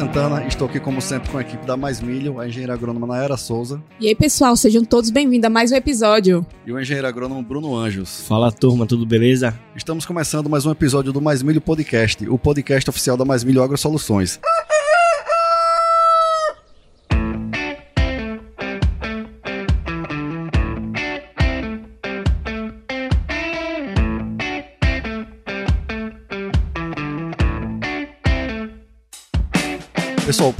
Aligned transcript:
Santana, 0.00 0.46
estou 0.46 0.66
aqui 0.66 0.80
como 0.80 0.98
sempre 0.98 1.28
com 1.28 1.36
a 1.36 1.42
equipe 1.42 1.66
da 1.66 1.76
Mais 1.76 2.00
Milho, 2.00 2.40
a 2.40 2.48
engenheira 2.48 2.72
agrônoma 2.72 3.06
Naera 3.06 3.36
Souza. 3.36 3.82
E 4.00 4.08
aí, 4.08 4.14
pessoal, 4.14 4.56
sejam 4.56 4.82
todos 4.82 5.10
bem-vindos 5.10 5.44
a 5.44 5.50
mais 5.50 5.72
um 5.72 5.74
episódio. 5.76 6.46
E 6.66 6.72
o 6.72 6.80
engenheiro 6.80 7.06
agrônomo 7.06 7.42
Bruno 7.42 7.76
Anjos. 7.76 8.22
Fala 8.26 8.50
turma, 8.50 8.86
tudo 8.86 9.04
beleza? 9.04 9.54
Estamos 9.76 10.06
começando 10.06 10.48
mais 10.48 10.64
um 10.64 10.70
episódio 10.70 11.12
do 11.12 11.20
Mais 11.20 11.42
Milho 11.42 11.60
Podcast, 11.60 12.26
o 12.30 12.38
podcast 12.38 12.88
oficial 12.88 13.14
da 13.14 13.26
Mais 13.26 13.44
Milho 13.44 13.62
Agro 13.62 13.76
Soluções. 13.76 14.40
Pessoal, 14.40 14.69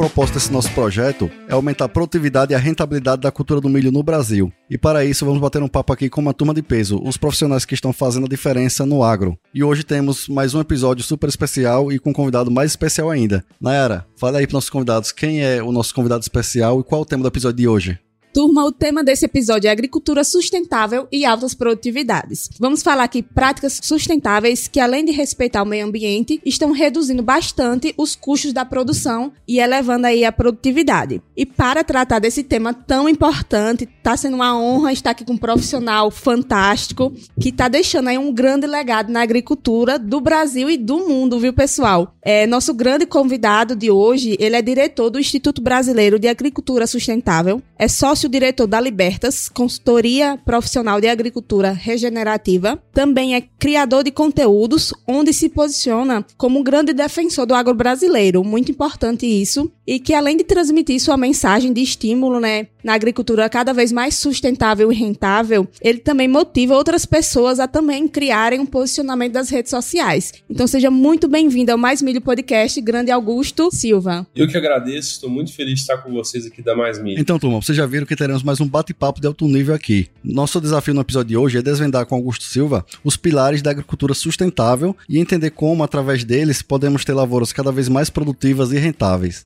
o 0.01 0.03
propósito 0.03 0.37
desse 0.37 0.51
nosso 0.51 0.73
projeto 0.73 1.31
é 1.47 1.53
aumentar 1.53 1.85
a 1.85 1.89
produtividade 1.89 2.53
e 2.53 2.57
a 2.57 2.59
rentabilidade 2.59 3.21
da 3.21 3.31
cultura 3.31 3.61
do 3.61 3.69
milho 3.69 3.93
no 3.93 4.03
Brasil. 4.03 4.51
E 4.71 4.79
para 4.79 5.05
isso, 5.05 5.27
vamos 5.27 5.43
bater 5.43 5.63
um 5.63 5.69
papo 5.69 5.93
aqui 5.93 6.09
com 6.09 6.23
uma 6.23 6.33
turma 6.33 6.55
de 6.55 6.63
peso, 6.63 6.99
os 7.05 7.19
profissionais 7.19 7.67
que 7.67 7.75
estão 7.75 7.93
fazendo 7.93 8.25
a 8.25 8.29
diferença 8.29 8.87
no 8.87 9.05
agro. 9.05 9.39
E 9.55 9.63
hoje 9.63 9.85
temos 9.85 10.27
mais 10.27 10.55
um 10.55 10.61
episódio 10.61 11.05
super 11.05 11.29
especial 11.29 11.93
e 11.93 11.99
com 11.99 12.11
um 12.11 12.15
convidado 12.15 12.51
mais 12.51 12.73
especial 12.73 13.11
ainda. 13.11 13.45
Nayara, 13.61 14.07
fala 14.17 14.39
aí 14.39 14.47
para 14.47 14.55
nossos 14.55 14.71
convidados 14.71 15.13
quem 15.13 15.45
é 15.45 15.63
o 15.63 15.71
nosso 15.71 15.95
convidado 15.95 16.23
especial 16.23 16.81
e 16.81 16.85
qual 16.85 17.03
é 17.03 17.03
o 17.03 17.07
tema 17.07 17.23
do 17.23 17.29
episódio 17.29 17.59
de 17.59 17.69
hoje. 17.69 17.99
Turma, 18.33 18.65
o 18.65 18.71
tema 18.71 19.03
desse 19.03 19.25
episódio 19.25 19.67
é 19.67 19.73
agricultura 19.73 20.23
sustentável 20.23 21.09
e 21.11 21.25
altas 21.25 21.53
produtividades. 21.53 22.49
Vamos 22.61 22.81
falar 22.81 23.03
aqui 23.03 23.25
práticas 23.25 23.81
sustentáveis 23.83 24.69
que, 24.69 24.79
além 24.79 25.05
de 25.05 25.11
respeitar 25.11 25.65
o 25.65 25.67
meio 25.67 25.85
ambiente, 25.85 26.41
estão 26.47 26.71
reduzindo 26.71 27.25
bastante 27.25 27.93
os 27.99 28.15
custos 28.15 28.53
da 28.53 28.65
produção 28.65 29.33
e 29.49 29.59
elevando 29.59 30.07
aí 30.07 30.25
a 30.25 30.31
produtividade. 30.31 31.21
E 31.37 31.45
para 31.45 31.83
tratar 31.83 32.21
desse 32.21 32.45
tema 32.45 32.73
tão 32.73 33.09
importante, 33.09 33.89
está 33.99 34.17
sendo 34.17 34.35
uma 34.35 34.57
honra 34.57 34.93
estar 34.93 35.11
aqui 35.11 35.25
com 35.25 35.33
um 35.33 35.39
profissional 35.39 36.09
fantástico 36.11 37.13
que 37.41 37.49
está 37.49 37.67
deixando 37.67 38.09
aí 38.09 38.19
um 38.19 38.33
grande 38.33 38.67
legado 38.67 39.11
na 39.11 39.23
agricultura 39.23 39.99
do 39.99 40.21
Brasil 40.21 40.71
e 40.71 40.77
do 40.77 40.99
mundo, 40.99 41.41
viu, 41.41 41.53
pessoal? 41.53 42.15
É, 42.23 42.47
nosso 42.47 42.73
grande 42.75 43.07
convidado 43.07 43.75
de 43.75 43.91
hoje, 43.91 44.37
ele 44.39 44.55
é 44.55 44.63
diretor 44.63 45.11
do 45.11 45.19
Instituto 45.19 45.61
Brasileiro 45.61 46.19
de 46.19 46.29
Agricultura 46.29 46.87
Sustentável, 46.87 47.61
é 47.77 47.89
sócio 47.89 48.20
sócio-diretor 48.21 48.67
da 48.67 48.79
Libertas, 48.79 49.49
consultoria 49.49 50.39
profissional 50.45 51.01
de 51.01 51.09
agricultura 51.09 51.73
regenerativa. 51.73 52.83
Também 52.93 53.35
é 53.35 53.41
criador 53.41 54.05
de 54.05 54.11
conteúdos, 54.11 54.93
onde 55.09 55.33
se 55.33 55.49
posiciona 55.49 56.25
como 56.37 56.61
um 56.61 56.63
grande 56.63 56.93
defensor 56.93 57.47
do 57.47 57.55
agro 57.55 57.75
brasileiro. 57.75 58.45
Muito 58.45 58.71
importante 58.71 59.27
isso. 59.27 59.73
E 59.87 59.99
que 59.99 60.13
além 60.13 60.37
de 60.37 60.45
transmitir 60.45 61.01
sua 61.01 61.17
mensagem 61.17 61.73
de 61.73 61.81
estímulo, 61.81 62.39
né, 62.39 62.67
na 62.83 62.95
agricultura 62.95 63.49
cada 63.49 63.73
vez 63.73 63.93
mais 63.93 64.15
sustentável 64.15 64.93
e 64.93 64.95
rentável, 64.95 65.67
ele 65.81 65.99
também 65.99 66.29
motiva 66.29 66.75
outras 66.75 67.05
pessoas 67.05 67.61
a 67.61 67.67
também 67.67 68.07
criarem 68.09 68.61
um 68.61 68.67
posicionamento 68.67 69.33
das 69.33 69.51
redes 69.51 69.71
sociais. 69.71 70.33
Então 70.49 70.67
seja 70.67 70.91
muito 70.91 71.29
bem-vindo 71.29 71.73
ao 71.73 71.79
Mais 71.79 72.03
Milho 72.03 72.21
Podcast, 72.21 72.81
Grande 72.81 73.11
Augusto 73.11 73.71
Silva. 73.73 74.27
Eu 74.35 74.49
que 74.49 74.57
agradeço, 74.57 75.13
estou 75.13 75.31
muito 75.31 75.53
feliz 75.53 75.75
de 75.75 75.81
estar 75.81 75.99
com 75.99 76.13
vocês 76.13 76.47
aqui 76.47 76.63
da 76.63 76.75
Mais 76.75 77.03
Milho. 77.03 77.21
Então, 77.21 77.39
turma, 77.39 77.61
vocês 77.61 77.77
já 77.77 77.87
viram 77.87 78.07
que 78.07 78.17
teremos 78.17 78.43
mais 78.43 78.61
um 78.61 78.69
bate-papo 78.69 79.21
de 79.21 79.27
alto 79.27 79.47
nível 79.47 79.75
aqui. 79.75 80.09
Nosso 80.23 80.61
desafio 80.61 80.95
no 80.95 81.01
episódio 81.01 81.29
de 81.29 81.37
hoje 81.37 81.59
é 81.59 81.63
desvendar 81.63 82.07
com 82.07 82.15
Augusto 82.15 82.45
Silva 82.45 82.85
os 83.05 83.17
pilares 83.17 83.63
da 83.63 83.71
agricultura 83.71 84.15
sustentável 84.15 84.97
e 85.09 85.19
entender 85.19 85.51
como, 85.51 85.83
através 85.83 86.25
deles, 86.25 86.63
podemos 86.63 87.05
ter 87.05 87.13
lavouras 87.13 87.53
cada 87.53 87.73
vez 87.73 87.89
mais 87.89 88.11
produtivas 88.11 88.73
e 88.73 88.79
rentáveis. 88.79 89.45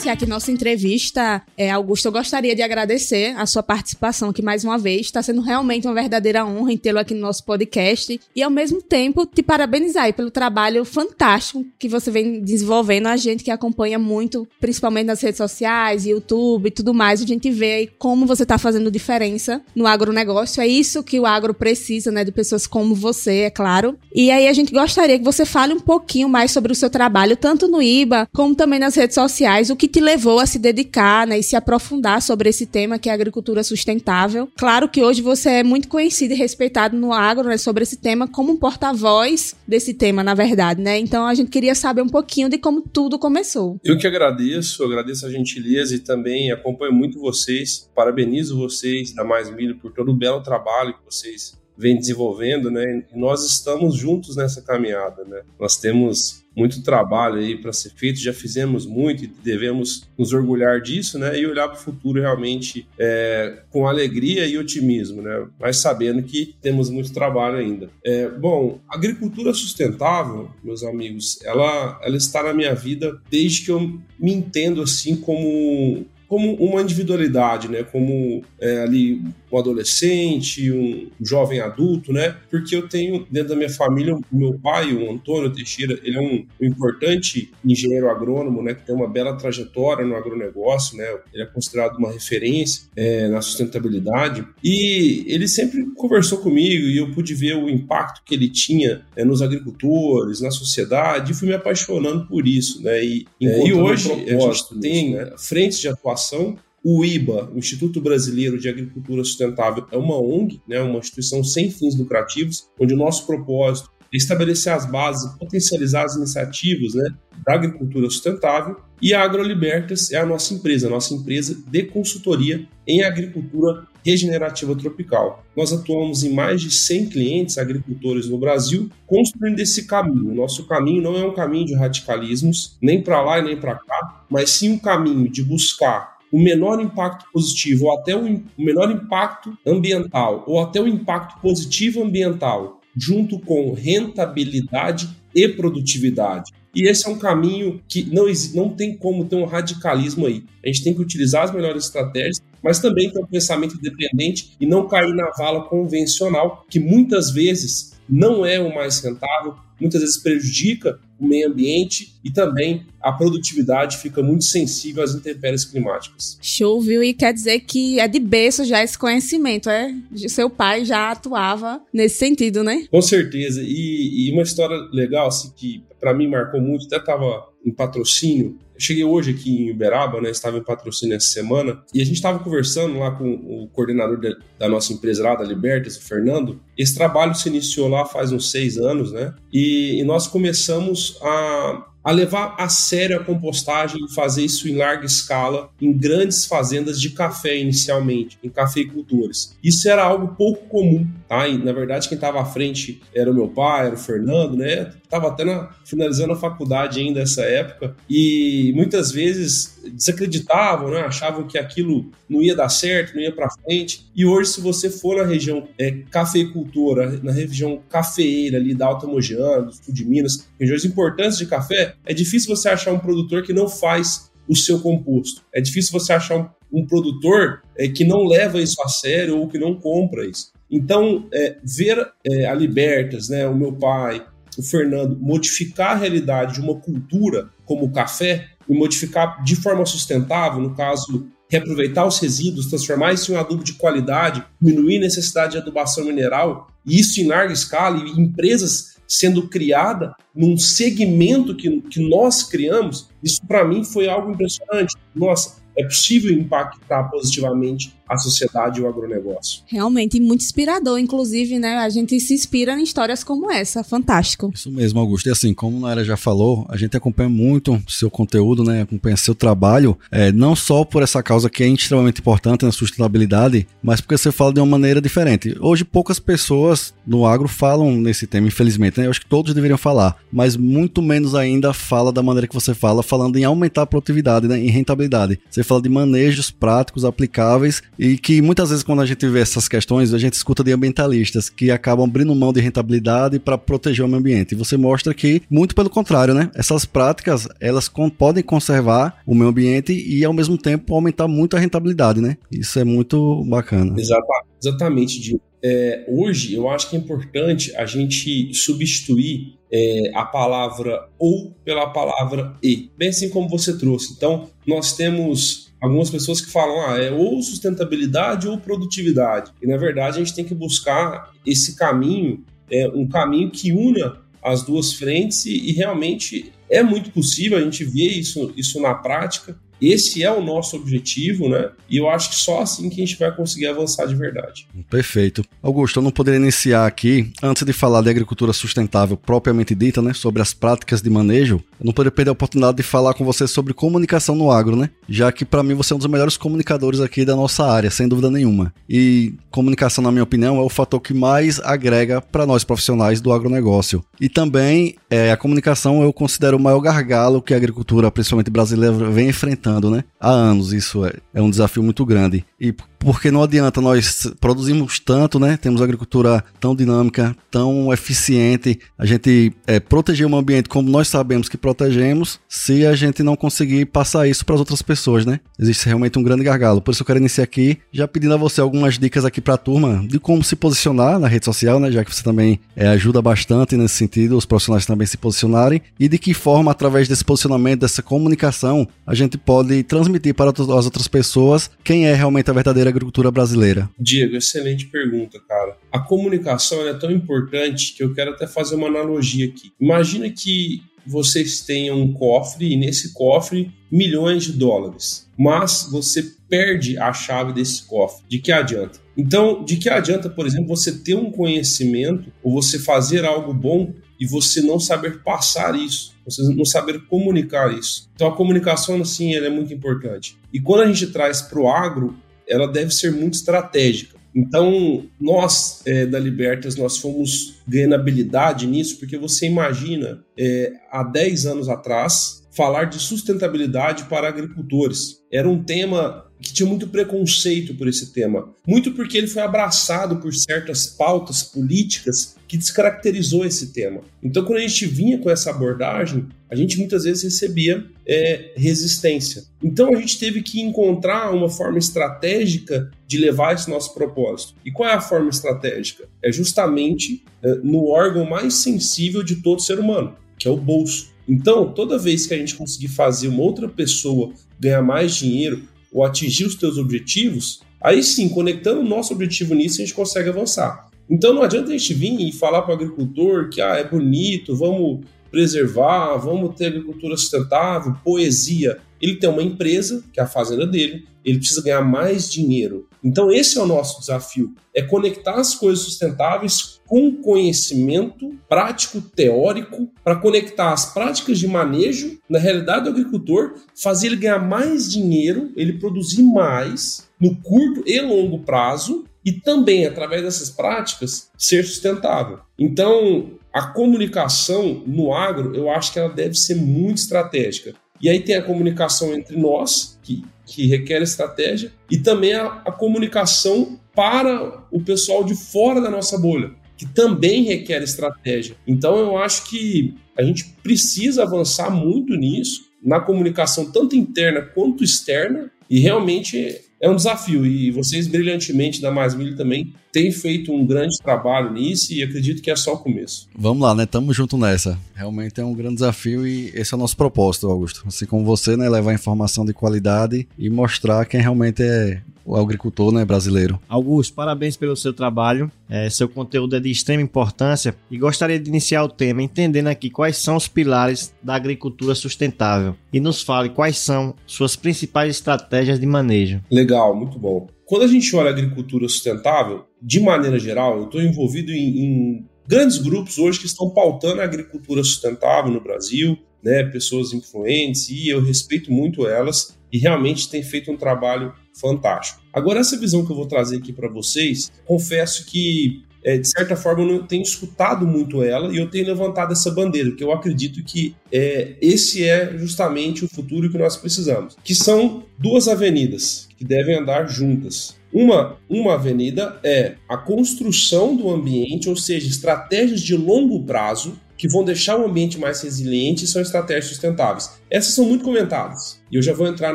Iniciar 0.00 0.14
aqui 0.14 0.24
nossa 0.24 0.50
entrevista, 0.50 1.42
é, 1.58 1.70
Augusto, 1.70 2.06
eu 2.06 2.12
gostaria 2.12 2.56
de 2.56 2.62
agradecer 2.62 3.34
a 3.36 3.44
sua 3.44 3.62
participação 3.62 4.30
aqui 4.30 4.40
mais 4.40 4.64
uma 4.64 4.78
vez. 4.78 5.02
Está 5.02 5.22
sendo 5.22 5.42
realmente 5.42 5.86
uma 5.86 5.92
verdadeira 5.92 6.42
honra 6.46 6.72
em 6.72 6.78
tê-lo 6.78 6.98
aqui 6.98 7.12
no 7.12 7.20
nosso 7.20 7.44
podcast. 7.44 8.18
E, 8.34 8.42
ao 8.42 8.50
mesmo 8.50 8.80
tempo, 8.80 9.26
te 9.26 9.42
parabenizar 9.42 10.10
pelo 10.14 10.30
trabalho 10.30 10.86
fantástico 10.86 11.66
que 11.78 11.86
você 11.86 12.10
vem 12.10 12.40
desenvolvendo. 12.40 13.08
A 13.08 13.16
gente 13.18 13.44
que 13.44 13.50
acompanha 13.50 13.98
muito, 13.98 14.48
principalmente 14.58 15.06
nas 15.06 15.20
redes 15.20 15.36
sociais, 15.36 16.06
YouTube 16.06 16.68
e 16.68 16.70
tudo 16.70 16.94
mais, 16.94 17.20
a 17.20 17.26
gente 17.26 17.50
vê 17.50 17.72
aí 17.72 17.86
como 17.86 18.24
você 18.24 18.44
está 18.44 18.56
fazendo 18.56 18.90
diferença 18.90 19.60
no 19.74 19.86
agronegócio. 19.86 20.62
É 20.62 20.66
isso 20.66 21.02
que 21.02 21.20
o 21.20 21.26
agro 21.26 21.52
precisa, 21.52 22.10
né? 22.10 22.24
De 22.24 22.32
pessoas 22.32 22.66
como 22.66 22.94
você, 22.94 23.40
é 23.40 23.50
claro. 23.50 23.98
E 24.14 24.30
aí 24.30 24.48
a 24.48 24.52
gente 24.54 24.72
gostaria 24.72 25.18
que 25.18 25.24
você 25.24 25.44
fale 25.44 25.74
um 25.74 25.80
pouquinho 25.80 26.28
mais 26.28 26.52
sobre 26.52 26.72
o 26.72 26.76
seu 26.76 26.88
trabalho, 26.88 27.36
tanto 27.36 27.68
no 27.68 27.82
IBA, 27.82 28.26
como 28.32 28.54
também 28.54 28.78
nas 28.78 28.94
redes 28.94 29.14
sociais 29.14 29.68
o 29.68 29.76
que 29.76 29.89
te 29.90 30.00
levou 30.00 30.38
a 30.38 30.46
se 30.46 30.58
dedicar 30.58 31.26
né, 31.26 31.38
e 31.38 31.42
se 31.42 31.56
aprofundar 31.56 32.22
sobre 32.22 32.48
esse 32.48 32.66
tema 32.66 32.98
que 32.98 33.08
é 33.08 33.12
a 33.12 33.14
agricultura 33.14 33.62
sustentável. 33.62 34.48
Claro 34.56 34.88
que 34.88 35.02
hoje 35.02 35.20
você 35.20 35.50
é 35.50 35.62
muito 35.62 35.88
conhecido 35.88 36.32
e 36.32 36.36
respeitado 36.36 36.96
no 36.96 37.12
agro 37.12 37.48
né, 37.48 37.58
sobre 37.58 37.82
esse 37.82 37.96
tema 37.96 38.26
como 38.26 38.52
um 38.52 38.56
porta-voz 38.56 39.56
desse 39.66 39.92
tema, 39.94 40.24
na 40.24 40.34
verdade, 40.34 40.80
né? 40.80 40.98
Então 40.98 41.26
a 41.26 41.34
gente 41.34 41.50
queria 41.50 41.74
saber 41.74 42.02
um 42.02 42.08
pouquinho 42.08 42.48
de 42.48 42.58
como 42.58 42.82
tudo 42.82 43.18
começou. 43.18 43.78
Eu 43.84 43.98
que 43.98 44.06
agradeço, 44.06 44.82
agradeço 44.84 45.26
a 45.26 45.30
gentileza 45.30 45.94
e 45.94 45.98
também 45.98 46.50
acompanho 46.50 46.92
muito 46.92 47.20
vocês, 47.20 47.90
parabenizo 47.94 48.56
vocês 48.56 49.12
da 49.12 49.24
Mais 49.24 49.50
Milho 49.50 49.76
por 49.76 49.92
todo 49.92 50.10
o 50.10 50.16
belo 50.16 50.42
trabalho 50.42 50.94
que 50.94 51.04
vocês 51.04 51.59
vem 51.80 51.96
desenvolvendo, 51.96 52.70
né? 52.70 53.02
E 53.12 53.18
nós 53.18 53.46
estamos 53.46 53.96
juntos 53.96 54.36
nessa 54.36 54.60
caminhada, 54.60 55.24
né? 55.24 55.40
Nós 55.58 55.78
temos 55.78 56.44
muito 56.54 56.82
trabalho 56.82 57.36
aí 57.36 57.56
para 57.56 57.72
ser 57.72 57.90
feito, 57.90 58.20
já 58.20 58.34
fizemos 58.34 58.84
muito 58.84 59.24
e 59.24 59.26
devemos 59.26 60.06
nos 60.18 60.34
orgulhar 60.34 60.80
disso, 60.82 61.18
né? 61.18 61.38
E 61.38 61.46
olhar 61.46 61.68
para 61.68 61.78
o 61.78 61.82
futuro 61.82 62.20
realmente 62.20 62.86
é, 62.98 63.62
com 63.70 63.86
alegria 63.86 64.46
e 64.46 64.58
otimismo, 64.58 65.22
né? 65.22 65.46
Mas 65.58 65.78
sabendo 65.78 66.22
que 66.22 66.54
temos 66.60 66.90
muito 66.90 67.14
trabalho 67.14 67.56
ainda. 67.56 67.88
É, 68.04 68.28
bom, 68.28 68.78
agricultura 68.86 69.54
sustentável, 69.54 70.50
meus 70.62 70.82
amigos, 70.82 71.38
ela, 71.44 71.98
ela 72.02 72.16
está 72.16 72.42
na 72.42 72.52
minha 72.52 72.74
vida 72.74 73.18
desde 73.30 73.64
que 73.64 73.70
eu 73.70 73.80
me 74.18 74.32
entendo 74.32 74.82
assim 74.82 75.16
como 75.16 76.06
como 76.30 76.54
uma 76.54 76.80
individualidade, 76.80 77.68
né? 77.68 77.82
Como 77.82 78.44
é, 78.60 78.82
ali 78.82 79.20
um 79.52 79.58
adolescente, 79.58 80.70
um 80.70 81.08
jovem 81.20 81.60
adulto, 81.60 82.12
né? 82.12 82.36
Porque 82.50 82.74
eu 82.74 82.88
tenho 82.88 83.26
dentro 83.30 83.50
da 83.50 83.56
minha 83.56 83.70
família 83.70 84.14
o 84.14 84.22
meu 84.32 84.58
pai, 84.58 84.92
o 84.92 85.10
Antônio 85.10 85.52
Teixeira, 85.52 85.98
ele 86.02 86.16
é 86.16 86.20
um, 86.20 86.46
um 86.60 86.66
importante 86.66 87.50
engenheiro 87.64 88.10
agrônomo, 88.10 88.62
né? 88.62 88.74
Que 88.74 88.86
tem 88.86 88.94
uma 88.94 89.08
bela 89.08 89.36
trajetória 89.36 90.04
no 90.04 90.16
agronegócio, 90.16 90.96
né? 90.96 91.06
Ele 91.32 91.42
é 91.42 91.46
considerado 91.46 91.96
uma 91.96 92.12
referência 92.12 92.84
é, 92.96 93.28
na 93.28 93.40
sustentabilidade 93.40 94.46
e 94.62 95.24
ele 95.26 95.48
sempre 95.48 95.86
conversou 95.94 96.38
comigo 96.38 96.86
e 96.86 96.98
eu 96.98 97.10
pude 97.12 97.34
ver 97.34 97.56
o 97.56 97.68
impacto 97.68 98.22
que 98.24 98.34
ele 98.34 98.48
tinha 98.48 99.02
é, 99.16 99.24
nos 99.24 99.42
agricultores, 99.42 100.40
na 100.40 100.50
sociedade 100.50 101.32
e 101.32 101.34
fui 101.34 101.48
me 101.48 101.54
apaixonando 101.54 102.26
por 102.26 102.46
isso, 102.46 102.82
né? 102.82 103.04
E, 103.04 103.26
é, 103.42 103.66
e 103.66 103.72
hoje 103.72 104.10
a 104.12 104.52
gente 104.52 104.80
tem 104.80 105.14
né? 105.14 105.32
frentes 105.36 105.78
de 105.78 105.88
atuação 105.88 106.56
o 106.84 107.04
IBA, 107.04 107.50
o 107.54 107.58
Instituto 107.58 108.00
Brasileiro 108.00 108.58
de 108.58 108.68
Agricultura 108.68 109.22
Sustentável, 109.22 109.86
é 109.92 109.96
uma 109.96 110.18
ONG, 110.18 110.60
né, 110.66 110.80
uma 110.80 110.98
instituição 110.98 111.44
sem 111.44 111.70
fins 111.70 111.96
lucrativos, 111.96 112.68
onde 112.78 112.94
o 112.94 112.96
nosso 112.96 113.26
propósito 113.26 113.90
é 114.12 114.16
estabelecer 114.16 114.72
as 114.72 114.90
bases, 114.90 115.30
potencializar 115.38 116.04
as 116.04 116.16
iniciativas 116.16 116.94
né, 116.94 117.10
da 117.46 117.54
agricultura 117.54 118.10
sustentável. 118.10 118.76
E 119.00 119.14
a 119.14 119.22
AgroLibertas 119.22 120.10
é 120.10 120.16
a 120.16 120.26
nossa 120.26 120.52
empresa, 120.52 120.88
a 120.88 120.90
nossa 120.90 121.14
empresa 121.14 121.56
de 121.68 121.84
consultoria 121.84 122.66
em 122.86 123.02
agricultura 123.02 123.86
regenerativa 124.04 124.74
tropical. 124.74 125.44
Nós 125.56 125.72
atuamos 125.72 126.24
em 126.24 126.32
mais 126.32 126.60
de 126.60 126.70
100 126.70 127.06
clientes 127.06 127.58
agricultores 127.58 128.28
no 128.28 128.38
Brasil, 128.38 128.90
construindo 129.06 129.60
esse 129.60 129.86
caminho. 129.86 130.30
O 130.30 130.34
nosso 130.34 130.66
caminho 130.66 131.02
não 131.02 131.16
é 131.16 131.24
um 131.24 131.34
caminho 131.34 131.66
de 131.66 131.74
radicalismos, 131.74 132.76
nem 132.80 133.02
para 133.02 133.22
lá 133.22 133.38
e 133.38 133.42
nem 133.42 133.56
para 133.56 133.76
cá, 133.76 134.24
mas 134.28 134.50
sim 134.50 134.72
um 134.72 134.78
caminho 134.78 135.30
de 135.30 135.42
buscar 135.42 136.19
o 136.32 136.38
menor 136.38 136.80
impacto 136.80 137.26
positivo 137.32 137.86
ou 137.86 137.98
até 137.98 138.16
o 138.16 138.42
menor 138.56 138.90
impacto 138.90 139.56
ambiental 139.66 140.44
ou 140.46 140.60
até 140.60 140.80
o 140.80 140.88
impacto 140.88 141.40
positivo 141.40 142.02
ambiental 142.02 142.80
junto 142.96 143.38
com 143.38 143.72
rentabilidade 143.72 145.08
e 145.34 145.48
produtividade. 145.48 146.52
E 146.74 146.88
esse 146.88 147.06
é 147.06 147.10
um 147.10 147.18
caminho 147.18 147.80
que 147.88 148.04
não, 148.14 148.26
não 148.54 148.68
tem 148.68 148.96
como 148.96 149.24
ter 149.24 149.36
um 149.36 149.44
radicalismo 149.44 150.26
aí. 150.26 150.44
A 150.64 150.68
gente 150.68 150.84
tem 150.84 150.94
que 150.94 151.00
utilizar 151.00 151.44
as 151.44 151.52
melhores 151.52 151.84
estratégias, 151.84 152.40
mas 152.62 152.78
também 152.78 153.10
ter 153.10 153.18
um 153.18 153.26
pensamento 153.26 153.76
independente 153.76 154.56
e 154.60 154.66
não 154.66 154.86
cair 154.86 155.12
na 155.12 155.30
vala 155.30 155.64
convencional, 155.64 156.64
que 156.68 156.78
muitas 156.78 157.30
vezes 157.30 157.98
não 158.08 158.44
é 158.44 158.60
o 158.60 158.72
mais 158.74 159.00
rentável, 159.00 159.54
muitas 159.80 160.00
vezes 160.00 160.18
prejudica 160.18 160.98
o 161.18 161.26
meio 161.26 161.48
ambiente 161.48 162.14
e 162.24 162.30
também 162.30 162.86
a 163.00 163.12
produtividade 163.12 163.98
fica 163.98 164.22
muito 164.22 164.44
sensível 164.44 165.02
às 165.02 165.14
intempéries 165.14 165.64
climáticas. 165.64 166.38
Show, 166.40 166.80
viu? 166.80 167.02
E 167.02 167.12
quer 167.12 167.32
dizer 167.32 167.60
que 167.60 168.00
é 168.00 168.08
de 168.08 168.18
berço 168.18 168.64
já 168.64 168.82
esse 168.82 168.98
conhecimento, 168.98 169.68
é? 169.68 169.94
Seu 170.28 170.48
pai 170.48 170.84
já 170.84 171.10
atuava 171.10 171.80
nesse 171.92 172.18
sentido, 172.18 172.64
né? 172.64 172.86
Com 172.90 173.02
certeza. 173.02 173.62
E, 173.62 174.28
e 174.28 174.32
uma 174.32 174.42
história 174.42 174.76
legal, 174.92 175.28
assim, 175.28 175.52
que 175.56 175.82
para 176.00 176.14
mim 176.14 176.28
marcou 176.28 176.60
muito, 176.60 176.86
até 176.86 176.96
estava 176.96 177.48
em 177.64 177.70
patrocínio. 177.70 178.58
Eu 178.74 178.80
cheguei 178.80 179.04
hoje 179.04 179.32
aqui 179.32 179.66
em 179.66 179.70
Uberaba, 179.70 180.20
né? 180.20 180.30
Estava 180.30 180.56
em 180.56 180.62
patrocínio 180.62 181.16
essa 181.16 181.28
semana 181.28 181.82
e 181.92 182.00
a 182.00 182.04
gente 182.04 182.16
estava 182.16 182.38
conversando 182.38 182.98
lá 182.98 183.10
com 183.10 183.30
o 183.32 183.68
coordenador 183.68 184.18
de, 184.18 184.34
da 184.58 184.68
nossa 184.68 184.92
empresa 184.92 185.22
lá, 185.22 185.34
da 185.34 185.44
Libertas, 185.44 185.96
o 185.96 186.02
Fernando. 186.02 186.60
Esse 186.76 186.94
trabalho 186.94 187.34
se 187.34 187.48
iniciou 187.48 187.88
lá 187.88 188.06
faz 188.06 188.32
uns 188.32 188.50
seis 188.50 188.78
anos, 188.78 189.12
né? 189.12 189.34
E, 189.52 190.00
e 190.00 190.04
nós 190.04 190.26
começamos 190.26 191.18
a 191.22 191.86
a 192.02 192.10
levar 192.10 192.54
a 192.58 192.68
sério 192.68 193.18
a 193.18 193.24
compostagem 193.24 194.02
e 194.04 194.14
fazer 194.14 194.44
isso 194.44 194.68
em 194.68 194.76
larga 194.76 195.04
escala 195.04 195.70
em 195.80 195.92
grandes 195.92 196.46
fazendas 196.46 197.00
de 197.00 197.10
café 197.10 197.58
inicialmente, 197.58 198.38
em 198.42 198.48
cafeicultores. 198.48 199.56
Isso 199.62 199.88
era 199.88 200.02
algo 200.02 200.34
pouco 200.34 200.66
comum, 200.66 201.06
tá? 201.30 201.46
E, 201.46 201.56
na 201.56 201.72
verdade, 201.72 202.08
quem 202.08 202.16
estava 202.16 202.42
à 202.42 202.44
frente 202.44 203.00
era 203.14 203.30
o 203.30 203.34
meu 203.34 203.46
pai, 203.46 203.86
era 203.86 203.94
o 203.94 203.98
Fernando, 203.98 204.56
né? 204.56 204.92
Estava 205.00 205.28
até 205.28 205.44
na, 205.44 205.70
finalizando 205.84 206.32
a 206.32 206.36
faculdade 206.36 206.98
ainda 206.98 207.20
nessa 207.20 207.42
época 207.42 207.94
e 208.08 208.72
muitas 208.74 209.12
vezes 209.12 209.80
desacreditavam, 209.92 210.90
né? 210.90 211.02
achavam 211.02 211.46
que 211.46 211.56
aquilo 211.56 212.10
não 212.28 212.42
ia 212.42 212.56
dar 212.56 212.68
certo, 212.68 213.14
não 213.14 213.22
ia 213.22 213.32
para 213.32 213.48
frente. 213.48 214.10
E 214.14 214.26
hoje, 214.26 214.50
se 214.50 214.60
você 214.60 214.90
for 214.90 215.18
na 215.18 215.24
região 215.24 215.68
é, 215.78 215.92
cafeicultora, 216.10 217.20
na 217.22 217.30
região 217.30 217.80
cafeeira 217.88 218.56
ali 218.56 218.74
da 218.74 218.86
Alta 218.86 219.06
Mogiana, 219.06 219.62
do 219.62 219.72
sul 219.72 219.94
de 219.94 220.04
Minas, 220.04 220.48
regiões 220.58 220.84
importantes 220.84 221.38
de 221.38 221.46
café, 221.46 221.94
é 222.04 222.12
difícil 222.12 222.54
você 222.54 222.68
achar 222.68 222.92
um 222.92 222.98
produtor 222.98 223.44
que 223.44 223.52
não 223.52 223.68
faz 223.68 224.32
o 224.48 224.56
seu 224.56 224.80
composto. 224.80 225.42
É 225.54 225.60
difícil 225.60 225.92
você 225.92 226.12
achar 226.12 226.36
um, 226.36 226.80
um 226.80 226.84
produtor 226.84 227.62
é, 227.76 227.86
que 227.86 228.04
não 228.04 228.24
leva 228.24 228.60
isso 228.60 228.82
a 228.82 228.88
sério 228.88 229.38
ou 229.38 229.48
que 229.48 229.58
não 229.58 229.76
compra 229.76 230.26
isso. 230.26 230.52
Então, 230.70 231.28
é, 231.32 231.56
ver 231.64 232.12
é, 232.24 232.46
a 232.46 232.54
Libertas, 232.54 233.28
né, 233.28 233.46
o 233.48 233.54
meu 233.54 233.72
pai, 233.72 234.24
o 234.56 234.62
Fernando, 234.62 235.18
modificar 235.20 235.92
a 235.92 235.98
realidade 235.98 236.54
de 236.54 236.60
uma 236.60 236.74
cultura 236.74 237.50
como 237.64 237.86
o 237.86 237.92
café 237.92 238.48
e 238.68 238.74
modificar 238.74 239.42
de 239.42 239.56
forma 239.56 239.84
sustentável, 239.84 240.60
no 240.60 240.74
caso, 240.74 241.28
reaproveitar 241.48 242.06
os 242.06 242.18
resíduos, 242.18 242.66
transformar 242.66 243.12
isso 243.12 243.32
em 243.32 243.34
um 243.34 243.40
adubo 243.40 243.64
de 243.64 243.72
qualidade, 243.74 244.44
diminuir 244.60 244.98
a 244.98 245.00
necessidade 245.00 245.52
de 245.52 245.58
adubação 245.58 246.04
mineral, 246.04 246.68
e 246.86 247.00
isso 247.00 247.20
em 247.20 247.26
larga 247.26 247.52
escala, 247.52 247.98
e 247.98 248.20
empresas 248.20 248.96
sendo 249.06 249.48
criada 249.48 250.14
num 250.32 250.56
segmento 250.56 251.56
que, 251.56 251.80
que 251.80 252.08
nós 252.08 252.44
criamos, 252.44 253.08
isso 253.20 253.40
para 253.46 253.64
mim 253.64 253.82
foi 253.82 254.08
algo 254.08 254.30
impressionante. 254.30 254.94
Nossa, 255.12 255.56
é 255.80 255.84
possível 255.84 256.32
impactar 256.32 257.04
positivamente 257.04 257.92
a 258.10 258.18
sociedade 258.18 258.80
e 258.80 258.82
o 258.82 258.88
agronegócio. 258.88 259.62
Realmente, 259.66 260.18
muito 260.18 260.42
inspirador, 260.42 260.98
inclusive, 260.98 261.60
né? 261.60 261.76
A 261.76 261.88
gente 261.88 262.18
se 262.18 262.34
inspira 262.34 262.78
em 262.78 262.82
histórias 262.82 263.22
como 263.22 263.50
essa, 263.52 263.84
fantástico. 263.84 264.50
Isso 264.52 264.70
mesmo, 264.70 264.98
Augusto. 264.98 265.28
E 265.28 265.32
assim, 265.32 265.54
como 265.54 265.76
a 265.78 265.80
Naira 265.80 266.04
já 266.04 266.16
falou, 266.16 266.66
a 266.68 266.76
gente 266.76 266.96
acompanha 266.96 267.28
muito 267.28 267.80
seu 267.88 268.10
conteúdo, 268.10 268.64
né? 268.64 268.82
Acompanha 268.82 269.16
seu 269.16 269.34
trabalho, 269.34 269.96
é, 270.10 270.32
não 270.32 270.56
só 270.56 270.84
por 270.84 271.04
essa 271.04 271.22
causa 271.22 271.48
que 271.48 271.62
é 271.62 271.68
extremamente 271.68 272.20
importante 272.20 272.64
na 272.64 272.72
sustentabilidade, 272.72 273.68
mas 273.80 274.00
porque 274.00 274.18
você 274.18 274.32
fala 274.32 274.52
de 274.52 274.58
uma 274.58 274.66
maneira 274.66 275.00
diferente. 275.00 275.56
Hoje, 275.60 275.84
poucas 275.84 276.18
pessoas 276.18 276.92
no 277.06 277.24
agro 277.24 277.46
falam 277.46 277.92
nesse 277.92 278.26
tema, 278.26 278.48
infelizmente, 278.48 278.98
né? 278.98 279.06
Eu 279.06 279.10
acho 279.10 279.20
que 279.20 279.26
todos 279.26 279.54
deveriam 279.54 279.78
falar, 279.78 280.16
mas 280.32 280.56
muito 280.56 281.00
menos 281.00 281.36
ainda 281.36 281.72
fala 281.72 282.12
da 282.12 282.24
maneira 282.24 282.48
que 282.48 282.54
você 282.54 282.74
fala, 282.74 283.04
falando 283.04 283.36
em 283.36 283.44
aumentar 283.44 283.82
a 283.82 283.86
produtividade, 283.86 284.48
né? 284.48 284.58
Em 284.58 284.68
rentabilidade. 284.68 285.38
Você 285.48 285.62
fala 285.70 285.82
de 285.82 285.88
manejos 285.88 286.50
práticos, 286.50 287.04
aplicáveis 287.04 287.82
e 287.96 288.18
que 288.18 288.42
muitas 288.42 288.70
vezes, 288.70 288.82
quando 288.82 289.02
a 289.02 289.06
gente 289.06 289.24
vê 289.28 289.40
essas 289.40 289.68
questões, 289.68 290.12
a 290.12 290.18
gente 290.18 290.32
escuta 290.32 290.64
de 290.64 290.72
ambientalistas 290.72 291.48
que 291.48 291.70
acabam 291.70 292.04
abrindo 292.04 292.34
mão 292.34 292.52
de 292.52 292.60
rentabilidade 292.60 293.38
para 293.38 293.56
proteger 293.56 294.04
o 294.04 294.08
meio 294.08 294.18
ambiente. 294.18 294.52
E 294.52 294.58
você 294.58 294.76
mostra 294.76 295.14
que, 295.14 295.42
muito 295.48 295.74
pelo 295.74 295.88
contrário, 295.88 296.34
né? 296.34 296.50
Essas 296.54 296.84
práticas, 296.84 297.46
elas 297.60 297.88
podem 298.18 298.42
conservar 298.42 299.20
o 299.24 299.34
meio 299.34 299.50
ambiente 299.50 299.92
e, 299.92 300.24
ao 300.24 300.32
mesmo 300.32 300.58
tempo, 300.58 300.94
aumentar 300.94 301.28
muito 301.28 301.56
a 301.56 301.60
rentabilidade, 301.60 302.20
né? 302.20 302.36
Isso 302.50 302.78
é 302.78 302.84
muito 302.84 303.44
bacana. 303.44 303.94
Exatamente, 303.96 305.20
Dio. 305.20 305.40
É, 305.62 306.06
hoje, 306.08 306.54
eu 306.54 306.68
acho 306.68 306.90
que 306.90 306.96
é 306.96 306.98
importante 306.98 307.74
a 307.76 307.84
gente 307.84 308.52
substituir 308.54 309.59
é, 309.72 310.10
a 310.14 310.24
palavra 310.24 311.08
ou 311.18 311.54
pela 311.64 311.88
palavra 311.90 312.56
e, 312.62 312.90
bem 312.96 313.08
assim 313.10 313.28
como 313.28 313.48
você 313.48 313.76
trouxe. 313.78 314.12
Então, 314.12 314.48
nós 314.66 314.94
temos 314.94 315.70
algumas 315.80 316.10
pessoas 316.10 316.40
que 316.40 316.50
falam, 316.50 316.86
ah, 316.86 316.98
é 316.98 317.10
ou 317.10 317.40
sustentabilidade 317.42 318.46
ou 318.46 318.58
produtividade. 318.58 319.52
E 319.62 319.66
na 319.66 319.76
verdade 319.76 320.16
a 320.16 320.24
gente 320.24 320.34
tem 320.34 320.44
que 320.44 320.54
buscar 320.54 321.32
esse 321.46 321.76
caminho, 321.76 322.44
é, 322.70 322.88
um 322.88 323.08
caminho 323.08 323.50
que 323.50 323.72
una 323.72 324.18
as 324.42 324.62
duas 324.62 324.94
frentes 324.94 325.46
e, 325.46 325.70
e 325.70 325.72
realmente 325.72 326.52
é 326.68 326.82
muito 326.82 327.10
possível, 327.10 327.58
a 327.58 327.62
gente 327.62 327.84
vê 327.84 328.06
isso, 328.08 328.52
isso 328.56 328.80
na 328.80 328.94
prática. 328.94 329.58
Esse 329.80 330.22
é 330.22 330.30
o 330.30 330.42
nosso 330.42 330.76
objetivo, 330.76 331.48
né? 331.48 331.70
E 331.88 331.96
eu 331.96 332.08
acho 332.08 332.30
que 332.30 332.36
só 332.36 332.60
assim 332.60 332.88
que 332.90 333.02
a 333.02 333.06
gente 333.06 333.18
vai 333.18 333.34
conseguir 333.34 333.66
avançar 333.66 334.06
de 334.06 334.14
verdade. 334.14 334.66
Perfeito. 334.88 335.44
Augusto, 335.62 335.98
eu 335.98 336.02
não 336.02 336.10
poderia 336.10 336.38
iniciar 336.38 336.86
aqui, 336.86 337.32
antes 337.42 337.64
de 337.64 337.72
falar 337.72 338.02
de 338.02 338.10
agricultura 338.10 338.52
sustentável 338.52 339.16
propriamente 339.16 339.74
dita, 339.74 340.02
né? 340.02 340.12
Sobre 340.12 340.42
as 340.42 340.52
práticas 340.52 341.00
de 341.00 341.08
manejo, 341.08 341.62
eu 341.80 341.86
não 341.86 341.92
poderia 341.92 342.14
perder 342.14 342.30
a 342.30 342.32
oportunidade 342.32 342.76
de 342.76 342.82
falar 342.82 343.14
com 343.14 343.24
você 343.24 343.46
sobre 343.46 343.72
comunicação 343.72 344.34
no 344.34 344.50
agro, 344.50 344.76
né? 344.76 344.90
Já 345.08 345.32
que 345.32 345.44
para 345.44 345.62
mim 345.62 345.74
você 345.74 345.92
é 345.92 345.96
um 345.96 345.98
dos 345.98 346.06
melhores 346.06 346.36
comunicadores 346.36 347.00
aqui 347.00 347.24
da 347.24 347.34
nossa 347.34 347.64
área, 347.64 347.90
sem 347.90 348.06
dúvida 348.06 348.30
nenhuma. 348.30 348.72
E 348.88 349.34
comunicação, 349.50 350.04
na 350.04 350.12
minha 350.12 350.24
opinião, 350.24 350.58
é 350.58 350.62
o 350.62 350.68
fator 350.68 351.00
que 351.00 351.14
mais 351.14 351.58
agrega 351.60 352.20
para 352.20 352.46
nós 352.46 352.64
profissionais 352.64 353.20
do 353.20 353.32
agronegócio. 353.32 354.04
E 354.20 354.28
também 354.28 354.96
é, 355.08 355.32
a 355.32 355.36
comunicação 355.36 356.02
eu 356.02 356.12
considero 356.12 356.56
o 356.56 356.60
maior 356.60 356.80
gargalo 356.80 357.42
que 357.42 357.54
a 357.54 357.56
agricultura, 357.56 358.10
principalmente 358.10 358.50
brasileira, 358.50 358.92
vem 358.92 359.28
enfrentando 359.28 359.69
né? 359.90 360.04
Há 360.18 360.30
anos 360.30 360.72
isso 360.72 361.04
é, 361.04 361.12
é 361.34 361.42
um 361.42 361.50
desafio 361.50 361.82
muito 361.82 362.04
grande. 362.04 362.44
E 362.60 362.74
porque 363.00 363.30
não 363.30 363.42
adianta 363.42 363.80
nós 363.80 364.30
produzimos 364.38 365.00
tanto, 365.00 365.40
né? 365.40 365.56
Temos 365.56 365.80
agricultura 365.80 366.44
tão 366.60 366.76
dinâmica, 366.76 367.34
tão 367.50 367.92
eficiente, 367.92 368.78
a 368.98 369.06
gente 369.06 369.52
é, 369.66 369.80
proteger 369.80 370.26
o 370.26 370.36
ambiente 370.36 370.68
como 370.68 370.88
nós 370.90 371.08
sabemos 371.08 371.48
que 371.48 371.56
protegemos, 371.56 372.38
se 372.46 372.84
a 372.84 372.94
gente 372.94 373.22
não 373.22 373.36
conseguir 373.36 373.86
passar 373.86 374.28
isso 374.28 374.44
para 374.44 374.54
as 374.54 374.60
outras 374.60 374.82
pessoas, 374.82 375.24
né? 375.24 375.40
Existe 375.58 375.86
realmente 375.86 376.18
um 376.18 376.22
grande 376.22 376.44
gargalo. 376.44 376.82
Por 376.82 376.90
isso 376.90 377.02
eu 377.02 377.06
quero 377.06 377.18
iniciar 377.18 377.44
aqui 377.44 377.78
já 377.90 378.06
pedindo 378.06 378.34
a 378.34 378.36
você 378.36 378.60
algumas 378.60 378.98
dicas 378.98 379.24
aqui 379.24 379.40
para 379.40 379.54
a 379.54 379.58
turma 379.58 380.04
de 380.06 380.18
como 380.18 380.44
se 380.44 380.54
posicionar 380.54 381.18
na 381.18 381.26
rede 381.26 381.46
social, 381.46 381.80
né? 381.80 381.90
Já 381.90 382.04
que 382.04 382.14
você 382.14 382.22
também 382.22 382.60
é, 382.76 382.88
ajuda 382.88 383.22
bastante 383.22 383.76
nesse 383.78 383.94
sentido, 383.94 384.36
os 384.36 384.44
profissionais 384.44 384.84
também 384.84 385.06
se 385.06 385.16
posicionarem 385.16 385.80
e 385.98 386.06
de 386.06 386.18
que 386.18 386.34
forma 386.34 386.70
através 386.70 387.08
desse 387.08 387.24
posicionamento, 387.24 387.80
dessa 387.80 388.02
comunicação, 388.02 388.86
a 389.06 389.14
gente 389.14 389.38
pode 389.38 389.59
transmitir 389.86 390.34
para 390.34 390.50
as 390.50 390.84
outras 390.84 391.08
pessoas 391.08 391.70
quem 391.82 392.06
é 392.06 392.14
realmente 392.14 392.50
a 392.50 392.54
verdadeira 392.54 392.90
agricultura 392.90 393.30
brasileira? 393.30 393.88
Diego, 393.98 394.36
excelente 394.36 394.86
pergunta, 394.86 395.40
cara. 395.48 395.76
A 395.92 395.98
comunicação 395.98 396.86
é 396.86 396.94
tão 396.94 397.10
importante 397.10 397.94
que 397.94 398.02
eu 398.02 398.14
quero 398.14 398.30
até 398.32 398.46
fazer 398.46 398.74
uma 398.74 398.88
analogia 398.88 399.46
aqui. 399.46 399.72
Imagina 399.80 400.30
que 400.30 400.82
vocês 401.06 401.60
tenham 401.62 402.00
um 402.00 402.12
cofre 402.12 402.72
e 402.72 402.76
nesse 402.76 403.12
cofre 403.12 403.72
milhões 403.90 404.44
de 404.44 404.52
dólares, 404.52 405.28
mas 405.36 405.88
você 405.90 406.22
perde 406.48 406.98
a 406.98 407.12
chave 407.12 407.52
desse 407.52 407.84
cofre. 407.84 408.24
De 408.28 408.38
que 408.38 408.52
adianta? 408.52 408.98
Então, 409.16 409.64
de 409.64 409.76
que 409.76 409.88
adianta, 409.88 410.28
por 410.28 410.46
exemplo, 410.46 410.68
você 410.68 410.92
ter 410.92 411.14
um 411.14 411.30
conhecimento 411.30 412.32
ou 412.42 412.52
você 412.52 412.78
fazer 412.78 413.24
algo 413.24 413.52
bom 413.52 413.92
e 414.20 414.26
você 414.26 414.60
não 414.60 414.78
saber 414.78 415.22
passar 415.22 415.74
isso, 415.74 416.12
você 416.24 416.42
não 416.54 416.64
saber 416.66 417.00
comunicar 417.06 417.72
isso. 417.72 418.10
Então, 418.14 418.28
a 418.28 418.36
comunicação, 418.36 419.00
assim, 419.00 419.34
ela 419.34 419.46
é 419.46 419.50
muito 419.50 419.72
importante. 419.72 420.36
E 420.52 420.60
quando 420.60 420.82
a 420.82 420.86
gente 420.86 421.06
traz 421.06 421.40
para 421.40 421.58
o 421.58 421.68
agro, 421.68 422.14
ela 422.46 422.68
deve 422.68 422.92
ser 422.92 423.10
muito 423.10 423.34
estratégica. 423.34 424.20
Então, 424.34 425.06
nós 425.18 425.82
é, 425.86 426.06
da 426.06 426.18
Libertas, 426.18 426.76
nós 426.76 426.98
fomos 426.98 427.56
ganhando 427.66 427.94
habilidade 427.94 428.66
nisso, 428.66 428.98
porque 428.98 429.16
você 429.16 429.46
imagina, 429.46 430.22
é, 430.38 430.72
há 430.92 431.02
10 431.02 431.46
anos 431.46 431.68
atrás, 431.68 432.46
falar 432.50 432.84
de 432.84 432.98
sustentabilidade 432.98 434.04
para 434.04 434.28
agricultores. 434.28 435.20
Era 435.32 435.48
um 435.48 435.62
tema 435.62 436.29
que 436.40 436.52
tinha 436.52 436.68
muito 436.68 436.88
preconceito 436.88 437.74
por 437.74 437.86
esse 437.86 438.12
tema, 438.12 438.54
muito 438.66 438.92
porque 438.92 439.18
ele 439.18 439.26
foi 439.26 439.42
abraçado 439.42 440.16
por 440.16 440.34
certas 440.34 440.86
pautas 440.86 441.42
políticas 441.42 442.36
que 442.48 442.56
descaracterizou 442.56 443.44
esse 443.44 443.72
tema. 443.72 444.00
Então, 444.22 444.44
quando 444.44 444.58
a 444.58 444.66
gente 444.66 444.86
vinha 444.86 445.18
com 445.18 445.30
essa 445.30 445.50
abordagem, 445.50 446.26
a 446.50 446.56
gente 446.56 446.78
muitas 446.78 447.04
vezes 447.04 447.22
recebia 447.22 447.84
é, 448.06 448.52
resistência. 448.56 449.44
Então, 449.62 449.94
a 449.94 450.00
gente 450.00 450.18
teve 450.18 450.42
que 450.42 450.60
encontrar 450.60 451.32
uma 451.32 451.48
forma 451.48 451.78
estratégica 451.78 452.90
de 453.06 453.18
levar 453.18 453.54
esse 453.54 453.70
nosso 453.70 453.94
propósito. 453.94 454.54
E 454.64 454.72
qual 454.72 454.88
é 454.88 454.94
a 454.94 455.00
forma 455.00 455.30
estratégica? 455.30 456.08
É 456.22 456.32
justamente 456.32 457.22
é, 457.42 457.54
no 457.56 457.86
órgão 457.86 458.24
mais 458.24 458.54
sensível 458.54 459.22
de 459.22 459.36
todo 459.36 459.62
ser 459.62 459.78
humano, 459.78 460.16
que 460.38 460.48
é 460.48 460.50
o 460.50 460.56
bolso. 460.56 461.10
Então, 461.28 461.72
toda 461.72 461.98
vez 461.98 462.26
que 462.26 462.34
a 462.34 462.38
gente 462.38 462.56
conseguir 462.56 462.88
fazer 462.88 463.28
uma 463.28 463.42
outra 463.42 463.68
pessoa 463.68 464.32
ganhar 464.58 464.82
mais 464.82 465.14
dinheiro 465.14 465.62
ou 465.92 466.04
atingir 466.04 466.44
os 466.44 466.54
seus 466.54 466.78
objetivos, 466.78 467.60
aí 467.80 468.02
sim, 468.02 468.28
conectando 468.28 468.80
o 468.80 468.88
nosso 468.88 469.12
objetivo 469.12 469.54
nisso, 469.54 469.80
a 469.80 469.84
gente 469.84 469.94
consegue 469.94 470.28
avançar. 470.28 470.88
Então 471.08 471.32
não 471.34 471.42
adianta 471.42 471.70
a 471.70 471.76
gente 471.76 471.92
vir 471.92 472.20
e 472.20 472.32
falar 472.32 472.62
para 472.62 472.70
o 472.70 472.74
agricultor 472.74 473.48
que 473.48 473.60
ah, 473.60 473.74
é 473.74 473.84
bonito, 473.84 474.54
vamos 474.54 475.04
preservar, 475.30 476.16
vamos 476.16 476.54
ter 476.54 476.66
agricultura 476.66 477.16
sustentável, 477.16 477.94
poesia. 478.04 478.78
Ele 479.00 479.16
tem 479.16 479.28
uma 479.28 479.42
empresa, 479.42 480.04
que 480.12 480.20
é 480.20 480.22
a 480.22 480.26
fazenda 480.26 480.66
dele, 480.66 481.06
ele 481.24 481.38
precisa 481.38 481.62
ganhar 481.62 481.82
mais 481.82 482.30
dinheiro. 482.30 482.86
Então 483.02 483.30
esse 483.30 483.58
é 483.58 483.62
o 483.62 483.66
nosso 483.66 484.00
desafio, 484.00 484.54
é 484.74 484.82
conectar 484.82 485.34
as 485.34 485.54
coisas 485.54 485.84
sustentáveis 485.84 486.80
com 486.86 487.14
conhecimento 487.14 488.36
prático, 488.48 489.00
teórico, 489.00 489.88
para 490.02 490.16
conectar 490.16 490.72
as 490.72 490.92
práticas 490.92 491.38
de 491.38 491.46
manejo 491.46 492.18
na 492.28 492.38
realidade 492.38 492.84
do 492.84 492.90
agricultor, 492.90 493.54
fazer 493.80 494.08
ele 494.08 494.16
ganhar 494.16 494.40
mais 494.40 494.90
dinheiro, 494.90 495.52
ele 495.56 495.78
produzir 495.78 496.22
mais 496.22 497.08
no 497.20 497.36
curto 497.36 497.82
e 497.86 498.00
longo 498.00 498.40
prazo 498.40 499.04
e 499.24 499.32
também 499.32 499.86
através 499.86 500.22
dessas 500.22 500.50
práticas 500.50 501.30
ser 501.36 501.64
sustentável. 501.64 502.40
Então, 502.58 503.38
a 503.52 503.66
comunicação 503.66 504.82
no 504.86 505.12
agro, 505.12 505.54
eu 505.54 505.70
acho 505.70 505.92
que 505.92 505.98
ela 505.98 506.08
deve 506.08 506.34
ser 506.34 506.54
muito 506.54 506.98
estratégica. 506.98 507.74
E 508.00 508.08
aí 508.08 508.20
tem 508.20 508.34
a 508.34 508.42
comunicação 508.42 509.12
entre 509.12 509.36
nós, 509.36 509.98
que, 510.10 510.24
que 510.46 510.66
requer 510.66 511.02
estratégia, 511.02 511.72
e 511.90 511.98
também 511.98 512.34
a, 512.34 512.46
a 512.64 512.72
comunicação 512.72 513.78
para 513.94 514.64
o 514.70 514.80
pessoal 514.80 515.22
de 515.24 515.34
fora 515.34 515.80
da 515.80 515.90
nossa 515.90 516.18
bolha, 516.18 516.52
que 516.76 516.86
também 516.86 517.44
requer 517.44 517.82
estratégia. 517.82 518.56
Então 518.66 518.96
eu 518.98 519.18
acho 519.18 519.48
que 519.48 519.94
a 520.16 520.22
gente 520.22 520.56
precisa 520.62 521.22
avançar 521.22 521.70
muito 521.70 522.14
nisso, 522.14 522.70
na 522.82 523.00
comunicação 523.00 523.70
tanto 523.70 523.94
interna 523.94 524.40
quanto 524.40 524.82
externa, 524.82 525.50
e 525.68 525.78
realmente 525.78 526.62
é 526.80 526.88
um 526.88 526.96
desafio. 526.96 527.44
E 527.44 527.70
vocês, 527.70 528.06
brilhantemente, 528.06 528.80
da 528.80 528.90
Mais 528.90 529.14
Milho 529.14 529.36
também, 529.36 529.72
têm 529.92 530.10
feito 530.10 530.52
um 530.52 530.64
grande 530.66 530.96
trabalho 531.02 531.52
nisso 531.52 531.92
e 531.92 532.02
acredito 532.02 532.40
que 532.40 532.50
é 532.50 532.56
só 532.56 532.74
o 532.74 532.78
começo. 532.78 533.28
Vamos 533.36 533.62
lá, 533.62 533.74
né? 533.74 533.84
Tamo 533.84 534.14
junto 534.14 534.38
nessa. 534.38 534.78
Realmente 534.94 535.40
é 535.40 535.44
um 535.44 535.54
grande 535.54 535.74
desafio 535.74 536.26
e 536.26 536.50
esse 536.54 536.72
é 536.72 536.76
o 536.76 536.80
nosso 536.80 536.96
propósito, 536.96 537.48
Augusto. 537.48 537.84
Assim 537.86 538.06
como 538.06 538.24
você, 538.24 538.56
né? 538.56 538.68
Levar 538.68 538.94
informação 538.94 539.44
de 539.44 539.52
qualidade 539.52 540.26
e 540.38 540.48
mostrar 540.48 541.04
quem 541.04 541.20
realmente 541.20 541.62
é 541.62 542.00
o 542.30 542.36
agricultor 542.36 542.92
né, 542.92 543.04
brasileiro. 543.04 543.60
Augusto, 543.68 544.14
parabéns 544.14 544.56
pelo 544.56 544.76
seu 544.76 544.92
trabalho. 544.92 545.50
É, 545.68 545.90
seu 545.90 546.08
conteúdo 546.08 546.56
é 546.56 546.60
de 546.60 546.70
extrema 546.70 547.02
importância 547.02 547.74
e 547.90 547.98
gostaria 547.98 548.38
de 548.38 548.48
iniciar 548.48 548.84
o 548.84 548.88
tema 548.88 549.22
entendendo 549.22 549.66
aqui 549.66 549.90
quais 549.90 550.16
são 550.16 550.36
os 550.36 550.46
pilares 550.46 551.12
da 551.22 551.34
agricultura 551.34 551.94
sustentável 551.94 552.76
e 552.92 553.00
nos 553.00 553.22
fale 553.22 553.50
quais 553.50 553.78
são 553.78 554.14
suas 554.26 554.54
principais 554.54 555.16
estratégias 555.16 555.80
de 555.80 555.86
manejo. 555.86 556.40
Legal, 556.50 556.94
muito 556.94 557.18
bom. 557.18 557.48
Quando 557.64 557.82
a 557.82 557.88
gente 557.88 558.14
olha 558.16 558.30
a 558.30 558.32
agricultura 558.32 558.88
sustentável, 558.88 559.64
de 559.80 560.00
maneira 560.00 560.38
geral, 560.38 560.78
eu 560.78 560.84
estou 560.84 561.00
envolvido 561.00 561.52
em, 561.52 561.84
em 561.84 562.26
grandes 562.46 562.78
grupos 562.78 563.18
hoje 563.18 563.38
que 563.38 563.46
estão 563.46 563.70
pautando 563.70 564.20
a 564.20 564.24
agricultura 564.24 564.82
sustentável 564.82 565.52
no 565.52 565.60
Brasil, 565.60 566.18
né, 566.42 566.64
pessoas 566.64 567.12
influentes, 567.12 567.88
e 567.88 568.08
eu 568.08 568.22
respeito 568.22 568.72
muito 568.72 569.06
elas 569.06 569.56
e 569.72 569.78
realmente 569.78 570.28
tem 570.28 570.42
feito 570.42 570.70
um 570.70 570.76
trabalho 570.76 571.32
fantástico. 571.58 572.20
Agora, 572.32 572.60
essa 572.60 572.78
visão 572.78 573.04
que 573.04 573.12
eu 573.12 573.16
vou 573.16 573.26
trazer 573.26 573.56
aqui 573.56 573.72
para 573.72 573.88
vocês, 573.88 574.50
confesso 574.64 575.26
que, 575.26 575.82
é, 576.04 576.16
de 576.18 576.28
certa 576.28 576.56
forma, 576.56 576.82
eu 576.82 576.86
não 576.86 577.06
tenho 577.06 577.22
escutado 577.22 577.86
muito 577.86 578.22
ela 578.22 578.52
e 578.52 578.56
eu 578.56 578.70
tenho 578.70 578.86
levantado 578.86 579.32
essa 579.32 579.50
bandeira, 579.50 579.90
porque 579.90 580.04
eu 580.04 580.12
acredito 580.12 580.62
que 580.62 580.94
é, 581.12 581.56
esse 581.60 582.04
é 582.04 582.36
justamente 582.38 583.04
o 583.04 583.08
futuro 583.08 583.50
que 583.50 583.58
nós 583.58 583.76
precisamos, 583.76 584.36
que 584.42 584.54
são 584.54 585.04
duas 585.18 585.48
avenidas 585.48 586.28
que 586.36 586.44
devem 586.44 586.78
andar 586.78 587.06
juntas. 587.08 587.78
Uma, 587.92 588.36
uma 588.48 588.74
avenida 588.74 589.40
é 589.42 589.74
a 589.88 589.96
construção 589.96 590.94
do 590.94 591.10
ambiente, 591.10 591.68
ou 591.68 591.76
seja, 591.76 592.06
estratégias 592.06 592.80
de 592.80 592.96
longo 592.96 593.42
prazo 593.44 593.98
que 594.20 594.28
vão 594.28 594.44
deixar 594.44 594.78
o 594.78 594.84
ambiente 594.84 595.18
mais 595.18 595.40
resiliente 595.40 596.04
e 596.04 596.06
são 596.06 596.20
estratégias 596.20 596.66
sustentáveis. 596.66 597.40
Essas 597.48 597.72
são 597.72 597.86
muito 597.86 598.04
comentadas 598.04 598.78
e 598.92 598.96
eu 598.96 599.02
já 599.02 599.14
vou 599.14 599.26
entrar 599.26 599.54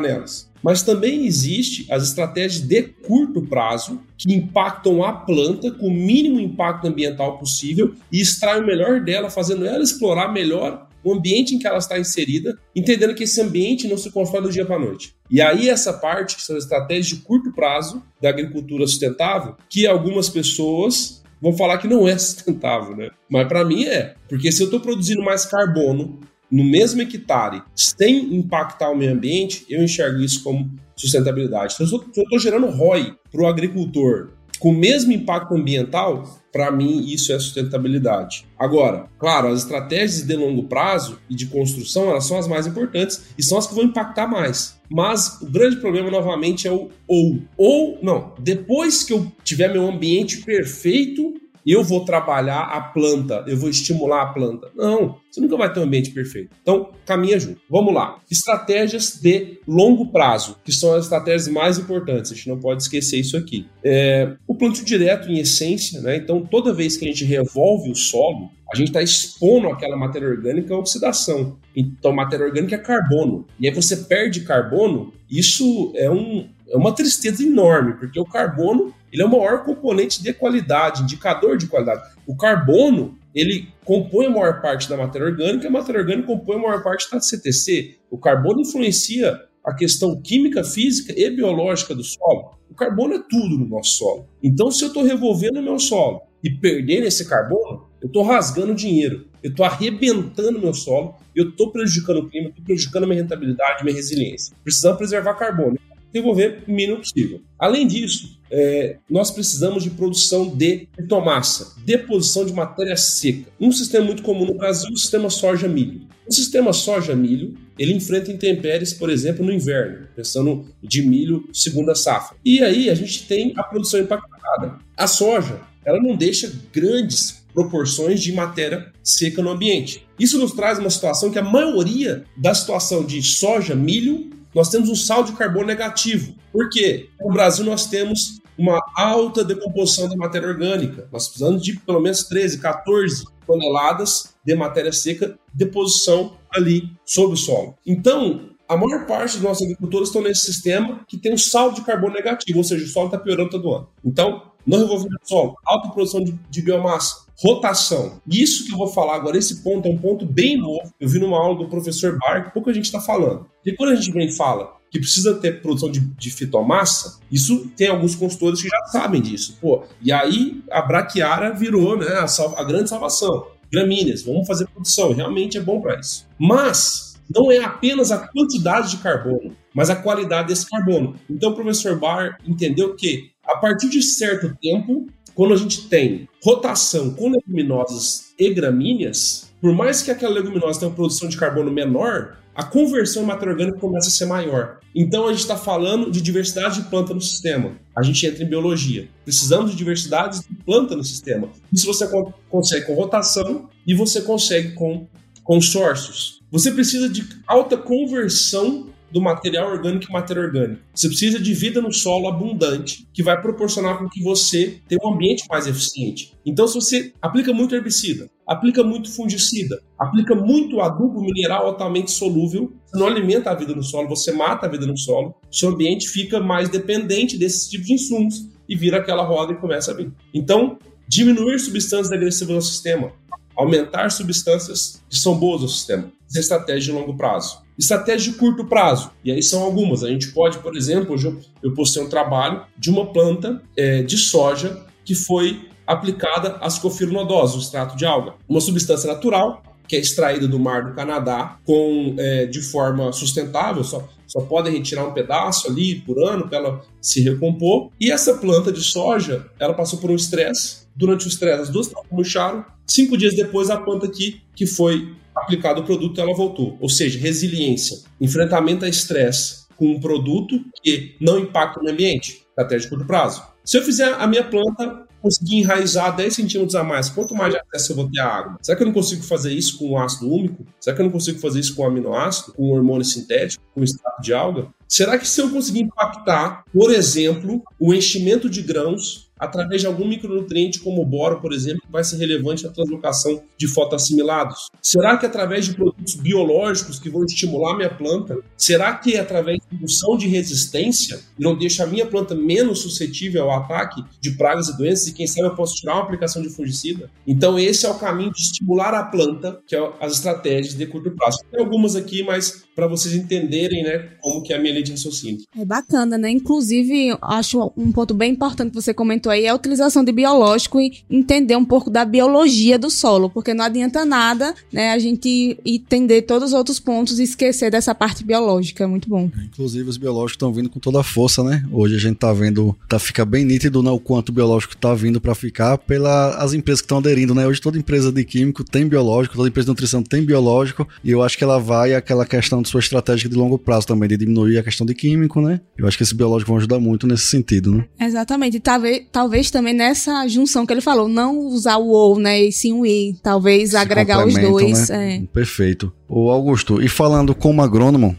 nelas. 0.00 0.50
Mas 0.60 0.82
também 0.82 1.24
existe 1.24 1.86
as 1.88 2.02
estratégias 2.02 2.62
de 2.62 2.82
curto 2.82 3.42
prazo 3.42 4.00
que 4.18 4.34
impactam 4.34 5.04
a 5.04 5.12
planta 5.12 5.70
com 5.70 5.86
o 5.86 5.94
mínimo 5.94 6.40
impacto 6.40 6.88
ambiental 6.88 7.38
possível 7.38 7.94
e 8.10 8.20
extraem 8.20 8.60
o 8.60 8.66
melhor 8.66 9.00
dela, 9.04 9.30
fazendo 9.30 9.64
ela 9.64 9.84
explorar 9.84 10.32
melhor 10.32 10.88
o 11.04 11.12
ambiente 11.12 11.54
em 11.54 11.60
que 11.60 11.68
ela 11.68 11.78
está 11.78 11.96
inserida, 11.96 12.58
entendendo 12.74 13.14
que 13.14 13.22
esse 13.22 13.40
ambiente 13.40 13.86
não 13.86 13.96
se 13.96 14.10
constrói 14.10 14.42
do 14.42 14.50
dia 14.50 14.66
para 14.66 14.74
a 14.74 14.80
noite. 14.80 15.14
E 15.30 15.40
aí 15.40 15.68
essa 15.68 15.92
parte, 15.92 16.34
que 16.34 16.42
são 16.42 16.56
estratégias 16.56 17.06
de 17.06 17.16
curto 17.16 17.52
prazo 17.52 18.02
da 18.20 18.30
agricultura 18.30 18.84
sustentável, 18.84 19.54
que 19.68 19.86
algumas 19.86 20.28
pessoas 20.28 21.22
vão 21.40 21.52
falar 21.52 21.78
que 21.78 21.88
não 21.88 22.06
é 22.06 22.16
sustentável, 22.18 22.96
né? 22.96 23.10
Mas 23.28 23.48
para 23.48 23.64
mim 23.64 23.84
é, 23.84 24.14
porque 24.28 24.50
se 24.50 24.62
eu 24.62 24.66
estou 24.66 24.80
produzindo 24.80 25.22
mais 25.22 25.44
carbono 25.46 26.20
no 26.50 26.64
mesmo 26.64 27.02
hectare 27.02 27.62
sem 27.74 28.34
impactar 28.34 28.90
o 28.90 28.96
meio 28.96 29.12
ambiente, 29.12 29.66
eu 29.68 29.82
enxergo 29.82 30.20
isso 30.20 30.42
como 30.42 30.70
sustentabilidade. 30.94 31.74
Então, 31.74 31.86
se 31.86 31.94
eu 31.94 32.22
estou 32.22 32.38
gerando 32.38 32.68
ROI 32.68 33.14
para 33.30 33.42
o 33.42 33.46
agricultor 33.46 34.30
com 34.58 34.70
o 34.70 34.74
mesmo 34.74 35.12
impacto 35.12 35.54
ambiental, 35.54 36.24
para 36.50 36.70
mim 36.70 37.06
isso 37.06 37.32
é 37.32 37.38
sustentabilidade. 37.38 38.46
Agora, 38.58 39.06
claro, 39.18 39.48
as 39.48 39.60
estratégias 39.60 40.22
de 40.22 40.34
longo 40.34 40.64
prazo 40.64 41.18
e 41.28 41.34
de 41.34 41.46
construção 41.46 42.08
elas 42.08 42.24
são 42.24 42.38
as 42.38 42.48
mais 42.48 42.66
importantes 42.66 43.22
e 43.36 43.42
são 43.42 43.58
as 43.58 43.66
que 43.66 43.74
vão 43.74 43.84
impactar 43.84 44.26
mais. 44.26 44.75
Mas 44.90 45.40
o 45.40 45.46
grande 45.46 45.76
problema 45.76 46.10
novamente 46.10 46.66
é 46.66 46.72
o 46.72 46.88
ou. 47.06 47.38
Ou, 47.56 47.98
não, 48.02 48.34
depois 48.38 49.02
que 49.02 49.12
eu 49.12 49.30
tiver 49.44 49.72
meu 49.72 49.88
ambiente 49.88 50.42
perfeito, 50.42 51.34
eu 51.66 51.82
vou 51.82 52.04
trabalhar 52.04 52.60
a 52.60 52.80
planta, 52.80 53.44
eu 53.48 53.56
vou 53.56 53.68
estimular 53.68 54.22
a 54.22 54.26
planta. 54.26 54.70
Não, 54.76 55.16
você 55.28 55.40
nunca 55.40 55.56
vai 55.56 55.72
ter 55.72 55.80
um 55.80 55.82
ambiente 55.82 56.10
perfeito. 56.10 56.50
Então, 56.62 56.92
caminha 57.04 57.40
junto. 57.40 57.60
Vamos 57.68 57.92
lá. 57.92 58.20
Estratégias 58.30 59.18
de 59.20 59.58
longo 59.66 60.12
prazo, 60.12 60.56
que 60.64 60.72
são 60.72 60.94
as 60.94 61.04
estratégias 61.04 61.48
mais 61.48 61.76
importantes. 61.76 62.30
A 62.30 62.34
gente 62.36 62.48
não 62.48 62.60
pode 62.60 62.82
esquecer 62.82 63.18
isso 63.18 63.36
aqui. 63.36 63.66
É, 63.82 64.36
o 64.46 64.54
plantio 64.54 64.84
direto, 64.84 65.28
em 65.28 65.40
essência, 65.40 66.00
né? 66.00 66.16
Então, 66.16 66.40
toda 66.40 66.72
vez 66.72 66.96
que 66.96 67.04
a 67.04 67.08
gente 67.08 67.24
revolve 67.24 67.90
o 67.90 67.96
solo, 67.96 68.48
a 68.72 68.76
gente 68.76 68.88
está 68.88 69.02
expondo 69.02 69.68
aquela 69.68 69.96
matéria 69.96 70.28
orgânica 70.28 70.74
à 70.74 70.78
oxidação. 70.78 71.56
Então, 71.74 72.12
matéria 72.12 72.46
orgânica 72.46 72.74
é 72.74 72.78
carbono. 72.78 73.46
E 73.60 73.68
aí 73.68 73.74
você 73.74 73.96
perde 73.96 74.40
carbono, 74.40 75.12
isso 75.30 75.92
é, 75.94 76.10
um, 76.10 76.48
é 76.68 76.76
uma 76.76 76.92
tristeza 76.92 77.42
enorme, 77.42 77.94
porque 77.94 78.18
o 78.18 78.24
carbono 78.24 78.92
ele 79.12 79.22
é 79.22 79.24
o 79.24 79.30
maior 79.30 79.64
componente 79.64 80.22
de 80.22 80.32
qualidade, 80.32 81.02
indicador 81.02 81.56
de 81.56 81.66
qualidade. 81.68 82.02
O 82.26 82.36
carbono, 82.36 83.16
ele 83.34 83.68
compõe 83.84 84.26
a 84.26 84.30
maior 84.30 84.60
parte 84.60 84.88
da 84.88 84.96
matéria 84.96 85.28
orgânica, 85.28 85.68
a 85.68 85.70
matéria 85.70 86.00
orgânica 86.00 86.26
compõe 86.26 86.56
a 86.56 86.58
maior 86.58 86.82
parte 86.82 87.10
da 87.10 87.20
CTC. 87.20 87.96
O 88.10 88.18
carbono 88.18 88.60
influencia 88.60 89.40
a 89.64 89.74
questão 89.74 90.20
química, 90.20 90.62
física 90.62 91.14
e 91.16 91.30
biológica 91.30 91.94
do 91.94 92.04
solo. 92.04 92.56
O 92.70 92.74
carbono 92.74 93.14
é 93.14 93.22
tudo 93.28 93.58
no 93.58 93.66
nosso 93.66 93.96
solo. 93.96 94.28
Então, 94.42 94.70
se 94.70 94.84
eu 94.84 94.88
estou 94.88 95.02
revolvendo 95.02 95.60
o 95.60 95.62
meu 95.62 95.78
solo 95.78 96.20
e 96.42 96.50
perdendo 96.50 97.06
esse 97.06 97.28
carbono, 97.28 97.86
eu 98.00 98.06
estou 98.06 98.22
rasgando 98.22 98.74
dinheiro, 98.74 99.26
eu 99.42 99.50
estou 99.50 99.64
arrebentando 99.64 100.60
meu 100.60 100.74
solo, 100.74 101.14
eu 101.34 101.50
estou 101.50 101.70
prejudicando 101.70 102.18
o 102.18 102.28
clima, 102.28 102.48
estou 102.48 102.64
prejudicando 102.64 103.04
a 103.04 103.06
minha 103.06 103.22
rentabilidade, 103.22 103.84
minha 103.84 103.96
resiliência. 103.96 104.54
Precisamos 104.62 104.98
preservar 104.98 105.34
carbono 105.34 105.78
devolver 106.16 106.62
o 106.66 106.72
mínimo 106.72 106.98
possível. 106.98 107.42
Além 107.58 107.86
disso, 107.86 108.38
é, 108.50 108.96
nós 109.08 109.30
precisamos 109.30 109.82
de 109.82 109.90
produção 109.90 110.48
de 110.48 110.88
bitomassa, 110.96 111.74
deposição 111.84 112.44
de 112.44 112.52
matéria 112.52 112.96
seca. 112.96 113.50
Um 113.60 113.70
sistema 113.70 114.04
muito 114.04 114.22
comum 114.22 114.46
no 114.46 114.54
Brasil 114.54 114.88
é 114.88 114.92
o 114.92 114.96
sistema 114.96 115.28
soja-milho. 115.28 116.06
O 116.26 116.32
sistema 116.32 116.72
soja-milho, 116.72 117.54
ele 117.78 117.92
enfrenta 117.92 118.32
intempéries, 118.32 118.92
por 118.92 119.10
exemplo, 119.10 119.44
no 119.44 119.52
inverno, 119.52 120.08
pensando 120.16 120.66
de 120.82 121.02
milho 121.02 121.48
segunda 121.52 121.94
safra. 121.94 122.36
E 122.44 122.62
aí 122.62 122.88
a 122.88 122.94
gente 122.94 123.26
tem 123.26 123.52
a 123.56 123.62
produção 123.62 124.00
impactada. 124.00 124.78
A 124.96 125.06
soja, 125.06 125.60
ela 125.84 126.00
não 126.00 126.16
deixa 126.16 126.52
grandes 126.72 127.45
proporções 127.56 128.22
de 128.22 128.34
matéria 128.34 128.92
seca 129.02 129.42
no 129.42 129.48
ambiente. 129.48 130.06
Isso 130.18 130.38
nos 130.38 130.52
traz 130.52 130.78
uma 130.78 130.90
situação 130.90 131.30
que 131.30 131.38
a 131.38 131.42
maioria 131.42 132.26
da 132.36 132.54
situação 132.54 133.02
de 133.02 133.22
soja, 133.22 133.74
milho 133.74 134.28
nós 134.54 134.68
temos 134.68 134.90
um 134.90 134.94
saldo 134.94 135.30
de 135.32 135.38
carbono 135.38 135.66
negativo. 135.66 136.34
Por 136.52 136.68
quê? 136.68 137.08
No 137.18 137.32
Brasil 137.32 137.64
nós 137.64 137.86
temos 137.86 138.42
uma 138.58 138.78
alta 138.94 139.42
decomposição 139.42 140.06
da 140.06 140.16
matéria 140.16 140.48
orgânica. 140.48 141.08
Nós 141.10 141.28
precisamos 141.28 141.62
de 141.62 141.78
pelo 141.80 142.00
menos 142.00 142.24
13, 142.24 142.58
14 142.58 143.24
toneladas 143.46 144.34
de 144.44 144.54
matéria 144.54 144.92
seca 144.92 145.38
deposição 145.54 146.36
ali 146.54 146.90
sobre 147.06 147.34
o 147.34 147.38
solo. 147.38 147.74
Então, 147.86 148.50
a 148.68 148.76
maior 148.76 149.06
parte 149.06 149.34
dos 149.34 149.42
nossos 149.42 149.62
agricultores 149.62 150.08
estão 150.08 150.20
nesse 150.20 150.44
sistema 150.44 151.00
que 151.08 151.16
tem 151.16 151.32
um 151.32 151.38
saldo 151.38 151.76
de 151.76 151.86
carbono 151.86 152.14
negativo, 152.14 152.58
ou 152.58 152.64
seja, 152.64 152.84
o 152.84 152.88
solo 152.88 153.06
está 153.06 153.18
piorando 153.18 153.50
todo 153.50 153.72
ano. 153.72 153.88
Então, 154.04 154.42
não 154.66 154.78
revolvimento 154.78 155.22
do 155.22 155.28
solo, 155.28 155.56
alta 155.64 155.88
produção 155.90 156.22
de, 156.22 156.32
de 156.50 156.62
biomassa, 156.62 157.26
rotação. 157.38 158.20
Isso 158.26 158.66
que 158.66 158.72
eu 158.72 158.78
vou 158.78 158.88
falar 158.88 159.16
agora, 159.16 159.38
esse 159.38 159.62
ponto 159.62 159.86
é 159.86 159.90
um 159.90 159.98
ponto 159.98 160.26
bem 160.26 160.58
novo. 160.58 160.92
Eu 160.98 161.08
vi 161.08 161.18
numa 161.18 161.38
aula 161.38 161.58
do 161.58 161.68
professor 161.68 162.18
Bar, 162.18 162.52
pouco 162.52 162.70
a 162.70 162.72
gente 162.72 162.86
está 162.86 163.00
falando. 163.00 163.46
E 163.64 163.72
quando 163.72 163.90
a 163.90 163.94
gente 163.94 164.10
vem 164.10 164.30
fala 164.30 164.74
que 164.90 165.00
precisa 165.00 165.34
ter 165.34 165.60
produção 165.60 165.90
de, 165.90 166.00
de 166.00 166.30
fitomassa, 166.30 167.18
isso 167.30 167.68
tem 167.76 167.88
alguns 167.88 168.14
consultores 168.14 168.62
que 168.62 168.68
já 168.68 168.86
sabem 168.86 169.20
disso. 169.20 169.58
Pô, 169.60 169.82
e 170.00 170.12
aí 170.12 170.62
a 170.70 170.80
braquiária 170.80 171.52
virou 171.52 171.98
né, 171.98 172.06
a, 172.06 172.60
a 172.60 172.64
grande 172.64 172.88
salvação. 172.88 173.48
Gramíneas, 173.70 174.22
vamos 174.22 174.46
fazer 174.46 174.66
produção, 174.68 175.12
realmente 175.12 175.58
é 175.58 175.60
bom 175.60 175.80
para 175.80 175.98
isso. 175.98 176.26
Mas 176.38 177.16
não 177.28 177.50
é 177.50 177.58
apenas 177.58 178.12
a 178.12 178.28
quantidade 178.28 178.92
de 178.92 178.98
carbono, 178.98 179.56
mas 179.74 179.90
a 179.90 179.96
qualidade 179.96 180.48
desse 180.48 180.68
carbono. 180.70 181.16
Então 181.28 181.50
o 181.50 181.54
professor 181.54 181.98
Barr 181.98 182.38
entendeu 182.46 182.94
que 182.94 183.32
a 183.46 183.56
partir 183.56 183.88
de 183.88 184.02
certo 184.02 184.56
tempo, 184.60 185.06
quando 185.34 185.54
a 185.54 185.56
gente 185.56 185.88
tem 185.88 186.28
rotação 186.42 187.12
com 187.14 187.30
leguminosas 187.30 188.32
e 188.38 188.52
gramíneas, 188.52 189.52
por 189.60 189.72
mais 189.74 190.02
que 190.02 190.10
aquela 190.10 190.34
leguminosa 190.34 190.80
tenha 190.80 190.90
uma 190.90 190.96
produção 190.96 191.28
de 191.28 191.36
carbono 191.36 191.70
menor, 191.70 192.38
a 192.54 192.64
conversão 192.64 193.22
em 193.22 193.26
matéria 193.26 193.52
orgânica 193.52 193.78
começa 193.78 194.08
a 194.08 194.10
ser 194.10 194.24
maior. 194.24 194.80
Então 194.94 195.26
a 195.26 195.30
gente 195.30 195.42
está 195.42 195.58
falando 195.58 196.10
de 196.10 196.22
diversidade 196.22 196.82
de 196.82 196.88
planta 196.88 197.12
no 197.12 197.20
sistema. 197.20 197.72
A 197.94 198.02
gente 198.02 198.26
entra 198.26 198.42
em 198.42 198.48
biologia. 198.48 199.08
Precisamos 199.24 199.72
de 199.72 199.76
diversidade 199.76 200.40
de 200.40 200.54
planta 200.64 200.96
no 200.96 201.04
sistema. 201.04 201.50
Isso 201.70 201.86
você 201.86 202.08
consegue 202.48 202.86
com 202.86 202.94
rotação 202.94 203.68
e 203.86 203.94
você 203.94 204.22
consegue 204.22 204.72
com 204.72 205.06
consórcios. 205.44 206.40
Você 206.50 206.72
precisa 206.72 207.10
de 207.10 207.28
alta 207.46 207.76
conversão 207.76 208.88
do 209.16 209.22
material 209.22 209.70
orgânico 209.70 210.10
e 210.10 210.12
matéria 210.12 210.42
orgânica. 210.42 210.82
Você 210.94 211.08
precisa 211.08 211.40
de 211.40 211.54
vida 211.54 211.80
no 211.80 211.90
solo 211.90 212.28
abundante, 212.28 213.08
que 213.14 213.22
vai 213.22 213.40
proporcionar 213.40 213.96
com 213.96 214.10
que 214.10 214.22
você 214.22 214.78
tenha 214.86 215.00
um 215.02 215.14
ambiente 215.14 215.44
mais 215.48 215.66
eficiente. 215.66 216.34
Então, 216.44 216.68
se 216.68 216.74
você 216.74 217.12
aplica 217.22 217.50
muito 217.50 217.74
herbicida, 217.74 218.28
aplica 218.46 218.84
muito 218.84 219.10
fungicida, 219.10 219.80
aplica 219.98 220.34
muito 220.34 220.82
adubo 220.82 221.22
mineral 221.22 221.66
altamente 221.66 222.10
solúvel, 222.10 222.74
você 222.84 222.98
não 222.98 223.06
alimenta 223.06 223.50
a 223.50 223.54
vida 223.54 223.74
no 223.74 223.82
solo, 223.82 224.06
você 224.06 224.30
mata 224.32 224.66
a 224.66 224.68
vida 224.68 224.84
no 224.84 224.98
solo, 224.98 225.34
seu 225.50 225.70
ambiente 225.70 226.10
fica 226.10 226.38
mais 226.38 226.68
dependente 226.68 227.38
desses 227.38 227.70
tipos 227.70 227.86
de 227.86 227.94
insumos 227.94 228.50
e 228.68 228.76
vira 228.76 228.98
aquela 228.98 229.22
roda 229.22 229.54
e 229.54 229.56
começa 229.56 229.92
a 229.92 229.94
vir. 229.94 230.12
Então, 230.34 230.78
diminuir 231.08 231.58
substâncias 231.58 232.12
agressivas 232.12 232.54
no 232.54 232.60
sistema, 232.60 233.12
aumentar 233.56 234.10
substâncias 234.10 235.02
que 235.08 235.16
são 235.16 235.38
boas 235.38 235.62
no 235.62 235.68
sistema. 235.70 236.12
Isso 236.28 236.36
é 236.36 236.40
estratégia 236.42 236.92
de 236.92 237.00
longo 237.00 237.16
prazo. 237.16 237.64
Estratégia 237.78 238.32
de 238.32 238.38
curto 238.38 238.64
prazo. 238.64 239.10
E 239.24 239.30
aí 239.30 239.42
são 239.42 239.62
algumas. 239.62 240.02
A 240.02 240.08
gente 240.08 240.32
pode, 240.32 240.58
por 240.58 240.76
exemplo, 240.76 241.14
hoje 241.14 241.26
eu, 241.26 241.38
eu 241.62 241.74
postei 241.74 242.02
um 242.02 242.08
trabalho 242.08 242.62
de 242.78 242.90
uma 242.90 243.06
planta 243.12 243.62
é, 243.76 244.02
de 244.02 244.16
soja 244.16 244.84
que 245.04 245.14
foi 245.14 245.68
aplicada 245.86 246.58
a 246.60 246.68
nodosa, 247.06 247.56
o 247.56 247.60
extrato 247.60 247.96
de 247.96 248.04
alga. 248.04 248.34
Uma 248.48 248.60
substância 248.60 249.06
natural 249.12 249.62
que 249.86 249.96
é 249.96 250.00
extraída 250.00 250.48
do 250.48 250.58
mar 250.58 250.84
do 250.84 250.94
Canadá 250.94 251.58
com, 251.64 252.14
é, 252.18 252.46
de 252.46 252.60
forma 252.60 253.12
sustentável, 253.12 253.84
só, 253.84 254.08
só 254.26 254.40
podem 254.40 254.72
retirar 254.72 255.06
um 255.06 255.12
pedaço 255.12 255.68
ali 255.68 255.96
por 256.00 256.18
ano 256.18 256.48
para 256.48 256.58
ela 256.58 256.84
se 257.00 257.20
recompor. 257.20 257.90
E 258.00 258.10
essa 258.10 258.34
planta 258.34 258.72
de 258.72 258.82
soja, 258.82 259.46
ela 259.58 259.74
passou 259.74 259.98
por 259.98 260.10
um 260.10 260.16
estresse. 260.16 260.86
Durante 260.94 261.26
o 261.26 261.28
estresse, 261.28 261.62
as 261.62 261.68
duas 261.68 261.90
murcharam. 262.10 262.64
Cinco 262.86 263.16
dias 263.16 263.34
depois, 263.34 263.70
a 263.70 263.76
planta 263.76 264.06
aqui, 264.06 264.40
que 264.54 264.66
foi 264.66 265.14
aplicado 265.36 265.80
o 265.80 265.84
produto, 265.84 266.20
ela 266.20 266.34
voltou. 266.34 266.76
Ou 266.80 266.88
seja, 266.88 267.18
resiliência, 267.18 267.98
enfrentamento 268.20 268.84
a 268.84 268.88
estresse 268.88 269.66
com 269.76 269.88
um 269.88 270.00
produto 270.00 270.60
que 270.82 271.14
não 271.20 271.38
impacta 271.38 271.80
no 271.82 271.90
ambiente, 271.90 272.46
até 272.56 272.76
de 272.76 272.88
curto 272.88 273.04
prazo. 273.04 273.42
Se 273.64 273.76
eu 273.76 273.82
fizer 273.82 274.14
a 274.14 274.26
minha 274.26 274.44
planta 274.44 275.06
conseguir 275.20 275.58
enraizar 275.58 276.14
10 276.14 276.34
centímetros 276.34 276.74
a 276.76 276.84
mais, 276.84 277.08
quanto 277.08 277.34
mais 277.34 277.52
de 277.52 277.58
acesso 277.58 277.92
eu 277.92 277.96
vou 277.96 278.08
ter 278.08 278.20
à 278.20 278.26
água? 278.26 278.58
Será 278.62 278.76
que 278.76 278.82
eu 278.84 278.86
não 278.86 278.94
consigo 278.94 279.22
fazer 279.22 279.52
isso 279.52 279.76
com 279.76 279.98
ácido 279.98 280.32
úmico? 280.32 280.64
Será 280.80 280.94
que 280.94 281.02
eu 281.02 281.06
não 281.06 281.12
consigo 281.12 281.38
fazer 281.40 281.60
isso 281.60 281.74
com 281.74 281.84
aminoácido, 281.84 282.52
com 282.52 282.70
hormônio 282.70 283.04
sintético, 283.04 283.62
com 283.74 283.82
extrato 283.82 284.22
de 284.22 284.32
alga? 284.32 284.68
Será 284.88 285.18
que 285.18 285.26
se 285.26 285.40
eu 285.40 285.50
conseguir 285.50 285.80
impactar, 285.80 286.64
por 286.72 286.92
exemplo, 286.92 287.62
o 287.78 287.92
enchimento 287.92 288.48
de 288.48 288.62
grãos 288.62 289.25
através 289.38 289.80
de 289.80 289.86
algum 289.86 290.06
micronutriente 290.06 290.80
como 290.80 291.02
o 291.02 291.04
boro, 291.04 291.40
por 291.40 291.52
exemplo, 291.52 291.82
vai 291.90 292.02
ser 292.02 292.16
relevante 292.16 292.64
na 292.64 292.70
translocação 292.70 293.42
de 293.56 293.68
fotoassimilados? 293.68 294.68
Será 294.82 295.16
que 295.16 295.26
através 295.26 295.66
de 295.66 295.74
produtos 295.74 296.14
biológicos 296.14 296.98
que 296.98 297.10
vão 297.10 297.24
estimular 297.24 297.76
minha 297.76 297.94
planta? 297.94 298.38
Será 298.56 298.94
que 298.94 299.16
através 299.16 299.58
de 299.58 299.76
indução 299.76 300.16
de 300.16 300.26
resistência 300.26 301.20
não 301.38 301.56
deixa 301.56 301.84
a 301.84 301.86
minha 301.86 302.06
planta 302.06 302.34
menos 302.34 302.80
suscetível 302.80 303.44
ao 303.44 303.62
ataque 303.62 304.02
de 304.20 304.32
pragas 304.32 304.68
e 304.68 304.76
doenças 304.76 305.08
e 305.08 305.14
quem 305.14 305.26
sabe 305.26 305.48
eu 305.48 305.54
posso 305.54 305.76
tirar 305.76 305.94
uma 305.94 306.02
aplicação 306.02 306.42
de 306.42 306.48
fungicida? 306.48 307.10
Então 307.26 307.58
esse 307.58 307.86
é 307.86 307.90
o 307.90 307.98
caminho 307.98 308.32
de 308.32 308.40
estimular 308.40 308.94
a 308.94 309.04
planta, 309.04 309.60
que 309.66 309.76
é 309.76 309.92
as 310.00 310.14
estratégias 310.14 310.74
de 310.74 310.86
curto 310.86 311.10
prazo. 311.10 311.38
Tem 311.50 311.60
algumas 311.60 311.96
aqui, 311.96 312.22
mas 312.22 312.65
para 312.76 312.86
vocês 312.86 313.14
entenderem, 313.14 313.82
né, 313.82 314.10
como 314.20 314.42
que 314.42 314.52
é 314.52 314.56
a 314.56 314.60
minha 314.60 314.74
lei 314.74 314.82
de 314.82 314.92
raciocínio. 314.92 315.40
É 315.58 315.64
bacana, 315.64 316.18
né? 316.18 316.30
Inclusive, 316.30 317.16
acho 317.22 317.72
um 317.74 317.90
ponto 317.90 318.12
bem 318.12 318.32
importante 318.32 318.68
que 318.68 318.74
você 318.74 318.92
comentou 318.92 319.32
aí 319.32 319.46
é 319.46 319.48
a 319.48 319.54
utilização 319.54 320.04
de 320.04 320.12
biológico 320.12 320.78
e 320.78 320.92
entender 321.10 321.56
um 321.56 321.64
pouco 321.64 321.88
da 321.88 322.04
biologia 322.04 322.78
do 322.78 322.90
solo, 322.90 323.30
porque 323.30 323.54
não 323.54 323.64
adianta 323.64 324.04
nada, 324.04 324.54
né, 324.70 324.92
a 324.92 324.98
gente 324.98 325.58
entender 325.64 326.22
todos 326.22 326.48
os 326.48 326.54
outros 326.54 326.78
pontos 326.78 327.18
e 327.18 327.22
esquecer 327.22 327.70
dessa 327.70 327.94
parte 327.94 328.22
biológica, 328.22 328.84
é 328.84 328.86
muito 328.86 329.08
bom. 329.08 329.30
Inclusive 329.46 329.88
os 329.88 329.96
biológicos 329.96 330.32
estão 330.32 330.52
vindo 330.52 330.68
com 330.68 330.78
toda 330.78 331.00
a 331.00 331.02
força, 331.02 331.42
né? 331.42 331.64
Hoje 331.72 331.96
a 331.96 331.98
gente 331.98 332.16
tá 332.16 332.30
vendo, 332.34 332.76
tá 332.86 332.98
fica 332.98 333.24
bem 333.24 333.44
nítido, 333.44 333.82
né, 333.82 333.90
o 333.90 333.98
quanto 333.98 334.28
o 334.28 334.32
biológico 334.32 334.76
tá 334.76 334.94
vindo 334.94 335.18
para 335.18 335.34
ficar 335.34 335.78
pelas 335.78 336.36
as 336.36 336.52
empresas 336.52 336.82
que 336.82 336.84
estão 336.84 336.98
aderindo, 336.98 337.34
né? 337.34 337.46
Hoje 337.46 337.58
toda 337.58 337.78
empresa 337.78 338.12
de 338.12 338.22
químico 338.22 338.62
tem 338.62 338.86
biológico, 338.86 339.36
toda 339.36 339.48
empresa 339.48 339.64
de 339.64 339.70
nutrição 339.70 340.02
tem 340.02 340.22
biológico, 340.22 340.86
e 341.02 341.10
eu 341.10 341.22
acho 341.22 341.38
que 341.38 341.44
ela 341.44 341.58
vai 341.58 341.94
aquela 341.94 342.26
questão 342.26 342.65
de 342.66 342.70
sua 342.70 342.80
estratégia 342.80 343.28
de 343.28 343.36
longo 343.36 343.58
prazo 343.58 343.86
também, 343.86 344.08
de 344.08 344.16
diminuir 344.16 344.58
a 344.58 344.62
questão 344.62 344.86
de 344.86 344.94
químico, 344.94 345.40
né? 345.40 345.60
Eu 345.78 345.86
acho 345.86 345.96
que 345.96 346.02
esse 346.02 346.14
biológico 346.14 346.50
vai 346.50 346.58
ajudar 346.58 346.78
muito 346.78 347.06
nesse 347.06 347.26
sentido, 347.26 347.72
né? 347.72 347.84
Exatamente. 348.00 348.56
E 348.58 348.60
talvez, 348.60 349.06
talvez 349.10 349.50
também 349.50 349.72
nessa 349.72 350.26
junção 350.28 350.66
que 350.66 350.72
ele 350.72 350.80
falou, 350.80 351.08
não 351.08 351.38
usar 351.38 351.76
o 351.76 351.88
ou, 351.88 352.18
né? 352.18 352.42
E 352.42 352.52
sim 352.52 352.72
o 352.72 352.84
i. 352.84 353.16
Talvez 353.22 353.70
Se 353.70 353.76
agregar 353.76 354.26
os 354.26 354.34
dois. 354.34 354.88
Né? 354.88 355.16
É. 355.16 355.20
Perfeito. 355.32 355.92
O 356.08 356.30
Augusto, 356.30 356.82
e 356.82 356.88
falando 356.88 357.34
como 357.34 357.62
agrônomo, 357.62 358.16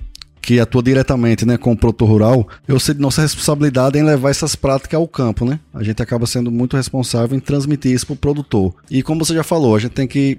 que 0.48 0.62
atua 0.62 0.82
diretamente 0.82 1.46
né, 1.46 1.58
com 1.58 1.74
o 1.74 1.78
produtor 1.78 2.08
rural, 2.08 2.48
eu 2.66 2.80
sei 2.80 2.96
de 2.96 3.02
nossa 3.02 3.22
responsabilidade 3.22 4.00
em 4.00 4.02
levar 4.02 4.30
essas 4.30 4.56
práticas 4.56 4.98
ao 4.98 5.06
campo, 5.06 5.44
né? 5.44 5.60
A 5.74 5.84
gente 5.84 6.02
acaba 6.02 6.26
sendo 6.26 6.50
muito 6.50 6.78
responsável 6.78 7.36
em 7.36 7.40
transmitir 7.42 7.92
isso 7.92 8.06
para 8.06 8.14
o 8.14 8.18
produtor. 8.18 8.74
E 8.90 9.04
como 9.04 9.26
você 9.26 9.34
já 9.34 9.44
falou, 9.44 9.76
a 9.76 9.80
gente 9.80 9.92
tem 9.92 10.08
que 10.08 10.38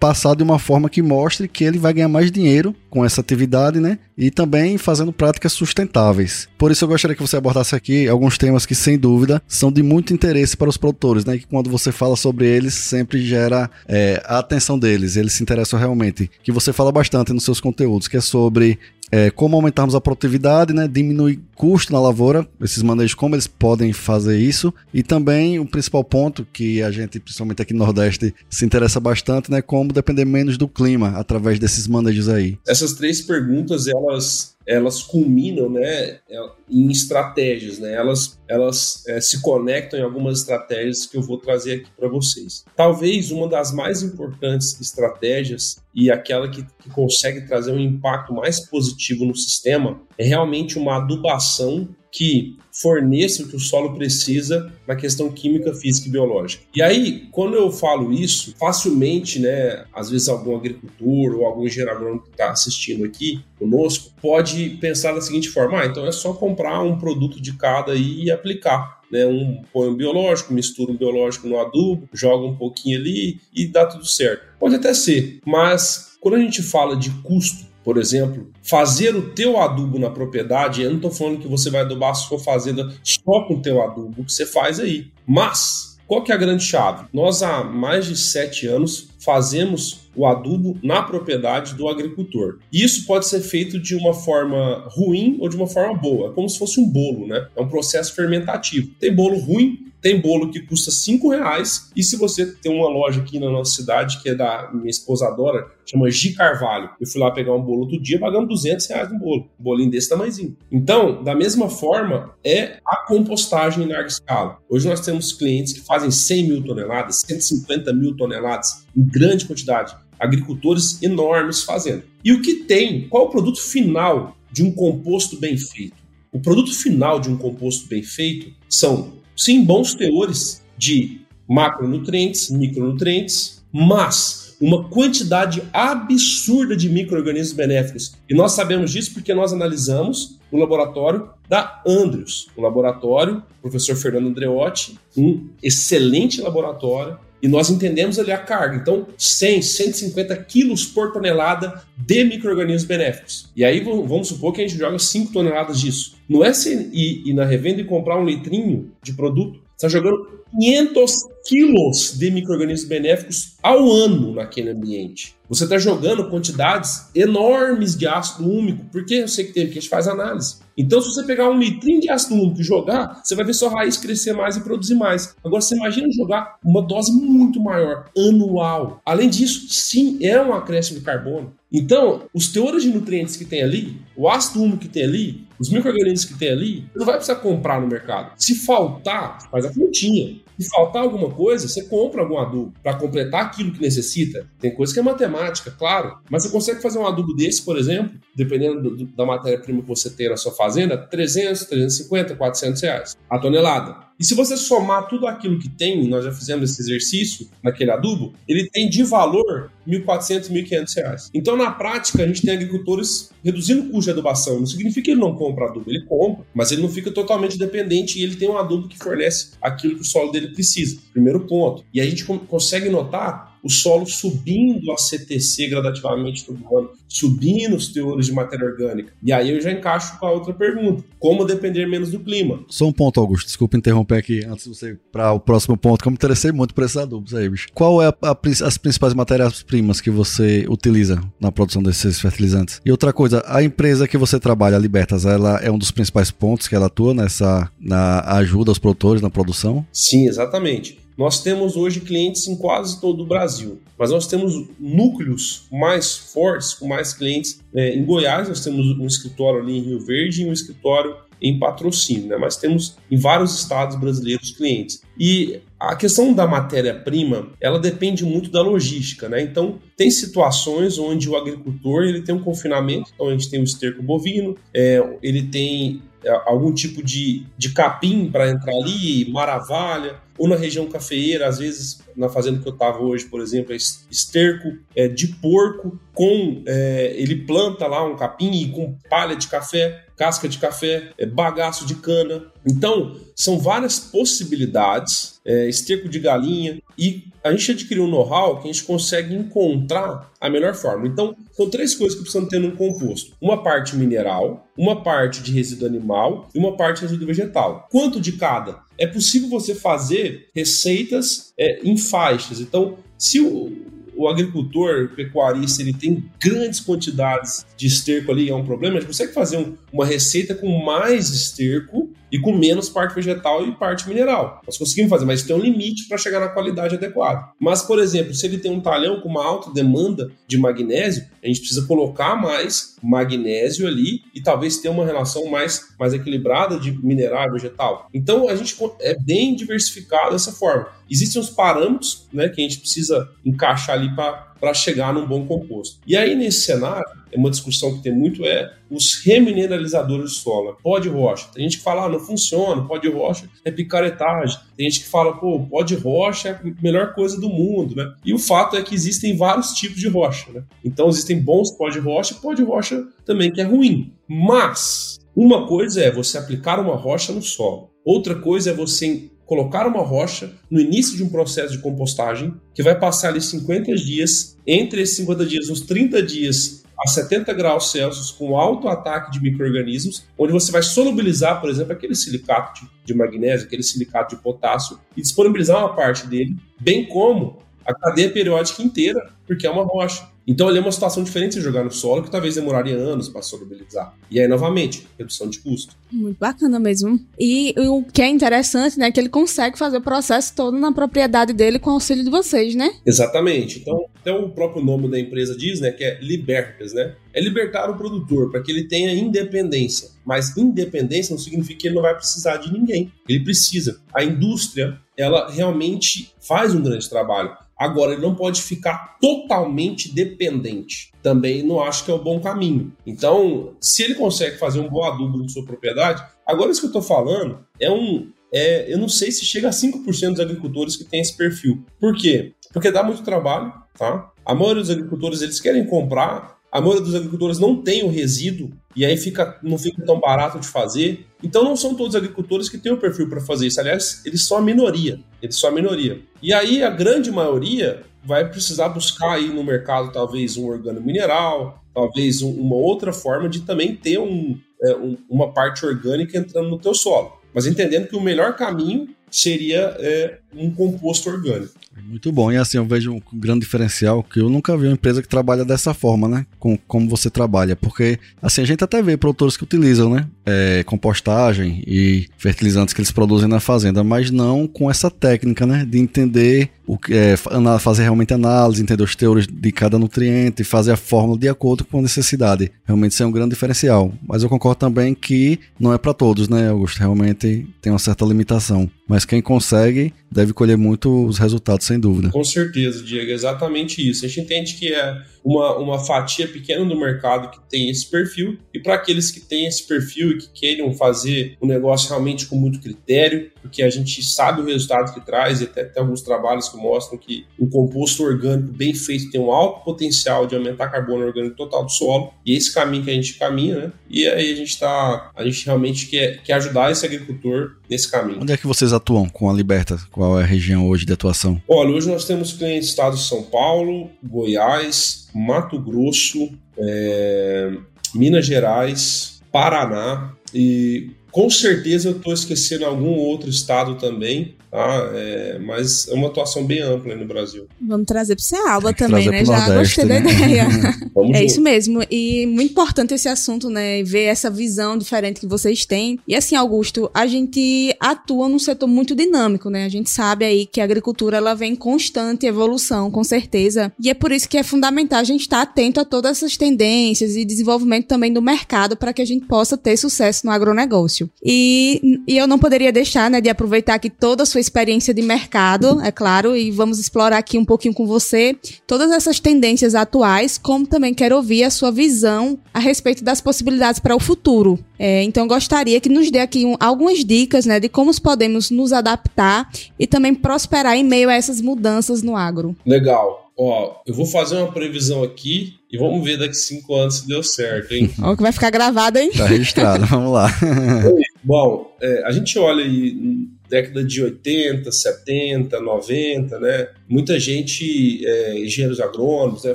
passar 0.00 0.34
de 0.34 0.42
uma 0.42 0.58
forma 0.58 0.88
que 0.88 1.02
mostre 1.02 1.46
que 1.46 1.62
ele 1.62 1.78
vai 1.78 1.92
ganhar 1.92 2.08
mais 2.08 2.32
dinheiro 2.32 2.74
com 2.88 3.04
essa 3.04 3.20
atividade, 3.20 3.78
né? 3.78 3.98
E 4.16 4.30
também 4.30 4.78
fazendo 4.78 5.12
práticas 5.12 5.52
sustentáveis. 5.52 6.48
Por 6.56 6.70
isso 6.70 6.82
eu 6.82 6.88
gostaria 6.88 7.14
que 7.14 7.22
você 7.22 7.36
abordasse 7.36 7.76
aqui 7.76 8.08
alguns 8.08 8.38
temas 8.38 8.64
que, 8.64 8.74
sem 8.74 8.98
dúvida, 8.98 9.42
são 9.46 9.70
de 9.70 9.82
muito 9.82 10.14
interesse 10.14 10.56
para 10.56 10.70
os 10.70 10.78
produtores, 10.78 11.26
né? 11.26 11.36
Que 11.36 11.46
quando 11.46 11.68
você 11.68 11.92
fala 11.92 12.16
sobre 12.16 12.46
eles, 12.46 12.72
sempre 12.72 13.22
gera 13.22 13.70
é, 13.86 14.22
a 14.24 14.38
atenção 14.38 14.78
deles, 14.78 15.16
eles 15.16 15.34
se 15.34 15.42
interessam 15.42 15.78
realmente. 15.78 16.30
Que 16.42 16.50
você 16.50 16.72
fala 16.72 16.90
bastante 16.90 17.34
nos 17.34 17.44
seus 17.44 17.60
conteúdos, 17.60 18.08
que 18.08 18.16
é 18.16 18.22
sobre 18.22 18.78
é, 19.10 19.30
como 19.30 19.56
aumentarmos 19.56 19.94
a 19.94 20.00
produtividade, 20.00 20.72
né, 20.72 20.86
diminuir 20.86 21.40
custo 21.54 21.92
na 21.92 22.00
lavoura, 22.00 22.48
esses 22.60 22.82
manejos, 22.82 23.14
como 23.14 23.34
eles 23.34 23.46
podem 23.46 23.92
fazer 23.92 24.38
isso, 24.38 24.72
e 24.94 25.02
também 25.02 25.58
o 25.58 25.66
principal 25.66 26.02
ponto 26.02 26.46
que 26.52 26.82
a 26.82 26.90
gente, 26.90 27.18
principalmente 27.20 27.60
aqui 27.60 27.74
no 27.74 27.84
Nordeste, 27.84 28.34
se 28.48 28.64
interessa 28.64 29.00
bastante, 29.00 29.50
né, 29.50 29.60
como 29.60 29.92
depender 29.92 30.24
menos 30.24 30.56
do 30.56 30.68
clima 30.68 31.10
através 31.16 31.58
desses 31.58 31.86
manejos 31.86 32.28
aí. 32.28 32.58
Essas 32.66 32.92
três 32.94 33.20
perguntas, 33.20 33.86
elas 33.86 34.54
elas 34.66 35.02
culminam 35.02 35.68
né, 35.68 36.20
em 36.68 36.90
estratégias, 36.90 37.78
né? 37.78 37.94
elas, 37.94 38.38
elas 38.46 39.04
é, 39.08 39.20
se 39.20 39.40
conectam 39.40 39.98
em 39.98 40.02
algumas 40.02 40.40
estratégias 40.40 41.06
que 41.06 41.16
eu 41.16 41.22
vou 41.22 41.38
trazer 41.38 41.80
aqui 41.80 41.90
para 41.96 42.08
vocês. 42.08 42.64
Talvez 42.76 43.30
uma 43.30 43.48
das 43.48 43.72
mais 43.72 44.02
importantes 44.02 44.80
estratégias 44.80 45.82
e 45.94 46.10
aquela 46.10 46.48
que, 46.48 46.64
que 46.78 46.90
consegue 46.90 47.46
trazer 47.46 47.72
um 47.72 47.80
impacto 47.80 48.32
mais 48.32 48.60
positivo 48.60 49.24
no 49.24 49.34
sistema 49.34 50.00
é 50.16 50.24
realmente 50.24 50.78
uma 50.78 50.96
adubação 50.96 51.88
que 52.12 52.58
forneça 52.80 53.42
o 53.42 53.48
que 53.48 53.56
o 53.56 53.60
solo 53.60 53.94
precisa 53.94 54.72
na 54.86 54.96
questão 54.96 55.30
química, 55.30 55.74
física 55.74 56.08
e 56.08 56.10
biológica. 56.10 56.64
E 56.74 56.80
aí, 56.80 57.28
quando 57.30 57.54
eu 57.54 57.70
falo 57.70 58.12
isso, 58.12 58.54
facilmente, 58.58 59.38
né, 59.38 59.84
às 59.92 60.10
vezes 60.10 60.28
algum 60.28 60.56
agricultor 60.56 61.36
ou 61.36 61.44
algum 61.44 61.66
engenheiro 61.66 62.20
que 62.22 62.30
está 62.30 62.50
assistindo 62.50 63.04
aqui 63.04 63.44
conosco 63.58 64.12
pode 64.20 64.70
pensar 64.80 65.12
da 65.12 65.20
seguinte 65.20 65.48
forma: 65.48 65.80
ah, 65.80 65.86
então 65.86 66.06
é 66.06 66.12
só 66.12 66.32
comprar 66.32 66.80
um 66.82 66.98
produto 66.98 67.40
de 67.40 67.52
cada 67.56 67.94
e 67.94 68.30
aplicar. 68.30 69.00
Né, 69.10 69.26
um 69.26 69.64
põe 69.72 69.88
um 69.88 69.96
biológico, 69.96 70.54
mistura 70.54 70.92
um 70.92 70.96
biológico 70.96 71.48
no 71.48 71.58
adubo, 71.58 72.08
joga 72.12 72.46
um 72.46 72.54
pouquinho 72.54 72.96
ali 72.96 73.40
e 73.52 73.66
dá 73.66 73.84
tudo 73.84 74.06
certo. 74.06 74.44
Pode 74.58 74.76
até 74.76 74.94
ser, 74.94 75.40
mas 75.44 76.16
quando 76.20 76.36
a 76.36 76.38
gente 76.38 76.62
fala 76.62 76.96
de 76.96 77.10
custo 77.22 77.69
por 77.82 77.96
exemplo, 77.98 78.50
fazer 78.62 79.14
o 79.14 79.30
teu 79.30 79.58
adubo 79.58 79.98
na 79.98 80.10
propriedade, 80.10 80.82
eu 80.82 80.90
não 80.90 80.96
estou 80.96 81.10
falando 81.10 81.40
que 81.40 81.48
você 81.48 81.70
vai 81.70 81.80
adubar 81.80 82.10
a 82.10 82.14
sua 82.14 82.38
fazenda 82.38 82.92
só 83.02 83.42
com 83.46 83.54
o 83.54 83.62
teu 83.62 83.82
adubo 83.82 84.24
que 84.24 84.32
você 84.32 84.46
faz 84.46 84.78
aí. 84.78 85.10
Mas, 85.26 85.98
qual 86.06 86.22
que 86.22 86.32
é 86.32 86.34
a 86.34 86.38
grande 86.38 86.64
chave? 86.64 87.06
Nós 87.12 87.42
há 87.42 87.64
mais 87.64 88.06
de 88.06 88.16
sete 88.16 88.66
anos 88.66 89.08
fazemos 89.18 90.10
o 90.14 90.26
adubo 90.26 90.76
na 90.82 91.02
propriedade 91.02 91.74
do 91.74 91.88
agricultor. 91.88 92.58
E 92.72 92.82
isso 92.82 93.06
pode 93.06 93.26
ser 93.26 93.40
feito 93.40 93.78
de 93.78 93.94
uma 93.94 94.12
forma 94.12 94.86
ruim 94.88 95.38
ou 95.40 95.48
de 95.48 95.56
uma 95.56 95.66
forma 95.66 95.94
boa, 95.94 96.30
é 96.30 96.32
como 96.32 96.48
se 96.48 96.58
fosse 96.58 96.80
um 96.80 96.88
bolo, 96.88 97.26
né? 97.26 97.46
É 97.54 97.62
um 97.62 97.68
processo 97.68 98.14
fermentativo. 98.14 98.88
Tem 98.98 99.14
bolo 99.14 99.38
ruim, 99.38 99.89
tem 100.00 100.20
bolo 100.20 100.50
que 100.50 100.60
custa 100.60 100.90
cinco 100.90 101.30
reais. 101.30 101.90
E 101.94 102.02
se 102.02 102.16
você 102.16 102.46
tem 102.46 102.72
uma 102.72 102.88
loja 102.88 103.20
aqui 103.20 103.38
na 103.38 103.50
nossa 103.50 103.76
cidade, 103.76 104.22
que 104.22 104.30
é 104.30 104.34
da 104.34 104.70
minha 104.72 104.90
esposa 104.90 105.26
adora, 105.26 105.70
chama 105.84 106.10
G 106.10 106.32
Carvalho. 106.32 106.90
Eu 107.00 107.06
fui 107.06 107.20
lá 107.20 107.30
pegar 107.30 107.54
um 107.54 107.62
bolo 107.62 107.80
outro 107.80 108.00
dia, 108.00 108.18
pagando 108.18 108.48
200 108.48 108.86
reais 108.86 109.12
no 109.12 109.18
bolo. 109.18 109.48
Um 109.58 109.62
bolinho 109.62 109.90
desse 109.90 110.08
tamanhozinho. 110.08 110.56
Então, 110.70 111.22
da 111.22 111.34
mesma 111.34 111.68
forma, 111.68 112.34
é 112.44 112.78
a 112.86 113.04
compostagem 113.06 113.84
em 113.84 113.88
larga 113.88 114.08
escala. 114.08 114.58
Hoje 114.68 114.88
nós 114.88 115.00
temos 115.00 115.32
clientes 115.32 115.72
que 115.72 115.80
fazem 115.80 116.10
100 116.10 116.48
mil 116.48 116.64
toneladas, 116.64 117.22
150 117.26 117.92
mil 117.92 118.16
toneladas, 118.16 118.86
em 118.96 119.02
grande 119.02 119.44
quantidade. 119.44 119.96
Agricultores 120.18 121.02
enormes 121.02 121.62
fazendo. 121.62 122.02
E 122.24 122.32
o 122.32 122.42
que 122.42 122.64
tem? 122.64 123.08
Qual 123.08 123.26
o 123.26 123.30
produto 123.30 123.60
final 123.60 124.36
de 124.52 124.62
um 124.62 124.70
composto 124.70 125.38
bem 125.38 125.56
feito? 125.56 125.96
O 126.32 126.38
produto 126.38 126.72
final 126.72 127.18
de 127.18 127.28
um 127.28 127.36
composto 127.36 127.88
bem 127.88 128.02
feito 128.02 128.52
são 128.68 129.19
sim 129.40 129.64
bons 129.64 129.94
teores 129.94 130.62
de 130.76 131.22
macronutrientes, 131.48 132.50
micronutrientes, 132.50 133.64
mas 133.72 134.54
uma 134.60 134.86
quantidade 134.90 135.62
absurda 135.72 136.76
de 136.76 136.90
micro-organismos 136.90 137.56
benéficos. 137.56 138.12
E 138.28 138.34
nós 138.34 138.52
sabemos 138.52 138.92
disso 138.92 139.14
porque 139.14 139.32
nós 139.32 139.50
analisamos 139.50 140.38
no 140.52 140.58
laboratório 140.58 141.30
da 141.48 141.82
Andrews, 141.86 142.48
um 142.54 142.60
laboratório, 142.60 143.42
professor 143.62 143.96
Fernando 143.96 144.28
Andreotti, 144.28 144.98
um 145.16 145.48
excelente 145.62 146.42
laboratório, 146.42 147.18
e 147.42 147.48
nós 147.48 147.70
entendemos 147.70 148.18
ali 148.18 148.32
a 148.32 148.38
carga. 148.38 148.76
Então, 148.76 149.06
100, 149.16 149.62
150 149.62 150.36
quilos 150.44 150.84
por 150.84 151.12
tonelada 151.12 151.82
de 151.96 152.24
micro-organismos 152.24 152.84
benéficos. 152.84 153.48
E 153.56 153.64
aí 153.64 153.80
vamos 153.80 154.28
supor 154.28 154.52
que 154.52 154.60
a 154.60 154.66
gente 154.66 154.78
joga 154.78 154.98
5 154.98 155.32
toneladas 155.32 155.80
disso. 155.80 156.16
Se 156.54 156.72
ir, 156.92 157.28
ir 157.28 157.34
na 157.34 157.44
revenda 157.44 157.80
e 157.80 157.84
comprar 157.84 158.18
um 158.18 158.24
litrinho 158.24 158.92
de 159.02 159.12
produto. 159.12 159.60
Você 159.76 159.86
está 159.86 159.98
jogando 159.98 160.44
500 160.50 161.24
quilos 161.50 162.16
de 162.16 162.30
micro-organismos 162.30 162.88
benéficos 162.88 163.56
ao 163.60 163.90
ano 163.90 164.32
naquele 164.32 164.70
ambiente. 164.70 165.34
Você 165.48 165.64
está 165.64 165.76
jogando 165.78 166.30
quantidades 166.30 167.08
enormes 167.12 167.96
de 167.96 168.06
ácido 168.06 168.48
úmico, 168.48 168.84
porque 168.92 169.14
eu 169.14 169.26
sei 169.26 169.46
que 169.46 169.52
tem, 169.52 169.64
porque 169.64 169.80
a 169.80 169.82
gente 169.82 169.90
faz 169.90 170.06
análise. 170.06 170.58
Então, 170.78 171.02
se 171.02 171.08
você 171.08 171.24
pegar 171.24 171.50
um 171.50 171.58
litrinho 171.58 172.00
de 172.00 172.08
ácido 172.08 172.36
úmico 172.36 172.60
e 172.60 172.64
jogar, 172.64 173.20
você 173.24 173.34
vai 173.34 173.44
ver 173.44 173.52
sua 173.54 173.68
raiz 173.68 173.96
crescer 173.96 174.32
mais 174.32 174.56
e 174.56 174.60
produzir 174.60 174.94
mais. 174.94 175.34
Agora, 175.44 175.60
você 175.60 175.74
imagina 175.74 176.06
jogar 176.12 176.56
uma 176.64 176.80
dose 176.80 177.10
muito 177.10 177.58
maior, 177.58 178.04
anual. 178.16 179.02
Além 179.04 179.28
disso, 179.28 179.66
sim, 179.70 180.18
é 180.24 180.40
um 180.40 180.54
acréscimo 180.54 181.00
de 181.00 181.04
carbono. 181.04 181.52
Então, 181.72 182.22
os 182.32 182.48
teores 182.48 182.84
de 182.84 182.90
nutrientes 182.90 183.36
que 183.36 183.44
tem 183.44 183.62
ali, 183.62 184.00
o 184.16 184.28
ácido 184.28 184.62
úmico 184.62 184.78
que 184.78 184.88
tem 184.88 185.02
ali, 185.02 185.44
os 185.58 185.68
micro-organismos 185.68 186.24
que 186.24 186.38
tem 186.38 186.50
ali, 186.50 186.84
você 186.92 186.98
não 186.98 187.06
vai 187.06 187.16
precisar 187.16 187.36
comprar 187.36 187.80
no 187.80 187.88
mercado. 187.88 188.32
Se 188.36 188.54
faltar, 188.54 189.50
faz 189.50 189.64
a 189.64 189.74
continha. 189.74 190.36
Se 190.58 190.68
faltar 190.68 191.02
alguma 191.02 191.30
coisa, 191.30 191.39
você 191.68 191.84
compra 191.84 192.22
algum 192.22 192.38
adubo 192.38 192.72
para 192.82 192.94
completar 192.94 193.46
aquilo 193.46 193.72
que 193.72 193.80
necessita. 193.80 194.46
Tem 194.58 194.74
coisa 194.74 194.92
que 194.92 195.00
é 195.00 195.02
matemática, 195.02 195.70
claro, 195.70 196.18
mas 196.28 196.42
você 196.42 196.50
consegue 196.50 196.82
fazer 196.82 196.98
um 196.98 197.06
adubo 197.06 197.34
desse, 197.34 197.64
por 197.64 197.78
exemplo, 197.78 198.18
dependendo 198.34 198.90
do, 198.90 199.06
da 199.06 199.24
matéria-prima 199.24 199.82
que 199.82 199.88
você 199.88 200.10
tem 200.10 200.28
na 200.28 200.36
sua 200.36 200.52
fazenda, 200.52 200.96
300, 200.96 201.64
350, 201.64 202.34
400 202.34 202.82
reais 202.82 203.16
a 203.28 203.38
tonelada. 203.38 204.09
E 204.20 204.24
se 204.24 204.34
você 204.34 204.54
somar 204.54 205.08
tudo 205.08 205.26
aquilo 205.26 205.58
que 205.58 205.66
tem, 205.66 206.06
nós 206.06 206.22
já 206.22 206.30
fizemos 206.30 206.70
esse 206.70 206.82
exercício 206.82 207.48
naquele 207.62 207.90
adubo, 207.90 208.34
ele 208.46 208.68
tem 208.68 208.86
de 208.86 209.02
valor 209.02 209.72
1.400, 209.88 210.50
1.500 210.50 210.96
reais. 210.96 211.30
Então, 211.32 211.56
na 211.56 211.70
prática, 211.70 212.22
a 212.22 212.26
gente 212.26 212.42
tem 212.42 212.52
agricultores 212.52 213.30
reduzindo 213.42 213.80
o 213.80 213.84
custo 213.86 214.04
de 214.04 214.10
adubação. 214.10 214.58
Não 214.58 214.66
significa 214.66 215.06
que 215.06 215.10
ele 215.12 215.20
não 215.20 215.34
compra 215.34 215.68
adubo, 215.68 215.88
ele 215.90 216.04
compra, 216.04 216.44
mas 216.54 216.70
ele 216.70 216.82
não 216.82 216.90
fica 216.90 217.10
totalmente 217.10 217.56
dependente 217.56 218.18
e 218.18 218.22
ele 218.22 218.36
tem 218.36 218.50
um 218.50 218.58
adubo 218.58 218.88
que 218.88 218.98
fornece 218.98 219.52
aquilo 219.62 219.94
que 219.94 220.02
o 220.02 220.04
solo 220.04 220.30
dele 220.30 220.48
precisa. 220.48 220.98
Primeiro 221.14 221.46
ponto. 221.46 221.82
E 221.92 221.98
a 221.98 222.04
gente 222.04 222.22
consegue 222.24 222.90
notar 222.90 223.49
o 223.62 223.70
solo 223.70 224.06
subindo 224.06 224.90
a 224.92 224.96
CTC 224.96 225.68
gradativamente 225.68 226.44
todo 226.44 226.58
ano, 226.76 226.90
subindo 227.08 227.76
os 227.76 227.88
teores 227.88 228.26
de 228.26 228.32
matéria 228.32 228.66
orgânica. 228.66 229.12
E 229.22 229.32
aí 229.32 229.50
eu 229.50 229.60
já 229.60 229.70
encaixo 229.70 230.18
com 230.18 230.26
a 230.26 230.32
outra 230.32 230.52
pergunta: 230.52 231.04
como 231.18 231.44
depender 231.44 231.86
menos 231.86 232.10
do 232.10 232.20
clima? 232.20 232.64
Só 232.68 232.86
um 232.86 232.92
ponto, 232.92 233.20
Augusto, 233.20 233.46
desculpa 233.46 233.76
interromper 233.76 234.18
aqui 234.18 234.44
antes 234.44 234.64
de 234.64 234.74
você 234.74 234.90
ir 234.90 235.00
para 235.12 235.32
o 235.32 235.40
próximo 235.40 235.76
ponto, 235.76 236.02
que 236.02 236.08
eu 236.08 236.12
me 236.12 236.16
interessei 236.16 236.52
muito 236.52 236.74
por 236.74 236.84
esses 236.84 236.96
adubos 236.96 237.34
aí, 237.34 237.48
bicho. 237.48 237.68
Qual 237.74 238.02
é 238.02 238.08
a, 238.08 238.14
a, 238.22 238.38
as 238.66 238.78
principais 238.78 239.14
matérias-primas 239.14 240.00
que 240.00 240.10
você 240.10 240.66
utiliza 240.68 241.20
na 241.38 241.52
produção 241.52 241.82
desses 241.82 242.20
fertilizantes? 242.20 242.80
E 242.84 242.90
outra 242.90 243.12
coisa, 243.12 243.42
a 243.46 243.62
empresa 243.62 244.08
que 244.08 244.16
você 244.16 244.38
trabalha, 244.38 244.76
a 244.76 244.80
Libertas, 244.80 245.24
ela 245.24 245.58
é 245.58 245.70
um 245.70 245.78
dos 245.78 245.90
principais 245.90 246.30
pontos 246.30 246.68
que 246.68 246.74
ela 246.74 246.86
atua 246.86 247.14
nessa 247.14 247.70
na 247.78 248.20
ajuda 248.36 248.70
aos 248.70 248.78
produtores 248.78 249.22
na 249.22 249.30
produção? 249.30 249.86
Sim, 249.92 250.26
exatamente. 250.26 250.98
Nós 251.20 251.42
temos 251.42 251.76
hoje 251.76 252.00
clientes 252.00 252.48
em 252.48 252.56
quase 252.56 252.98
todo 252.98 253.24
o 253.24 253.26
Brasil, 253.26 253.78
mas 253.98 254.10
nós 254.10 254.26
temos 254.26 254.54
núcleos 254.78 255.66
mais 255.70 256.16
fortes, 256.16 256.72
com 256.72 256.88
mais 256.88 257.12
clientes. 257.12 257.60
É, 257.74 257.94
em 257.94 258.06
Goiás, 258.06 258.48
nós 258.48 258.64
temos 258.64 258.98
um 258.98 259.06
escritório 259.06 259.60
ali 259.60 259.76
em 259.76 259.82
Rio 259.82 260.00
Verde 260.00 260.40
e 260.40 260.46
um 260.46 260.52
escritório 260.54 261.14
em 261.38 261.58
patrocínio, 261.58 262.28
né? 262.28 262.38
mas 262.38 262.56
temos 262.56 262.96
em 263.10 263.18
vários 263.18 263.54
estados 263.54 263.96
brasileiros 263.96 264.52
clientes. 264.52 265.02
E 265.20 265.60
a 265.78 265.94
questão 265.94 266.32
da 266.32 266.46
matéria-prima, 266.46 267.50
ela 267.60 267.78
depende 267.78 268.24
muito 268.24 268.50
da 268.50 268.62
logística, 268.62 269.28
né? 269.28 269.42
Então, 269.42 269.78
tem 269.94 270.10
situações 270.10 270.98
onde 270.98 271.28
o 271.28 271.36
agricultor 271.36 272.04
ele 272.04 272.22
tem 272.22 272.34
um 272.34 272.42
confinamento, 272.42 273.10
então 273.14 273.28
a 273.28 273.32
gente 273.32 273.50
tem 273.50 273.60
o 273.60 273.64
esterco 273.64 274.02
bovino, 274.02 274.56
é, 274.74 275.06
ele 275.22 275.42
tem 275.42 276.00
é, 276.24 276.30
algum 276.46 276.72
tipo 276.72 277.02
de, 277.02 277.44
de 277.56 277.70
capim 277.72 278.30
para 278.30 278.48
entrar 278.48 278.72
ali, 278.72 279.30
maravalha, 279.30 280.16
ou 280.38 280.48
na 280.48 280.56
região 280.56 280.86
cafeeira, 280.86 281.46
às 281.46 281.58
vezes 281.58 282.00
na 282.16 282.30
fazenda 282.30 282.58
que 282.58 282.66
eu 282.66 282.72
estava 282.72 282.98
hoje, 282.98 283.26
por 283.26 283.42
exemplo, 283.42 283.74
é 283.74 283.76
esterco 283.76 284.72
é, 284.96 285.06
de 285.06 285.28
porco 285.28 286.00
com 286.14 286.62
é, 286.66 287.14
ele 287.16 287.44
planta 287.44 287.86
lá 287.86 288.02
um 288.04 288.16
capim 288.16 288.70
com 288.70 288.96
palha 289.08 289.36
de 289.36 289.48
café, 289.48 290.04
casca 290.16 290.46
de 290.46 290.58
café, 290.58 291.10
é, 291.16 291.24
bagaço 291.24 291.86
de 291.86 291.94
cana. 291.94 292.44
Então 292.66 293.16
são 293.34 293.58
várias 293.58 293.98
possibilidades, 293.98 295.40
é, 295.44 295.68
esterco 295.68 296.08
de 296.08 296.18
galinha 296.18 296.80
e 296.98 297.24
a 297.42 297.50
gente 297.52 297.72
adquiriu 297.72 298.04
um 298.04 298.10
know-how 298.10 298.60
que 298.60 298.68
a 298.68 298.72
gente 298.72 298.84
consegue 298.84 299.34
encontrar 299.34 300.30
a 300.40 300.50
melhor 300.50 300.74
forma. 300.74 301.06
Então 301.06 301.34
são 301.52 301.70
três 301.70 301.94
coisas 301.94 302.16
que 302.16 302.22
precisam 302.22 302.46
ter 302.46 302.58
num 302.58 302.76
composto: 302.76 303.32
uma 303.40 303.62
parte 303.62 303.96
mineral, 303.96 304.68
uma 304.76 305.02
parte 305.02 305.42
de 305.42 305.52
resíduo 305.52 305.86
animal 305.86 306.48
e 306.54 306.58
uma 306.58 306.76
parte 306.76 307.00
de 307.00 307.06
resíduo 307.06 307.26
vegetal. 307.26 307.88
Quanto 307.90 308.20
de 308.20 308.32
cada? 308.32 308.80
É 308.98 309.06
possível 309.06 309.48
você 309.48 309.74
fazer 309.74 310.48
receitas 310.54 311.52
é, 311.58 311.80
em 311.82 311.96
faixas. 311.96 312.60
Então, 312.60 312.98
se 313.16 313.40
o, 313.40 313.72
o 314.14 314.28
agricultor, 314.28 315.04
o 315.04 315.16
pecuarista, 315.16 315.80
ele 315.80 315.94
tem 315.94 316.22
grandes 316.38 316.80
quantidades 316.80 317.64
de 317.74 317.86
esterco 317.86 318.30
ali, 318.30 318.50
é 318.50 318.54
um 318.54 318.64
problema, 318.64 318.98
a 318.98 319.00
gente 319.00 319.08
consegue 319.08 319.32
fazer 319.32 319.56
um, 319.56 319.74
uma 319.90 320.04
receita 320.04 320.54
com 320.54 320.68
mais 320.84 321.30
esterco 321.30 322.10
e 322.32 322.38
com 322.38 322.56
menos 322.56 322.88
parte 322.88 323.14
vegetal 323.14 323.66
e 323.66 323.72
parte 323.72 324.08
mineral. 324.08 324.60
Nós 324.66 324.78
conseguimos 324.78 325.10
fazer, 325.10 325.24
mas 325.24 325.42
tem 325.42 325.54
um 325.54 325.60
limite 325.60 326.08
para 326.08 326.18
chegar 326.18 326.40
na 326.40 326.48
qualidade 326.48 326.96
adequada. 326.96 327.48
Mas, 327.58 327.82
por 327.82 327.98
exemplo, 327.98 328.34
se 328.34 328.46
ele 328.46 328.58
tem 328.58 328.70
um 328.70 328.80
talhão 328.80 329.20
com 329.20 329.28
uma 329.28 329.44
alta 329.44 329.72
demanda 329.72 330.30
de 330.46 330.58
magnésio, 330.58 331.24
a 331.42 331.46
gente 331.46 331.60
precisa 331.60 331.86
colocar 331.86 332.36
mais 332.36 332.96
magnésio 333.02 333.86
ali 333.86 334.22
e 334.34 334.42
talvez 334.42 334.78
ter 334.78 334.88
uma 334.88 335.04
relação 335.04 335.46
mais, 335.46 335.88
mais 335.98 336.12
equilibrada 336.12 336.78
de 336.78 336.92
mineral 337.04 337.48
e 337.48 337.52
vegetal. 337.52 338.08
Então, 338.12 338.48
a 338.48 338.54
gente 338.54 338.76
é 339.00 339.16
bem 339.18 339.54
diversificado 339.54 340.32
dessa 340.32 340.52
forma. 340.52 340.88
Existem 341.10 341.40
os 341.40 341.50
parâmetros 341.50 342.28
né, 342.32 342.48
que 342.48 342.60
a 342.60 342.64
gente 342.64 342.78
precisa 342.78 343.28
encaixar 343.44 343.96
ali 343.96 344.14
para 344.14 344.74
chegar 344.74 345.12
num 345.12 345.26
bom 345.26 345.44
composto. 345.46 345.98
E 346.06 346.16
aí, 346.16 346.34
nesse 346.34 346.62
cenário, 346.62 347.04
é 347.32 347.38
uma 347.38 347.50
discussão 347.50 347.96
que 347.96 348.02
tem 348.02 348.12
muito 348.12 348.44
é 348.44 348.72
os 348.90 349.14
remineralizadores 349.24 350.30
de 350.30 350.36
solo. 350.36 350.76
Pó 350.82 350.98
de 350.98 351.08
rocha. 351.08 351.48
Tem 351.54 351.64
gente 351.64 351.78
que 351.78 351.84
fala, 351.84 352.04
ah, 352.04 352.08
não 352.08 352.18
funciona, 352.18 352.82
pó 352.82 352.98
de 352.98 353.08
rocha 353.08 353.48
é 353.64 353.70
picaretagem. 353.70 354.58
Tem 354.76 354.90
gente 354.90 355.04
que 355.04 355.08
fala, 355.08 355.36
pô, 355.36 355.60
pó 355.60 355.82
de 355.82 355.94
rocha 355.94 356.48
é 356.48 356.52
a 356.52 356.82
melhor 356.82 357.14
coisa 357.14 357.40
do 357.40 357.48
mundo, 357.48 357.94
né? 357.94 358.12
E 358.24 358.34
o 358.34 358.38
fato 358.38 358.76
é 358.76 358.82
que 358.82 358.94
existem 358.94 359.36
vários 359.36 359.72
tipos 359.72 360.00
de 360.00 360.08
rocha, 360.08 360.50
né? 360.52 360.62
Então 360.84 361.08
existem 361.08 361.40
bons 361.40 361.70
pó 361.70 361.88
de 361.88 361.98
rocha 361.98 362.34
e 362.34 362.36
pó 362.36 362.52
de 362.52 362.62
rocha 362.62 363.06
também 363.24 363.52
que 363.52 363.60
é 363.60 363.64
ruim. 363.64 364.12
Mas 364.28 365.18
uma 365.34 365.66
coisa 365.66 366.02
é 366.02 366.10
você 366.10 366.36
aplicar 366.36 366.80
uma 366.80 366.96
rocha 366.96 367.32
no 367.32 367.42
solo. 367.42 367.90
Outra 368.04 368.34
coisa 368.34 368.70
é 368.70 368.74
você 368.74 369.30
colocar 369.50 369.84
uma 369.84 370.04
rocha 370.04 370.52
no 370.70 370.78
início 370.78 371.16
de 371.16 371.24
um 371.24 371.28
processo 371.28 371.72
de 371.72 371.82
compostagem 371.82 372.54
que 372.72 372.84
vai 372.84 372.96
passar 372.96 373.30
ali 373.30 373.40
50 373.40 373.96
dias. 373.96 374.56
Entre 374.64 375.02
esses 375.02 375.16
50 375.16 375.44
dias, 375.44 375.68
uns 375.68 375.80
30 375.80 376.22
dias 376.22 376.84
a 376.96 377.08
70 377.08 377.52
graus 377.54 377.90
Celsius 377.90 378.30
com 378.30 378.56
alto 378.56 378.86
ataque 378.86 379.32
de 379.32 379.42
micro-organismos, 379.42 380.24
onde 380.38 380.52
você 380.52 380.70
vai 380.70 380.84
solubilizar, 380.84 381.60
por 381.60 381.68
exemplo, 381.68 381.92
aquele 381.92 382.14
silicato 382.14 382.88
de, 383.04 383.12
magnésio, 383.12 383.66
aquele 383.66 383.82
silicato 383.82 384.36
de 384.36 384.42
potássio, 384.42 385.00
e 385.16 385.20
disponibilizar 385.20 385.78
uma 385.78 385.96
parte 385.96 386.28
dele, 386.28 386.54
bem 386.78 387.06
como 387.06 387.58
a 387.84 387.92
cadeia 387.92 388.30
periódica 388.30 388.80
inteira, 388.80 389.32
porque 389.48 389.66
é 389.66 389.70
uma 389.70 389.82
rocha. 389.82 390.28
Então 390.50 390.66
ali 390.66 390.78
é 390.78 390.80
uma 390.80 390.90
situação 390.90 391.22
diferente 391.22 391.52
de 391.52 391.60
jogar 391.60 391.84
no 391.84 391.92
solo, 391.92 392.24
que 392.24 392.30
talvez 392.30 392.56
demoraria 392.56 392.96
anos 392.96 393.28
para 393.28 393.40
solubilizar. 393.40 394.12
E 394.28 394.40
aí, 394.40 394.48
novamente, 394.48 395.06
redução 395.16 395.48
de 395.48 395.60
custo. 395.60 395.94
Muito 396.10 396.38
bacana 396.38 396.80
mesmo. 396.80 397.20
E 397.38 397.72
o 397.76 398.02
que 398.02 398.20
é 398.20 398.28
interessante, 398.28 398.98
né, 398.98 399.06
é 399.06 399.12
que 399.12 399.20
ele 399.20 399.28
consegue 399.28 399.78
fazer 399.78 399.98
o 399.98 400.02
processo 400.02 400.52
todo 400.56 400.76
na 400.76 400.90
propriedade 400.90 401.52
dele 401.52 401.78
com 401.78 401.90
o 401.90 401.92
auxílio 401.92 402.24
de 402.24 402.30
vocês, 402.30 402.74
né? 402.74 402.90
Exatamente. 403.06 403.78
Então, 403.78 404.06
até 404.20 404.32
o 404.32 404.48
próprio 404.48 404.84
nome 404.84 405.08
da 405.08 405.20
empresa 405.20 405.56
diz, 405.56 405.78
né, 405.78 405.92
que 405.92 406.02
é 406.02 406.18
Libertas, 406.20 406.92
né? 406.92 407.14
É 407.32 407.40
libertar 407.40 407.88
o 407.88 407.96
produtor 407.96 408.50
para 408.50 408.60
que 408.60 408.72
ele 408.72 408.88
tenha 408.88 409.14
independência. 409.14 410.08
Mas 410.26 410.56
independência 410.56 411.32
não 411.32 411.38
significa 411.38 411.78
que 411.78 411.86
ele 411.86 411.94
não 411.94 412.02
vai 412.02 412.16
precisar 412.16 412.56
de 412.56 412.72
ninguém. 412.72 413.12
Ele 413.28 413.44
precisa. 413.44 414.00
A 414.12 414.24
indústria, 414.24 414.98
ela 415.16 415.48
realmente 415.48 416.32
faz 416.40 416.74
um 416.74 416.82
grande 416.82 417.08
trabalho. 417.08 417.56
Agora, 417.80 418.12
ele 418.12 418.20
não 418.20 418.34
pode 418.34 418.60
ficar 418.60 419.16
totalmente 419.18 420.14
dependente. 420.14 421.10
Também 421.22 421.62
não 421.62 421.82
acho 421.82 422.04
que 422.04 422.10
é 422.10 422.14
o 422.14 422.22
bom 422.22 422.38
caminho. 422.38 422.92
Então, 423.06 423.72
se 423.80 424.02
ele 424.02 424.14
consegue 424.16 424.58
fazer 424.58 424.80
um 424.80 424.88
bom 424.90 425.02
adubo 425.02 425.38
na 425.38 425.48
sua 425.48 425.64
propriedade, 425.64 426.22
agora 426.46 426.70
isso 426.70 426.80
que 426.80 426.86
eu 426.88 427.00
estou 427.00 427.00
falando 427.00 427.64
é 427.80 427.90
um. 427.90 428.30
É, 428.52 428.92
eu 428.92 428.98
não 428.98 429.08
sei 429.08 429.32
se 429.32 429.46
chega 429.46 429.68
a 429.68 429.72
5% 429.72 430.32
dos 430.32 430.40
agricultores 430.40 430.94
que 430.94 431.04
têm 431.04 431.22
esse 431.22 431.34
perfil. 431.34 431.82
Por 431.98 432.14
quê? 432.14 432.52
Porque 432.70 432.90
dá 432.90 433.02
muito 433.02 433.22
trabalho, 433.22 433.72
tá? 433.96 434.30
A 434.44 434.54
maioria 434.54 434.82
dos 434.82 434.90
agricultores 434.90 435.40
eles 435.40 435.58
querem 435.58 435.86
comprar, 435.86 436.59
a 436.72 436.80
maioria 436.80 437.02
dos 437.02 437.14
agricultores 437.14 437.58
não 437.58 437.82
tem 437.82 438.04
o 438.04 438.08
resíduo 438.08 438.70
e 438.94 439.04
aí 439.04 439.16
fica, 439.16 439.58
não 439.62 439.76
fica 439.76 440.04
tão 440.04 440.20
barato 440.20 440.58
de 440.60 440.66
fazer. 440.66 441.26
Então 441.42 441.64
não 441.64 441.76
são 441.76 441.94
todos 441.94 442.14
os 442.14 442.16
agricultores 442.16 442.68
que 442.68 442.78
têm 442.78 442.92
o 442.92 442.98
perfil 442.98 443.28
para 443.28 443.40
fazer 443.40 443.66
isso. 443.66 443.80
Aliás, 443.80 444.22
eles 444.24 444.46
são 444.46 444.58
a 444.58 444.62
minoria. 444.62 445.20
Eles 445.42 445.58
são 445.58 445.70
a 445.70 445.72
minoria. 445.72 446.20
E 446.42 446.52
aí 446.52 446.82
a 446.82 446.90
grande 446.90 447.30
maioria 447.30 448.02
vai 448.24 448.48
precisar 448.48 448.90
buscar 448.90 449.32
aí 449.32 449.48
no 449.48 449.64
mercado 449.64 450.12
talvez 450.12 450.56
um 450.56 450.66
organo 450.66 451.00
mineral, 451.00 451.82
talvez 451.94 452.42
um, 452.42 452.50
uma 452.52 452.76
outra 452.76 453.12
forma 453.12 453.48
de 453.48 453.62
também 453.62 453.96
ter 453.96 454.18
um, 454.18 454.56
é, 454.82 454.94
um, 454.96 455.16
uma 455.28 455.52
parte 455.52 455.84
orgânica 455.84 456.38
entrando 456.38 456.68
no 456.68 456.78
teu 456.78 456.94
solo. 456.94 457.40
Mas 457.52 457.66
entendendo 457.66 458.06
que 458.06 458.16
o 458.16 458.20
melhor 458.20 458.54
caminho 458.54 459.08
seria 459.30 459.96
é, 459.98 460.38
um 460.54 460.70
composto 460.70 461.30
orgânico. 461.30 461.80
Muito 462.02 462.32
bom. 462.32 462.50
E 462.50 462.56
assim, 462.56 462.76
eu 462.76 462.84
vejo 462.84 463.12
um 463.12 463.20
grande 463.32 463.60
diferencial 463.60 464.22
que 464.22 464.40
eu 464.40 464.48
nunca 464.48 464.76
vi 464.76 464.86
uma 464.86 464.94
empresa 464.94 465.22
que 465.22 465.28
trabalha 465.28 465.64
dessa 465.64 465.92
forma, 465.92 466.28
né? 466.28 466.46
Com 466.58 466.76
como 466.76 467.08
você 467.08 467.28
trabalha. 467.28 467.76
Porque, 467.76 468.18
assim, 468.40 468.62
a 468.62 468.64
gente 468.64 468.82
até 468.82 469.02
vê 469.02 469.16
produtores 469.16 469.56
que 469.56 469.64
utilizam, 469.64 470.10
né? 470.10 470.26
É, 470.46 470.82
compostagem 470.84 471.82
e 471.86 472.28
fertilizantes 472.38 472.94
que 472.94 473.00
eles 473.00 473.10
produzem 473.10 473.48
na 473.48 473.60
fazenda, 473.60 474.02
mas 474.02 474.30
não 474.30 474.66
com 474.66 474.90
essa 474.90 475.10
técnica, 475.10 475.66
né? 475.66 475.84
De 475.84 475.98
entender 475.98 476.70
o 476.86 476.98
que 476.98 477.14
é, 477.14 477.36
fazer 477.78 478.02
realmente 478.02 478.34
análise, 478.34 478.82
entender 478.82 479.04
os 479.04 479.14
teores 479.14 479.46
de 479.46 479.70
cada 479.70 479.98
nutriente, 479.98 480.64
fazer 480.64 480.92
a 480.92 480.96
fórmula 480.96 481.38
de 481.38 481.48
acordo 481.48 481.84
com 481.84 482.00
a 482.00 482.02
necessidade. 482.02 482.72
Realmente 482.84 483.12
isso 483.12 483.22
é 483.22 483.26
um 483.26 483.30
grande 483.30 483.50
diferencial. 483.50 484.12
Mas 484.26 484.42
eu 484.42 484.48
concordo 484.48 484.80
também 484.80 485.14
que 485.14 485.60
não 485.78 485.92
é 485.92 485.98
para 485.98 486.12
todos, 486.12 486.48
né, 486.48 486.68
Augusto? 486.68 486.98
Realmente 486.98 487.66
tem 487.80 487.92
uma 487.92 487.98
certa 487.98 488.24
limitação. 488.24 488.90
Mas 489.10 489.24
quem 489.24 489.42
consegue 489.42 490.14
deve 490.30 490.52
colher 490.52 490.78
muito 490.78 491.26
os 491.26 491.36
resultados, 491.36 491.84
sem 491.84 491.98
dúvida. 491.98 492.30
Com 492.30 492.44
certeza, 492.44 493.02
Diego, 493.02 493.32
é 493.32 493.34
exatamente 493.34 494.08
isso. 494.08 494.24
A 494.24 494.28
gente 494.28 494.42
entende 494.42 494.74
que 494.74 494.94
é 494.94 495.20
uma, 495.44 495.76
uma 495.78 495.98
fatia 495.98 496.46
pequena 496.46 496.84
do 496.84 496.96
mercado 496.96 497.50
que 497.50 497.58
tem 497.68 497.90
esse 497.90 498.08
perfil, 498.08 498.56
e 498.72 498.78
para 498.78 498.94
aqueles 498.94 499.32
que 499.32 499.40
têm 499.40 499.66
esse 499.66 499.84
perfil 499.84 500.30
e 500.30 500.38
que 500.38 500.48
queiram 500.54 500.92
fazer 500.92 501.56
o 501.60 501.66
um 501.66 501.68
negócio 501.68 502.08
realmente 502.08 502.46
com 502.46 502.54
muito 502.54 502.78
critério, 502.78 503.50
porque 503.60 503.82
a 503.82 503.90
gente 503.90 504.22
sabe 504.22 504.60
o 504.60 504.64
resultado 504.64 505.12
que 505.12 505.20
traz, 505.20 505.60
e 505.60 505.64
até 505.64 505.84
tem 505.84 506.02
alguns 506.02 506.22
trabalhos 506.22 506.68
que 506.68 506.76
mostram 506.76 507.18
que 507.18 507.46
um 507.58 507.68
composto 507.68 508.22
orgânico 508.22 508.72
bem 508.72 508.94
feito 508.94 509.30
tem 509.30 509.40
um 509.40 509.50
alto 509.50 509.84
potencial 509.84 510.46
de 510.46 510.54
aumentar 510.54 510.88
carbono 510.88 511.26
orgânico 511.26 511.56
total 511.56 511.84
do 511.84 511.90
solo, 511.90 512.32
e 512.44 512.54
é 512.54 512.56
esse 512.56 512.72
caminho 512.72 513.04
que 513.04 513.10
a 513.10 513.14
gente 513.14 513.34
caminha, 513.34 513.78
né? 513.78 513.92
E 514.08 514.26
aí 514.26 514.52
a 514.52 514.56
gente 514.56 514.78
tá, 514.78 515.30
a 515.34 515.44
gente 515.44 515.64
realmente 515.64 516.06
quer, 516.06 516.42
quer 516.42 516.54
ajudar 516.54 516.90
esse 516.90 517.04
agricultor 517.04 517.76
nesse 517.88 518.10
caminho. 518.10 518.40
Onde 518.40 518.52
é 518.52 518.56
que 518.56 518.66
vocês 518.66 518.92
atuam 518.92 519.28
com 519.28 519.50
a 519.50 519.52
Liberta? 519.52 519.98
Qual 520.10 520.38
é 520.38 520.42
a 520.42 520.46
região 520.46 520.88
hoje 520.88 521.04
de 521.04 521.12
atuação? 521.12 521.60
Olha, 521.68 521.90
hoje 521.90 522.08
nós 522.08 522.24
temos 522.24 522.52
clientes 522.52 522.88
do 522.88 522.90
estado 522.90 523.16
de 523.16 523.22
São 523.22 523.42
Paulo, 523.44 524.10
Goiás, 524.22 525.28
Mato 525.34 525.78
Grosso, 525.78 526.50
é, 526.78 527.72
Minas 528.14 528.46
Gerais, 528.46 529.40
Paraná 529.52 530.32
e 530.54 531.10
com 531.30 531.48
certeza 531.48 532.08
eu 532.08 532.16
estou 532.16 532.32
esquecendo 532.32 532.84
algum 532.84 533.14
outro 533.14 533.48
estado 533.48 533.96
também, 533.96 534.54
tá? 534.70 535.10
É, 535.14 535.58
mas 535.58 536.08
é 536.08 536.14
uma 536.14 536.28
atuação 536.28 536.64
bem 536.64 536.80
ampla 536.80 537.14
no 537.14 537.26
Brasil. 537.26 537.66
Vamos 537.80 538.06
trazer 538.06 538.36
para 538.36 538.64
o 538.64 538.68
Alba 538.68 538.92
também, 538.92 539.28
né? 539.28 539.44
Já 539.44 539.68
Nordeste, 539.68 540.02
gostei 540.02 540.04
né? 540.04 540.20
da 540.20 540.30
ideia. 540.30 540.62
é 541.16 541.26
junto. 541.26 541.38
isso 541.38 541.60
mesmo. 541.60 542.02
E 542.10 542.46
muito 542.46 542.72
importante 542.72 543.14
esse 543.14 543.28
assunto, 543.28 543.68
né? 543.70 544.02
Ver 544.02 544.24
essa 544.24 544.50
visão 544.50 544.96
diferente 544.96 545.40
que 545.40 545.46
vocês 545.46 545.84
têm. 545.84 546.18
E 546.26 546.34
assim, 546.34 546.56
Augusto, 546.56 547.10
a 547.14 547.26
gente 547.26 547.94
atua 548.00 548.48
num 548.48 548.58
setor 548.58 548.86
muito 548.86 549.14
dinâmico, 549.14 549.70
né? 549.70 549.84
A 549.84 549.88
gente 549.88 550.10
sabe 550.10 550.44
aí 550.44 550.66
que 550.66 550.80
a 550.80 550.84
agricultura 550.84 551.36
ela 551.36 551.54
vem 551.54 551.72
em 551.72 551.76
constante 551.76 552.46
evolução, 552.46 553.10
com 553.10 553.24
certeza. 553.24 553.92
E 554.02 554.10
é 554.10 554.14
por 554.14 554.32
isso 554.32 554.48
que 554.48 554.58
é 554.58 554.62
fundamental 554.62 555.20
a 555.20 555.24
gente 555.24 555.42
estar 555.42 555.62
atento 555.62 556.00
a 556.00 556.04
todas 556.04 556.38
essas 556.38 556.56
tendências 556.56 557.36
e 557.36 557.44
desenvolvimento 557.44 558.06
também 558.06 558.32
do 558.32 558.42
mercado 558.42 558.96
para 558.96 559.12
que 559.12 559.22
a 559.22 559.24
gente 559.24 559.46
possa 559.46 559.76
ter 559.76 559.96
sucesso 559.96 560.46
no 560.46 560.52
agronegócio 560.52 561.19
negócio. 561.20 561.30
E, 561.44 562.20
e 562.26 562.36
eu 562.36 562.46
não 562.46 562.58
poderia 562.58 562.92
deixar, 562.92 563.30
né, 563.30 563.40
de 563.40 563.48
aproveitar 563.48 563.94
aqui 563.94 564.08
toda 564.08 564.42
a 564.42 564.46
sua 564.46 564.60
experiência 564.60 565.12
de 565.12 565.22
mercado, 565.22 566.00
é 566.00 566.10
claro, 566.10 566.56
e 566.56 566.70
vamos 566.70 566.98
explorar 566.98 567.38
aqui 567.38 567.58
um 567.58 567.64
pouquinho 567.64 567.94
com 567.94 568.06
você 568.06 568.56
todas 568.86 569.10
essas 569.10 569.40
tendências 569.40 569.94
atuais, 569.94 570.56
como 570.56 570.86
também 570.86 571.12
quero 571.12 571.36
ouvir 571.36 571.64
a 571.64 571.70
sua 571.70 571.90
visão 571.90 572.58
a 572.72 572.78
respeito 572.78 573.22
das 573.22 573.40
possibilidades 573.40 574.00
para 574.00 574.16
o 574.16 574.20
futuro. 574.20 574.78
É, 574.98 575.22
então, 575.22 575.46
gostaria 575.46 576.00
que 576.00 576.08
nos 576.08 576.30
dê 576.30 576.40
aqui 576.40 576.64
um, 576.64 576.76
algumas 576.78 577.24
dicas, 577.24 577.66
né, 577.66 577.80
de 577.80 577.88
como 577.88 578.10
podemos 578.20 578.70
nos 578.70 578.92
adaptar 578.92 579.70
e 579.98 580.06
também 580.06 580.34
prosperar 580.34 580.96
em 580.96 581.04
meio 581.04 581.30
a 581.30 581.34
essas 581.34 581.60
mudanças 581.60 582.22
no 582.22 582.36
agro. 582.36 582.76
Legal. 582.84 583.50
Ó, 583.56 584.00
eu 584.06 584.14
vou 584.14 584.26
fazer 584.26 584.56
uma 584.56 584.72
previsão 584.72 585.22
aqui 585.22 585.79
e 585.92 585.98
vamos 585.98 586.24
ver 586.24 586.38
daqui 586.38 586.54
cinco 586.54 586.94
anos 586.94 587.18
se 587.18 587.28
deu 587.28 587.42
certo, 587.42 587.92
hein? 587.92 588.10
Ó, 588.22 588.36
que 588.36 588.42
vai 588.42 588.52
ficar 588.52 588.70
gravado, 588.70 589.18
hein? 589.18 589.30
Tá 589.36 589.46
registrado, 589.46 590.06
vamos 590.10 590.32
lá. 590.32 590.48
Bom, 591.42 591.96
é, 592.00 592.22
a 592.24 592.30
gente 592.30 592.58
olha 592.58 592.84
aí 592.84 593.48
década 593.68 594.04
de 594.04 594.22
80, 594.22 594.90
70, 594.90 595.80
90, 595.80 596.58
né? 596.58 596.88
Muita 597.08 597.38
gente, 597.38 598.20
é, 598.26 598.58
engenheiros 598.58 599.00
agrônomos, 599.00 599.62
né, 599.64 599.74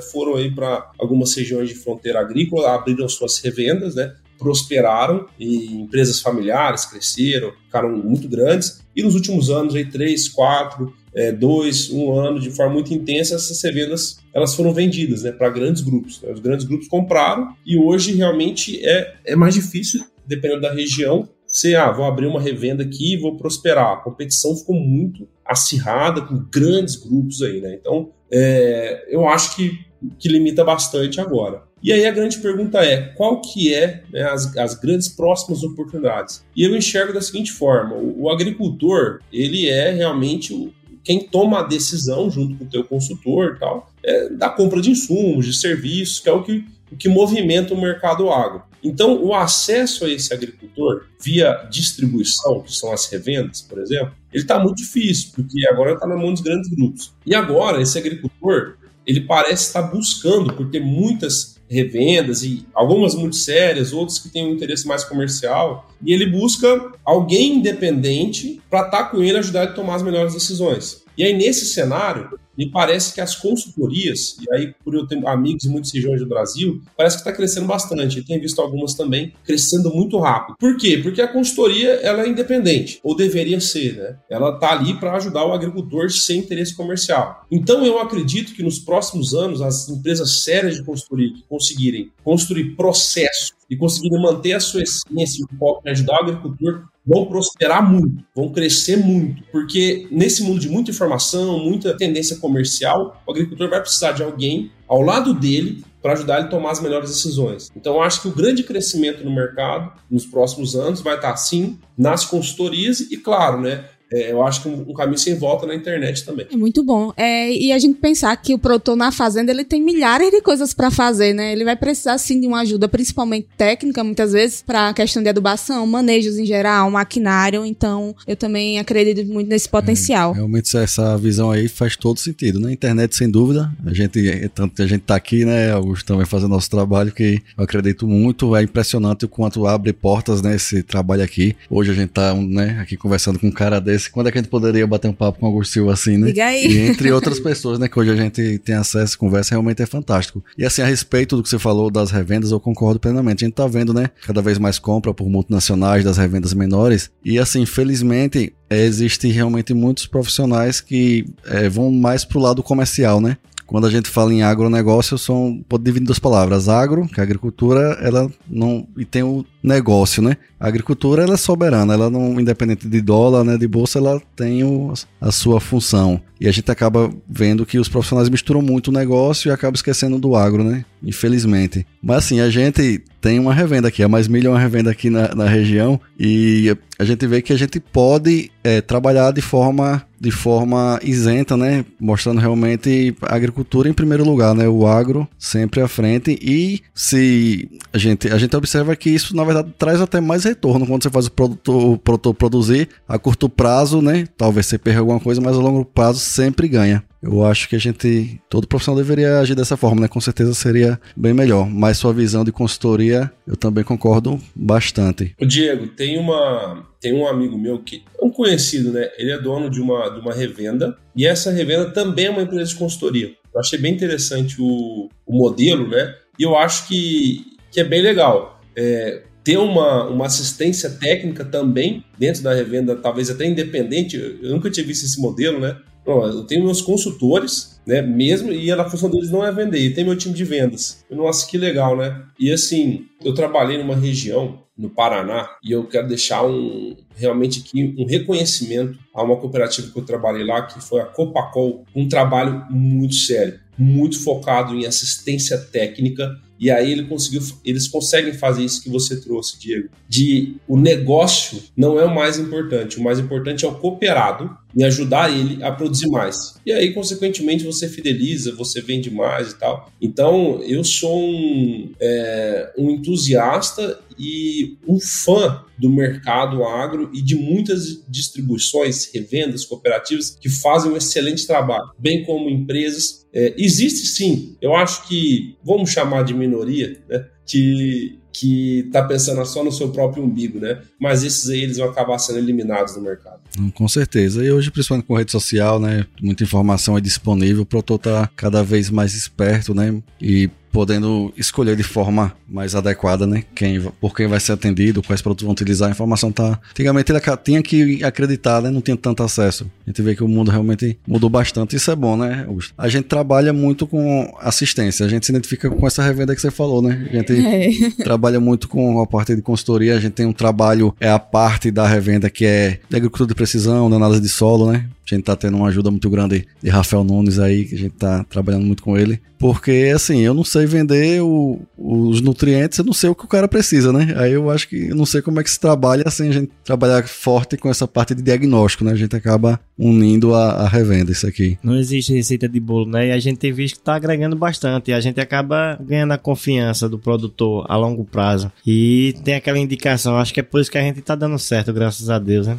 foram 0.00 0.36
aí 0.36 0.54
para 0.54 0.90
algumas 0.98 1.34
regiões 1.34 1.70
de 1.70 1.74
fronteira 1.74 2.20
agrícola, 2.20 2.74
abriram 2.74 3.08
suas 3.08 3.38
revendas, 3.38 3.94
né? 3.94 4.12
prosperaram 4.38 5.26
e 5.38 5.74
empresas 5.74 6.20
familiares 6.20 6.84
cresceram, 6.84 7.52
ficaram 7.64 7.90
muito 7.96 8.28
grandes. 8.28 8.80
E 8.94 9.02
nos 9.02 9.14
últimos 9.14 9.50
anos, 9.50 9.74
aí, 9.74 9.86
três, 9.86 10.28
quatro, 10.28 10.94
é, 11.16 11.32
dois, 11.32 11.90
um 11.90 12.12
ano, 12.12 12.38
de 12.38 12.50
forma 12.50 12.74
muito 12.74 12.92
intensa, 12.92 13.36
essas 13.36 13.62
revendas 13.62 14.18
elas 14.34 14.54
foram 14.54 14.74
vendidas 14.74 15.22
né, 15.22 15.32
para 15.32 15.48
grandes 15.48 15.80
grupos. 15.80 16.20
Né? 16.20 16.30
Os 16.30 16.40
grandes 16.40 16.66
grupos 16.66 16.88
compraram 16.88 17.56
e 17.64 17.78
hoje 17.78 18.14
realmente 18.14 18.84
é, 18.86 19.14
é 19.24 19.34
mais 19.34 19.54
difícil, 19.54 20.04
dependendo 20.26 20.60
da 20.60 20.72
região, 20.72 21.26
você, 21.46 21.74
ah, 21.74 21.90
vou 21.90 22.04
abrir 22.04 22.26
uma 22.26 22.40
revenda 22.40 22.82
aqui 22.82 23.16
vou 23.16 23.36
prosperar. 23.36 23.92
A 23.92 23.96
competição 23.96 24.54
ficou 24.54 24.74
muito 24.74 25.26
acirrada 25.44 26.20
com 26.20 26.44
grandes 26.52 26.96
grupos 26.96 27.40
aí, 27.40 27.60
né? 27.60 27.78
Então, 27.80 28.10
é, 28.30 29.06
eu 29.08 29.26
acho 29.28 29.56
que, 29.56 29.78
que 30.18 30.28
limita 30.28 30.64
bastante 30.64 31.20
agora. 31.20 31.62
E 31.82 31.92
aí 31.92 32.04
a 32.04 32.10
grande 32.10 32.38
pergunta 32.38 32.84
é, 32.84 33.12
qual 33.14 33.40
que 33.40 33.72
é 33.72 34.02
né, 34.12 34.22
as, 34.22 34.56
as 34.56 34.74
grandes 34.74 35.08
próximas 35.08 35.62
oportunidades? 35.62 36.44
E 36.54 36.64
eu 36.64 36.76
enxergo 36.76 37.12
da 37.12 37.20
seguinte 37.20 37.52
forma, 37.52 37.94
o, 37.94 38.22
o 38.22 38.30
agricultor, 38.30 39.20
ele 39.32 39.68
é 39.68 39.92
realmente 39.92 40.52
o, 40.52 40.72
quem 41.06 41.20
toma 41.20 41.60
a 41.60 41.62
decisão 41.62 42.28
junto 42.28 42.56
com 42.56 42.64
o 42.64 42.68
teu 42.68 42.82
consultor 42.82 43.56
tal, 43.60 43.92
é 44.02 44.28
da 44.30 44.50
compra 44.50 44.80
de 44.80 44.90
insumos, 44.90 45.46
de 45.46 45.56
serviços, 45.56 46.18
que 46.18 46.28
é 46.28 46.32
o 46.32 46.42
que, 46.42 46.64
o 46.90 46.96
que 46.96 47.08
movimenta 47.08 47.72
o 47.72 47.80
mercado 47.80 48.28
agro. 48.28 48.62
Então, 48.82 49.22
o 49.22 49.32
acesso 49.32 50.04
a 50.04 50.10
esse 50.10 50.34
agricultor 50.34 51.06
via 51.22 51.64
distribuição, 51.70 52.60
que 52.60 52.74
são 52.74 52.92
as 52.92 53.06
revendas, 53.06 53.62
por 53.62 53.78
exemplo, 53.78 54.14
ele 54.32 54.42
está 54.42 54.58
muito 54.58 54.78
difícil, 54.78 55.30
porque 55.32 55.64
agora 55.68 55.92
está 55.92 56.08
na 56.08 56.16
mão 56.16 56.32
dos 56.32 56.42
grandes 56.42 56.68
grupos. 56.68 57.14
E 57.24 57.36
agora, 57.36 57.80
esse 57.80 57.96
agricultor, 57.96 58.76
ele 59.06 59.20
parece 59.20 59.68
estar 59.68 59.82
buscando, 59.82 60.54
por 60.54 60.68
ter 60.70 60.80
muitas 60.80 61.55
revendas 61.68 62.42
e 62.42 62.64
algumas 62.74 63.14
muito 63.14 63.36
sérias, 63.36 63.92
outras 63.92 64.18
que 64.18 64.28
têm 64.28 64.46
um 64.46 64.52
interesse 64.52 64.86
mais 64.86 65.04
comercial, 65.04 65.90
e 66.02 66.12
ele 66.12 66.26
busca 66.26 66.92
alguém 67.04 67.56
independente 67.56 68.60
para 68.70 68.86
estar 68.86 69.04
tá 69.04 69.04
com 69.04 69.22
ele 69.22 69.38
ajudar 69.38 69.64
a 69.64 69.72
tomar 69.72 69.96
as 69.96 70.02
melhores 70.02 70.34
decisões. 70.34 71.04
E 71.16 71.24
aí 71.24 71.32
nesse 71.32 71.66
cenário, 71.66 72.38
me 72.56 72.70
parece 72.70 73.14
que 73.14 73.20
as 73.20 73.36
consultorias, 73.36 74.36
e 74.40 74.54
aí 74.54 74.74
por 74.84 74.94
eu 74.94 75.06
ter 75.06 75.24
amigos 75.26 75.64
em 75.64 75.68
muitas 75.68 75.92
regiões 75.92 76.20
do 76.20 76.26
Brasil, 76.26 76.80
parece 76.96 77.16
que 77.16 77.20
está 77.20 77.32
crescendo 77.32 77.66
bastante. 77.66 78.18
Eu 78.18 78.24
tenho 78.24 78.40
visto 78.40 78.60
algumas 78.60 78.94
também 78.94 79.32
crescendo 79.44 79.92
muito 79.94 80.18
rápido. 80.18 80.56
Por 80.58 80.76
quê? 80.76 80.98
Porque 81.02 81.20
a 81.20 81.28
consultoria 81.28 81.90
ela 82.02 82.22
é 82.22 82.28
independente, 82.28 83.00
ou 83.02 83.16
deveria 83.16 83.60
ser, 83.60 83.96
né? 83.96 84.16
Ela 84.30 84.54
está 84.54 84.72
ali 84.72 84.94
para 84.98 85.14
ajudar 85.16 85.44
o 85.44 85.52
agricultor 85.52 86.10
sem 86.10 86.40
interesse 86.40 86.74
comercial. 86.74 87.44
Então 87.50 87.84
eu 87.84 87.98
acredito 88.00 88.54
que 88.54 88.62
nos 88.62 88.78
próximos 88.78 89.34
anos 89.34 89.60
as 89.60 89.88
empresas 89.88 90.44
sérias 90.44 90.76
de 90.76 90.84
consultoria 90.84 91.32
que 91.32 91.42
conseguirem 91.48 92.10
construir 92.22 92.76
processos 92.76 93.52
e 93.68 93.76
conseguirem 93.76 94.20
manter 94.20 94.52
a 94.52 94.60
sua 94.60 94.82
essência 94.82 95.44
o 95.44 95.58
foco 95.58 95.82
em 95.86 95.90
ajudar 95.90 96.14
o 96.14 96.24
agricultor 96.24 96.84
vão 97.06 97.26
prosperar 97.26 97.88
muito, 97.88 98.24
vão 98.34 98.50
crescer 98.50 98.96
muito, 98.96 99.42
porque 99.52 100.08
nesse 100.10 100.42
mundo 100.42 100.60
de 100.60 100.68
muita 100.68 100.90
informação, 100.90 101.58
muita 101.58 101.96
tendência 101.96 102.36
comercial, 102.36 103.22
o 103.26 103.30
agricultor 103.30 103.70
vai 103.70 103.80
precisar 103.80 104.12
de 104.12 104.22
alguém 104.22 104.72
ao 104.88 105.02
lado 105.02 105.32
dele 105.32 105.84
para 106.02 106.12
ajudar 106.12 106.38
ele 106.38 106.46
a 106.46 106.50
tomar 106.50 106.70
as 106.70 106.80
melhores 106.80 107.10
decisões. 107.10 107.70
Então, 107.74 108.00
acho 108.00 108.22
que 108.22 108.28
o 108.28 108.34
grande 108.34 108.62
crescimento 108.62 109.24
no 109.24 109.34
mercado 109.34 109.92
nos 110.10 110.24
próximos 110.24 110.76
anos 110.76 111.00
vai 111.00 111.16
estar, 111.16 111.36
sim, 111.36 111.78
nas 111.98 112.24
consultorias 112.24 113.00
e, 113.00 113.16
claro, 113.16 113.60
né, 113.60 113.84
é, 114.12 114.30
eu 114.30 114.42
acho 114.42 114.62
que 114.62 114.68
um, 114.68 114.84
um, 114.88 114.94
caminho 114.94 115.18
sem 115.18 115.34
volta 115.34 115.66
na 115.66 115.74
internet 115.74 116.24
também. 116.24 116.46
É 116.50 116.56
muito 116.56 116.82
bom. 116.84 117.12
É, 117.16 117.50
e 117.50 117.72
a 117.72 117.78
gente 117.78 117.98
pensar 117.98 118.36
que 118.36 118.54
o 118.54 118.58
produtor 118.58 118.96
na 118.96 119.10
fazenda 119.10 119.50
ele 119.50 119.64
tem 119.64 119.82
milhares 119.82 120.30
de 120.30 120.40
coisas 120.40 120.72
para 120.72 120.90
fazer, 120.90 121.34
né? 121.34 121.52
Ele 121.52 121.64
vai 121.64 121.74
precisar 121.74 122.16
sim 122.18 122.40
de 122.40 122.46
uma 122.46 122.60
ajuda, 122.60 122.88
principalmente 122.88 123.48
técnica, 123.56 124.04
muitas 124.04 124.32
vezes, 124.32 124.62
para 124.62 124.88
a 124.88 124.94
questão 124.94 125.22
de 125.22 125.28
adubação, 125.28 125.84
manejos 125.86 126.38
em 126.38 126.46
geral, 126.46 126.90
maquinário. 126.90 127.64
Então, 127.66 128.14
eu 128.26 128.36
também 128.36 128.78
acredito 128.78 129.26
muito 129.26 129.48
nesse 129.48 129.68
potencial. 129.68 130.32
É, 130.32 130.36
realmente 130.36 130.76
essa 130.76 131.16
visão 131.18 131.50
aí 131.50 131.66
faz 131.66 131.96
todo 131.96 132.20
sentido. 132.20 132.60
Na 132.60 132.72
internet, 132.72 133.16
sem 133.16 133.28
dúvida, 133.28 133.72
a 133.84 133.92
gente, 133.92 134.48
tanto 134.54 134.82
a 134.82 134.86
gente 134.86 135.02
tá 135.02 135.16
aqui, 135.16 135.44
né, 135.44 135.72
Augusto, 135.72 136.06
também 136.06 136.26
fazendo 136.26 136.50
nosso 136.50 136.70
trabalho, 136.70 137.10
que 137.10 137.42
eu 137.58 137.64
acredito 137.64 138.06
muito. 138.06 138.54
É 138.54 138.62
impressionante 138.62 139.24
o 139.24 139.28
quanto 139.28 139.66
abre 139.66 139.92
portas, 139.92 140.40
né, 140.42 140.54
esse 140.54 140.82
trabalho 140.84 141.24
aqui. 141.24 141.56
Hoje 141.68 141.90
a 141.90 141.94
gente 141.94 142.10
tá, 142.10 142.32
né, 142.34 142.78
aqui 142.80 142.96
conversando 142.96 143.38
com 143.38 143.48
um 143.48 143.52
cara 143.52 143.80
desse 143.80 143.95
quando 144.12 144.28
é 144.28 144.32
que 144.32 144.38
a 144.38 144.42
gente 144.42 144.50
poderia 144.50 144.86
bater 144.86 145.08
um 145.08 145.12
papo 145.12 145.40
com 145.40 145.46
o 145.46 145.48
Augusto 145.48 145.72
Silva 145.72 145.92
assim, 145.92 146.16
né? 146.16 146.26
Diga 146.28 146.46
aí. 146.46 146.66
E 146.66 146.78
entre 146.80 147.10
outras 147.12 147.38
pessoas, 147.40 147.78
né, 147.78 147.88
que 147.88 147.98
hoje 147.98 148.10
a 148.10 148.16
gente 148.16 148.58
tem 148.58 148.74
acesso, 148.74 149.18
conversa, 149.18 149.50
realmente 149.50 149.82
é 149.82 149.86
fantástico. 149.86 150.42
E 150.56 150.64
assim, 150.64 150.82
a 150.82 150.86
respeito 150.86 151.36
do 151.36 151.42
que 151.42 151.48
você 151.48 151.58
falou 151.58 151.90
das 151.90 152.10
revendas, 152.10 152.50
eu 152.50 152.60
concordo 152.60 153.00
plenamente. 153.00 153.44
A 153.44 153.46
gente 153.46 153.54
tá 153.54 153.66
vendo, 153.66 153.92
né, 153.92 154.10
cada 154.26 154.42
vez 154.42 154.58
mais 154.58 154.78
compra 154.78 155.12
por 155.12 155.28
multinacionais 155.28 156.04
das 156.04 156.16
revendas 156.16 156.54
menores. 156.54 157.10
E 157.24 157.38
assim, 157.38 157.64
felizmente, 157.64 158.52
é, 158.68 158.84
existe 158.84 159.28
realmente 159.28 159.72
muitos 159.72 160.06
profissionais 160.06 160.80
que 160.80 161.26
é, 161.46 161.68
vão 161.68 161.90
mais 161.90 162.24
pro 162.24 162.40
lado 162.40 162.62
comercial, 162.62 163.20
né? 163.20 163.36
Quando 163.66 163.86
a 163.86 163.90
gente 163.90 164.08
fala 164.08 164.32
em 164.32 164.42
agronegócio, 164.42 165.18
são, 165.18 165.60
pode 165.68 165.82
dividir 165.82 166.06
duas 166.06 166.20
palavras. 166.20 166.68
Agro, 166.68 167.08
que 167.08 167.18
é 167.18 167.22
a 167.22 167.24
agricultura, 167.24 167.98
ela 168.00 168.30
não. 168.48 168.86
E 168.96 169.04
tem 169.04 169.24
o 169.24 169.44
negócio, 169.66 170.22
né? 170.22 170.36
A 170.58 170.68
agricultura 170.68 171.22
ela 171.22 171.34
é 171.34 171.36
soberana, 171.36 171.92
ela 171.92 172.08
não, 172.08 172.40
independente 172.40 172.88
de 172.88 173.00
dólar, 173.00 173.44
né, 173.44 173.58
de 173.58 173.68
bolsa, 173.68 173.98
ela 173.98 174.20
tem 174.34 174.64
o, 174.64 174.94
a 175.20 175.30
sua 175.30 175.60
função. 175.60 176.20
E 176.40 176.46
a 176.46 176.52
gente 176.52 176.70
acaba 176.70 177.10
vendo 177.28 177.66
que 177.66 177.78
os 177.78 177.88
profissionais 177.88 178.28
misturam 178.28 178.62
muito 178.62 178.88
o 178.88 178.92
negócio 178.92 179.48
e 179.48 179.52
acaba 179.52 179.74
esquecendo 179.74 180.18
do 180.18 180.36
agro, 180.36 180.62
né? 180.62 180.84
Infelizmente. 181.02 181.86
Mas 182.02 182.18
assim, 182.18 182.40
a 182.40 182.50
gente 182.50 183.02
tem 183.20 183.38
uma 183.38 183.52
revenda 183.52 183.88
aqui, 183.88 184.02
a 184.02 184.08
Mais 184.08 184.28
Milha 184.28 184.48
é 184.48 184.50
uma 184.50 184.60
revenda 184.60 184.90
aqui 184.90 185.10
na, 185.10 185.34
na 185.34 185.46
região 185.46 186.00
e 186.18 186.76
a 186.98 187.04
gente 187.04 187.26
vê 187.26 187.42
que 187.42 187.52
a 187.52 187.58
gente 187.58 187.80
pode 187.80 188.50
é, 188.62 188.80
trabalhar 188.80 189.32
de 189.32 189.40
forma 189.40 190.02
de 190.18 190.30
forma 190.30 190.98
isenta, 191.02 191.56
né? 191.56 191.84
Mostrando 192.00 192.40
realmente 192.40 193.14
a 193.22 193.34
agricultura 193.34 193.88
em 193.88 193.92
primeiro 193.92 194.24
lugar, 194.24 194.54
né? 194.54 194.66
O 194.66 194.86
agro 194.86 195.28
sempre 195.38 195.80
à 195.80 195.88
frente 195.88 196.38
e 196.40 196.80
se 196.94 197.68
a 197.92 197.98
gente 197.98 198.28
a 198.28 198.38
gente 198.38 198.56
observa 198.56 198.96
que 198.96 199.10
isso 199.10 199.36
na 199.36 199.44
verdade 199.44 199.55
traz 199.62 200.00
até 200.00 200.20
mais 200.20 200.44
retorno 200.44 200.86
quando 200.86 201.02
você 201.02 201.10
faz 201.10 201.26
o 201.26 201.30
produtor, 201.30 201.92
o 201.92 201.98
produtor 201.98 202.34
produzir 202.34 202.88
a 203.08 203.18
curto 203.18 203.48
prazo, 203.48 204.00
né? 204.00 204.26
Talvez 204.36 204.66
você 204.66 204.78
perca 204.78 205.00
alguma 205.00 205.20
coisa, 205.20 205.40
mas 205.40 205.56
a 205.56 205.60
longo 205.60 205.84
prazo 205.84 206.20
sempre 206.20 206.68
ganha. 206.68 207.02
Eu 207.22 207.44
acho 207.44 207.68
que 207.68 207.74
a 207.74 207.78
gente, 207.78 208.40
todo 208.48 208.68
profissional 208.68 209.02
deveria 209.02 209.40
agir 209.40 209.54
dessa 209.54 209.76
forma, 209.76 210.02
né? 210.02 210.08
Com 210.08 210.20
certeza 210.20 210.54
seria 210.54 211.00
bem 211.16 211.34
melhor. 211.34 211.68
Mas 211.68 211.98
sua 211.98 212.12
visão 212.12 212.44
de 212.44 212.52
consultoria, 212.52 213.30
eu 213.46 213.56
também 213.56 213.82
concordo 213.82 214.40
bastante. 214.54 215.34
O 215.40 215.44
Diego, 215.44 215.88
tem 215.88 216.18
uma, 216.18 216.86
tem 217.00 217.12
um 217.12 217.26
amigo 217.26 217.58
meu 217.58 217.80
que 217.80 218.04
é 218.20 218.24
um 218.24 218.30
conhecido, 218.30 218.92
né? 218.92 219.10
Ele 219.18 219.32
é 219.32 219.38
dono 219.38 219.68
de 219.68 219.80
uma, 219.80 220.08
de 220.10 220.20
uma 220.20 220.32
revenda 220.32 220.96
e 221.16 221.26
essa 221.26 221.50
revenda 221.50 221.90
também 221.90 222.26
é 222.26 222.30
uma 222.30 222.42
empresa 222.42 222.70
de 222.70 222.76
consultoria. 222.76 223.32
Eu 223.52 223.60
achei 223.60 223.78
bem 223.78 223.94
interessante 223.94 224.56
o, 224.60 225.08
o 225.26 225.36
modelo, 225.36 225.88
né? 225.88 226.14
E 226.38 226.42
eu 226.42 226.56
acho 226.56 226.86
que, 226.86 227.56
que 227.72 227.80
é 227.80 227.84
bem 227.84 228.02
legal. 228.02 228.60
É, 228.76 229.22
ter 229.46 229.58
uma, 229.58 230.08
uma 230.08 230.26
assistência 230.26 230.90
técnica 230.90 231.44
também 231.44 232.04
dentro 232.18 232.42
da 232.42 232.52
revenda, 232.52 232.96
talvez 232.96 233.30
até 233.30 233.46
independente. 233.46 234.16
Eu 234.42 234.50
nunca 234.50 234.68
tinha 234.68 234.84
visto 234.84 235.04
esse 235.04 235.20
modelo, 235.20 235.60
né? 235.60 235.76
eu 236.04 236.42
tenho 236.44 236.64
meus 236.64 236.82
consultores, 236.82 237.80
né? 237.86 238.02
Mesmo, 238.02 238.52
e 238.52 238.70
a 238.72 238.90
função 238.90 239.08
deles 239.08 239.30
não 239.30 239.44
é 239.44 239.52
vender, 239.52 239.78
e 239.78 239.94
tem 239.94 240.04
meu 240.04 240.16
time 240.16 240.34
de 240.34 240.44
vendas. 240.44 241.04
Nossa, 241.10 241.48
que 241.48 241.56
legal, 241.56 241.96
né? 241.96 242.24
E 242.38 242.50
assim, 242.52 243.06
eu 243.24 243.34
trabalhei 243.34 243.78
numa 243.78 243.94
região 243.94 244.62
no 244.76 244.90
Paraná 244.90 245.48
e 245.64 245.72
eu 245.72 245.84
quero 245.86 246.08
deixar 246.08 246.44
um 246.44 246.96
realmente 247.16 247.60
aqui 247.60 247.94
um 247.98 248.04
reconhecimento 248.04 248.98
a 249.14 249.22
uma 249.22 249.36
cooperativa 249.36 249.90
que 249.90 249.98
eu 249.98 250.04
trabalhei 250.04 250.44
lá, 250.44 250.62
que 250.62 250.80
foi 250.80 251.00
a 251.00 251.06
Copacol, 251.06 251.84
um 251.94 252.08
trabalho 252.08 252.66
muito 252.68 253.14
sério, 253.14 253.58
muito 253.78 254.22
focado 254.22 254.74
em 254.74 254.86
assistência 254.86 255.58
técnica 255.58 256.30
e 256.58 256.70
aí 256.70 256.90
ele 256.90 257.04
conseguiu, 257.04 257.42
eles 257.64 257.86
conseguem 257.88 258.32
fazer 258.32 258.64
isso 258.64 258.82
que 258.82 258.90
você 258.90 259.20
trouxe, 259.20 259.58
Diego, 259.58 259.88
de 260.08 260.56
o 260.66 260.76
negócio 260.76 261.62
não 261.76 261.98
é 261.98 262.04
o 262.04 262.14
mais 262.14 262.38
importante, 262.38 262.98
o 262.98 263.02
mais 263.02 263.18
importante 263.18 263.64
é 263.64 263.68
o 263.68 263.74
cooperado 263.74 264.56
em 264.76 264.84
ajudar 264.84 265.30
ele 265.30 265.62
a 265.62 265.72
produzir 265.72 266.08
mais. 266.08 266.54
E 266.64 266.72
aí, 266.72 266.92
consequentemente, 266.92 267.64
você 267.64 267.88
fideliza, 267.88 268.54
você 268.54 268.80
vende 268.82 269.10
mais 269.10 269.52
e 269.52 269.58
tal. 269.58 269.90
Então, 270.00 270.60
eu 270.62 270.84
sou 270.84 271.18
um, 271.18 271.92
é, 271.98 272.72
um 272.76 272.90
entusiasta 272.90 273.98
e 274.18 274.76
um 274.86 274.98
fã 275.00 275.64
do 275.78 275.90
mercado 275.90 276.64
agro 276.64 277.10
e 277.12 277.20
de 277.20 277.34
muitas 277.34 278.04
distribuições, 278.08 279.10
revendas, 279.12 279.64
cooperativas 279.64 280.30
que 280.30 280.48
fazem 280.48 280.92
um 280.92 280.96
excelente 280.96 281.46
trabalho, 281.46 281.90
bem 281.98 282.24
como 282.24 282.48
empresas. 282.48 283.26
É, 283.32 283.54
existe 283.58 284.06
sim, 284.06 284.56
eu 284.60 284.74
acho 284.74 285.06
que, 285.06 285.56
vamos 285.62 285.90
chamar 285.90 286.22
de 286.22 286.32
minoria, 286.32 287.00
né, 287.08 287.26
que 287.46 288.18
que 288.38 288.80
está 288.80 289.02
pensando 289.02 289.44
só 289.46 289.64
no 289.64 289.72
seu 289.72 289.88
próprio 289.88 290.22
umbigo, 290.22 290.60
né? 290.60 290.82
Mas 291.00 291.24
esses 291.24 291.48
aí 291.48 291.62
eles 291.62 291.78
vão 291.78 291.88
acabar 291.88 292.18
sendo 292.18 292.38
eliminados 292.38 292.94
do 292.94 293.00
mercado. 293.00 293.40
Com 293.74 293.88
certeza. 293.88 294.44
E 294.44 294.50
hoje, 294.50 294.70
principalmente 294.70 295.06
com 295.06 295.14
rede 295.14 295.32
social, 295.32 295.80
né? 295.80 296.06
Muita 296.20 296.44
informação 296.44 296.98
é 296.98 297.00
disponível, 297.00 297.62
o 297.62 297.66
produtor 297.66 297.98
tá 297.98 298.30
cada 298.36 298.62
vez 298.62 298.90
mais 298.90 299.14
esperto, 299.14 299.74
né? 299.74 300.02
E 300.20 300.50
podendo 300.76 301.32
escolher 301.38 301.74
de 301.74 301.82
forma 301.82 302.34
mais 302.46 302.74
adequada, 302.74 303.26
né? 303.26 303.44
Quem, 303.54 303.80
por 303.98 304.14
quem 304.14 304.26
vai 304.26 304.38
ser 304.38 304.52
atendido, 304.52 305.02
quais 305.02 305.22
produtos 305.22 305.42
vão 305.42 305.52
utilizar. 305.52 305.88
A 305.88 305.90
informação 305.90 306.30
tá. 306.30 306.60
Antigamente 306.70 307.10
ele 307.10 307.18
tinha 307.42 307.62
que 307.62 308.04
acreditar, 308.04 308.60
né? 308.60 308.68
Não 308.68 308.82
tinha 308.82 308.94
tanto 308.94 309.22
acesso. 309.22 309.66
A 309.86 309.90
gente 309.90 310.02
vê 310.02 310.14
que 310.14 310.22
o 310.22 310.28
mundo 310.28 310.50
realmente 310.50 310.98
mudou 311.08 311.30
bastante. 311.30 311.74
Isso 311.74 311.90
é 311.90 311.96
bom, 311.96 312.14
né, 312.14 312.44
Augusto? 312.46 312.74
A 312.76 312.90
gente 312.90 313.04
trabalha 313.04 313.54
muito 313.54 313.86
com 313.86 314.30
assistência. 314.38 315.06
A 315.06 315.08
gente 315.08 315.24
se 315.24 315.32
identifica 315.32 315.70
com 315.70 315.86
essa 315.86 316.02
revenda 316.02 316.34
que 316.34 316.42
você 316.42 316.50
falou, 316.50 316.82
né? 316.82 317.08
A 317.10 317.16
gente 317.16 317.32
é. 317.32 317.90
trabalha 318.04 318.38
muito 318.38 318.68
com 318.68 319.00
a 319.00 319.06
parte 319.06 319.34
de 319.34 319.40
consultoria. 319.40 319.96
A 319.96 319.98
gente 319.98 320.12
tem 320.12 320.26
um 320.26 320.32
trabalho, 320.34 320.94
é 321.00 321.08
a 321.08 321.18
parte 321.18 321.70
da 321.70 321.86
revenda 321.86 322.28
que 322.28 322.44
é 322.44 322.80
de 322.90 322.96
agricultura 322.96 323.28
de 323.28 323.34
precisão, 323.34 323.88
de 323.88 323.96
análise 323.96 324.20
de 324.20 324.28
solo, 324.28 324.70
né? 324.70 324.84
A 325.06 325.14
gente 325.14 325.24
tá 325.24 325.36
tendo 325.36 325.56
uma 325.56 325.68
ajuda 325.68 325.90
muito 325.90 326.08
grande 326.10 326.46
de 326.62 326.68
Rafael 326.68 327.04
Nunes 327.04 327.38
aí, 327.38 327.64
que 327.64 327.74
a 327.74 327.78
gente 327.78 327.94
tá 327.94 328.24
trabalhando 328.24 328.64
muito 328.64 328.82
com 328.82 328.96
ele. 328.96 329.20
Porque, 329.38 329.92
assim, 329.94 330.20
eu 330.20 330.32
não 330.32 330.44
sei 330.44 330.66
vender 330.66 331.22
o, 331.22 331.60
os 331.76 332.20
nutrientes, 332.20 332.78
eu 332.78 332.84
não 332.84 332.92
sei 332.92 333.10
o 333.10 333.14
que 333.14 333.24
o 333.24 333.28
cara 333.28 333.46
precisa, 333.46 333.92
né? 333.92 334.14
Aí 334.16 334.32
eu 334.32 334.50
acho 334.50 334.68
que 334.68 334.88
eu 334.88 334.96
não 334.96 335.04
sei 335.04 335.20
como 335.20 335.38
é 335.40 335.44
que 335.44 335.50
se 335.50 335.60
trabalha 335.60 336.04
assim, 336.06 336.28
a 336.28 336.32
gente 336.32 336.50
trabalhar 336.64 337.06
forte 337.06 337.56
com 337.56 337.68
essa 337.68 337.86
parte 337.86 338.14
de 338.14 338.22
diagnóstico, 338.22 338.84
né? 338.84 338.92
A 338.92 338.96
gente 338.96 339.14
acaba 339.14 339.60
unindo 339.78 340.34
a, 340.34 340.52
a 340.52 340.68
revenda 340.68 341.12
isso 341.12 341.26
aqui. 341.26 341.58
Não 341.62 341.76
existe 341.76 342.14
receita 342.14 342.48
de 342.48 342.58
bolo, 342.58 342.90
né? 342.90 343.08
E 343.08 343.12
a 343.12 343.18
gente 343.18 343.38
tem 343.38 343.52
visto 343.52 343.76
que 343.76 343.84
tá 343.84 343.94
agregando 343.94 344.36
bastante. 344.36 344.90
E 344.90 344.94
a 344.94 345.00
gente 345.00 345.20
acaba 345.20 345.78
ganhando 345.80 346.12
a 346.12 346.18
confiança 346.18 346.88
do 346.88 346.98
produtor 346.98 347.66
a 347.68 347.76
longo 347.76 348.04
prazo. 348.04 348.50
E 348.66 349.14
tem 349.22 349.34
aquela 349.34 349.58
indicação, 349.58 350.16
acho 350.16 350.32
que 350.32 350.40
é 350.40 350.42
por 350.42 350.60
isso 350.60 350.70
que 350.70 350.78
a 350.78 350.82
gente 350.82 351.00
tá 351.02 351.14
dando 351.14 351.38
certo, 351.38 351.72
graças 351.72 352.08
a 352.08 352.18
Deus, 352.18 352.46
né? 352.46 352.56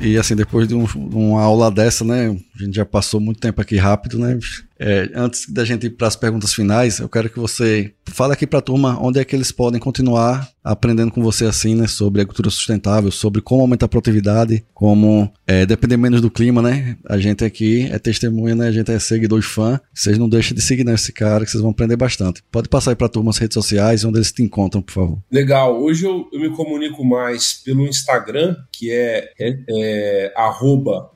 E 0.00 0.16
assim, 0.16 0.34
depois 0.34 0.66
de, 0.68 0.74
um, 0.74 0.86
uma 1.12 1.42
aula 1.42 1.70
dessa, 1.70 2.04
né? 2.04 2.28
A 2.54 2.64
gente 2.64 2.76
já 2.76 2.84
passou 2.84 3.20
muito 3.20 3.40
tempo 3.40 3.60
aqui 3.60 3.76
rápido, 3.76 4.18
né? 4.18 4.38
É, 4.80 5.10
antes 5.14 5.48
da 5.48 5.64
gente 5.64 5.86
ir 5.86 5.90
para 5.90 6.06
as 6.06 6.16
perguntas 6.16 6.54
finais, 6.54 6.98
eu 6.98 7.08
quero 7.08 7.28
que 7.28 7.38
você 7.38 7.92
fale 8.06 8.32
aqui 8.32 8.46
para 8.46 8.60
a 8.60 8.62
turma 8.62 8.98
onde 9.00 9.18
é 9.18 9.24
que 9.24 9.34
eles 9.34 9.50
podem 9.50 9.80
continuar 9.80 10.48
aprendendo 10.62 11.10
com 11.10 11.22
você 11.22 11.46
assim, 11.46 11.74
né, 11.74 11.86
sobre 11.86 12.20
agricultura 12.20 12.50
sustentável, 12.50 13.10
sobre 13.10 13.40
como 13.40 13.62
aumentar 13.62 13.86
a 13.86 13.88
produtividade, 13.88 14.64
como 14.74 15.32
é, 15.46 15.64
depender 15.64 15.96
menos 15.96 16.20
do 16.20 16.30
clima, 16.30 16.60
né? 16.60 16.96
A 17.08 17.16
gente 17.16 17.42
aqui 17.42 17.88
é 17.90 17.98
testemunha, 17.98 18.54
né? 18.54 18.68
A 18.68 18.72
gente 18.72 18.90
é 18.92 18.98
seguidor 18.98 19.38
e 19.38 19.42
fã. 19.42 19.80
Vocês 19.94 20.18
não 20.18 20.28
deixem 20.28 20.54
de 20.54 20.60
seguir 20.60 20.84
nesse 20.84 21.12
cara, 21.12 21.44
que 21.44 21.50
vocês 21.50 21.62
vão 21.62 21.70
aprender 21.70 21.96
bastante. 21.96 22.42
Pode 22.50 22.68
passar 22.68 22.90
aí 22.90 22.96
para 22.96 23.06
a 23.06 23.10
turma 23.10 23.30
as 23.30 23.38
redes 23.38 23.54
sociais, 23.54 24.04
onde 24.04 24.18
eles 24.18 24.30
te 24.30 24.42
encontram, 24.42 24.82
por 24.82 24.92
favor. 24.92 25.18
Legal. 25.32 25.80
Hoje 25.82 26.04
eu, 26.04 26.28
eu 26.32 26.40
me 26.40 26.50
comunico 26.50 27.02
mais 27.02 27.54
pelo 27.64 27.86
Instagram, 27.86 28.54
que 28.70 28.90
é, 28.90 29.30
é, 29.40 29.58
é 29.70 30.32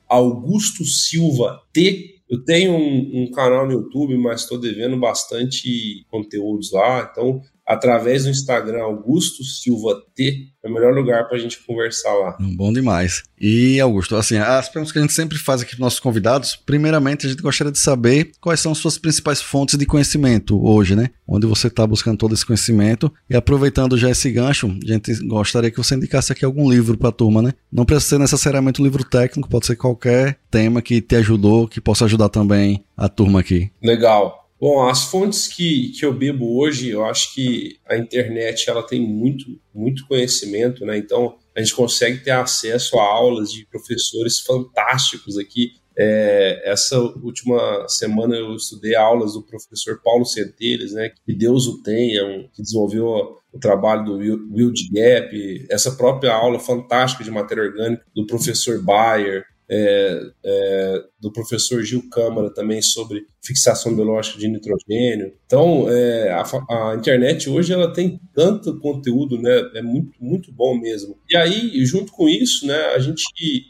Augusto 0.09 0.83
Silva 0.83 1.61
T 1.71 2.12
eu 2.33 2.43
tenho 2.43 2.73
um, 2.73 3.23
um, 3.23 3.31
canal 3.31 3.67
no 3.67 3.73
YouTube, 3.73 4.17
mas 4.17 4.41
estou 4.41 4.59
devendo 4.59 4.97
bastante 4.97 6.03
conteúdos 6.09 6.71
lá. 6.71 7.07
Então, 7.11 7.39
através 7.65 8.23
do 8.23 8.29
Instagram 8.29 8.83
Augusto 8.83 9.43
Silva 9.43 10.01
T, 10.13 10.47
é 10.63 10.67
o 10.67 10.73
melhor 10.73 10.93
lugar 10.93 11.27
para 11.27 11.37
a 11.37 11.39
gente 11.39 11.59
conversar 11.65 12.13
lá. 12.13 12.37
Bom 12.55 12.71
demais. 12.71 13.23
E, 13.39 13.79
Augusto, 13.79 14.15
assim, 14.15 14.37
as 14.37 14.69
perguntas 14.69 14.91
que 14.91 14.99
a 14.99 15.01
gente 15.01 15.13
sempre 15.13 15.37
faz 15.37 15.61
aqui 15.61 15.75
para 15.75 15.83
nossos 15.83 15.99
convidados, 15.99 16.55
primeiramente 16.55 17.25
a 17.25 17.29
gente 17.29 17.41
gostaria 17.41 17.71
de 17.71 17.79
saber 17.79 18.31
quais 18.39 18.59
são 18.59 18.73
suas 18.73 18.97
principais 18.97 19.41
fontes 19.41 19.77
de 19.77 19.85
conhecimento 19.85 20.61
hoje, 20.65 20.95
né? 20.95 21.09
Onde 21.27 21.47
você 21.47 21.67
está 21.67 21.85
buscando 21.85 22.17
todo 22.17 22.33
esse 22.33 22.45
conhecimento. 22.45 23.11
E 23.29 23.35
aproveitando 23.35 23.97
já 23.97 24.09
esse 24.09 24.31
gancho, 24.31 24.67
a 24.67 24.91
gente 24.91 25.13
gostaria 25.25 25.71
que 25.71 25.77
você 25.77 25.95
indicasse 25.95 26.31
aqui 26.31 26.45
algum 26.45 26.69
livro 26.69 26.97
para 26.97 27.09
a 27.09 27.13
turma, 27.13 27.41
né? 27.41 27.53
Não 27.71 27.85
precisa 27.85 28.09
ser 28.09 28.19
necessariamente 28.19 28.81
um 28.81 28.85
livro 28.85 29.03
técnico, 29.03 29.49
pode 29.49 29.65
ser 29.65 29.75
qualquer 29.75 30.37
tema 30.49 30.81
que 30.81 31.01
te 31.01 31.15
ajudou, 31.15 31.67
que 31.67 31.81
possa 31.81 32.05
ajudar 32.05 32.29
também 32.29 32.83
a 32.95 33.09
turma 33.09 33.39
aqui. 33.39 33.71
Legal. 33.81 34.42
Bom, 34.63 34.87
as 34.87 35.03
fontes 35.03 35.45
que, 35.45 35.89
que 35.89 36.05
eu 36.05 36.13
bebo 36.13 36.57
hoje, 36.57 36.87
eu 36.87 37.03
acho 37.03 37.33
que 37.33 37.81
a 37.85 37.97
internet 37.97 38.69
ela 38.69 38.81
tem 38.81 39.01
muito, 39.01 39.59
muito 39.75 40.07
conhecimento, 40.07 40.85
né? 40.85 40.97
Então 40.97 41.37
a 41.53 41.59
gente 41.59 41.75
consegue 41.75 42.23
ter 42.23 42.31
acesso 42.31 42.97
a 42.97 43.03
aulas 43.03 43.51
de 43.51 43.65
professores 43.65 44.39
fantásticos 44.39 45.37
aqui. 45.37 45.73
É, 45.97 46.61
essa 46.63 46.97
última 46.97 47.85
semana 47.89 48.37
eu 48.37 48.55
estudei 48.55 48.95
aulas 48.95 49.33
do 49.33 49.43
professor 49.43 49.99
Paulo 50.01 50.23
Centelhas, 50.23 50.93
né? 50.93 51.11
Que 51.25 51.35
Deus 51.35 51.67
o 51.67 51.83
tenha, 51.83 52.25
um, 52.25 52.47
que 52.47 52.61
desenvolveu 52.61 53.35
o 53.51 53.59
trabalho 53.59 54.05
do 54.05 54.15
Wild 54.15 54.89
Gap, 54.93 55.67
essa 55.69 55.91
própria 55.91 56.33
aula 56.33 56.57
fantástica 56.57 57.21
de 57.21 57.29
matéria 57.29 57.63
orgânica 57.63 58.05
do 58.15 58.25
professor 58.25 58.81
Bayer, 58.81 59.43
é, 59.69 60.21
é, 60.45 61.03
do 61.19 61.33
professor 61.33 61.83
Gil 61.83 62.09
Câmara 62.09 62.53
também 62.53 62.81
sobre 62.81 63.25
fixação 63.43 63.93
biológica 63.93 64.39
de 64.39 64.47
nitrogênio. 64.47 65.33
Então, 65.45 65.87
é, 65.89 66.31
a, 66.31 66.43
a, 66.69 66.95
internet 66.95 67.49
hoje 67.49 67.73
ela 67.73 67.91
tem 67.91 68.19
tanto 68.33 68.79
conteúdo, 68.79 69.39
né? 69.39 69.51
É 69.75 69.81
muito, 69.81 70.11
muito 70.19 70.51
bom 70.51 70.75
mesmo. 70.75 71.17
E 71.29 71.35
aí, 71.35 71.85
junto 71.85 72.11
com 72.13 72.27
isso, 72.29 72.65
né, 72.65 72.77
a 72.95 72.99
gente 72.99 73.23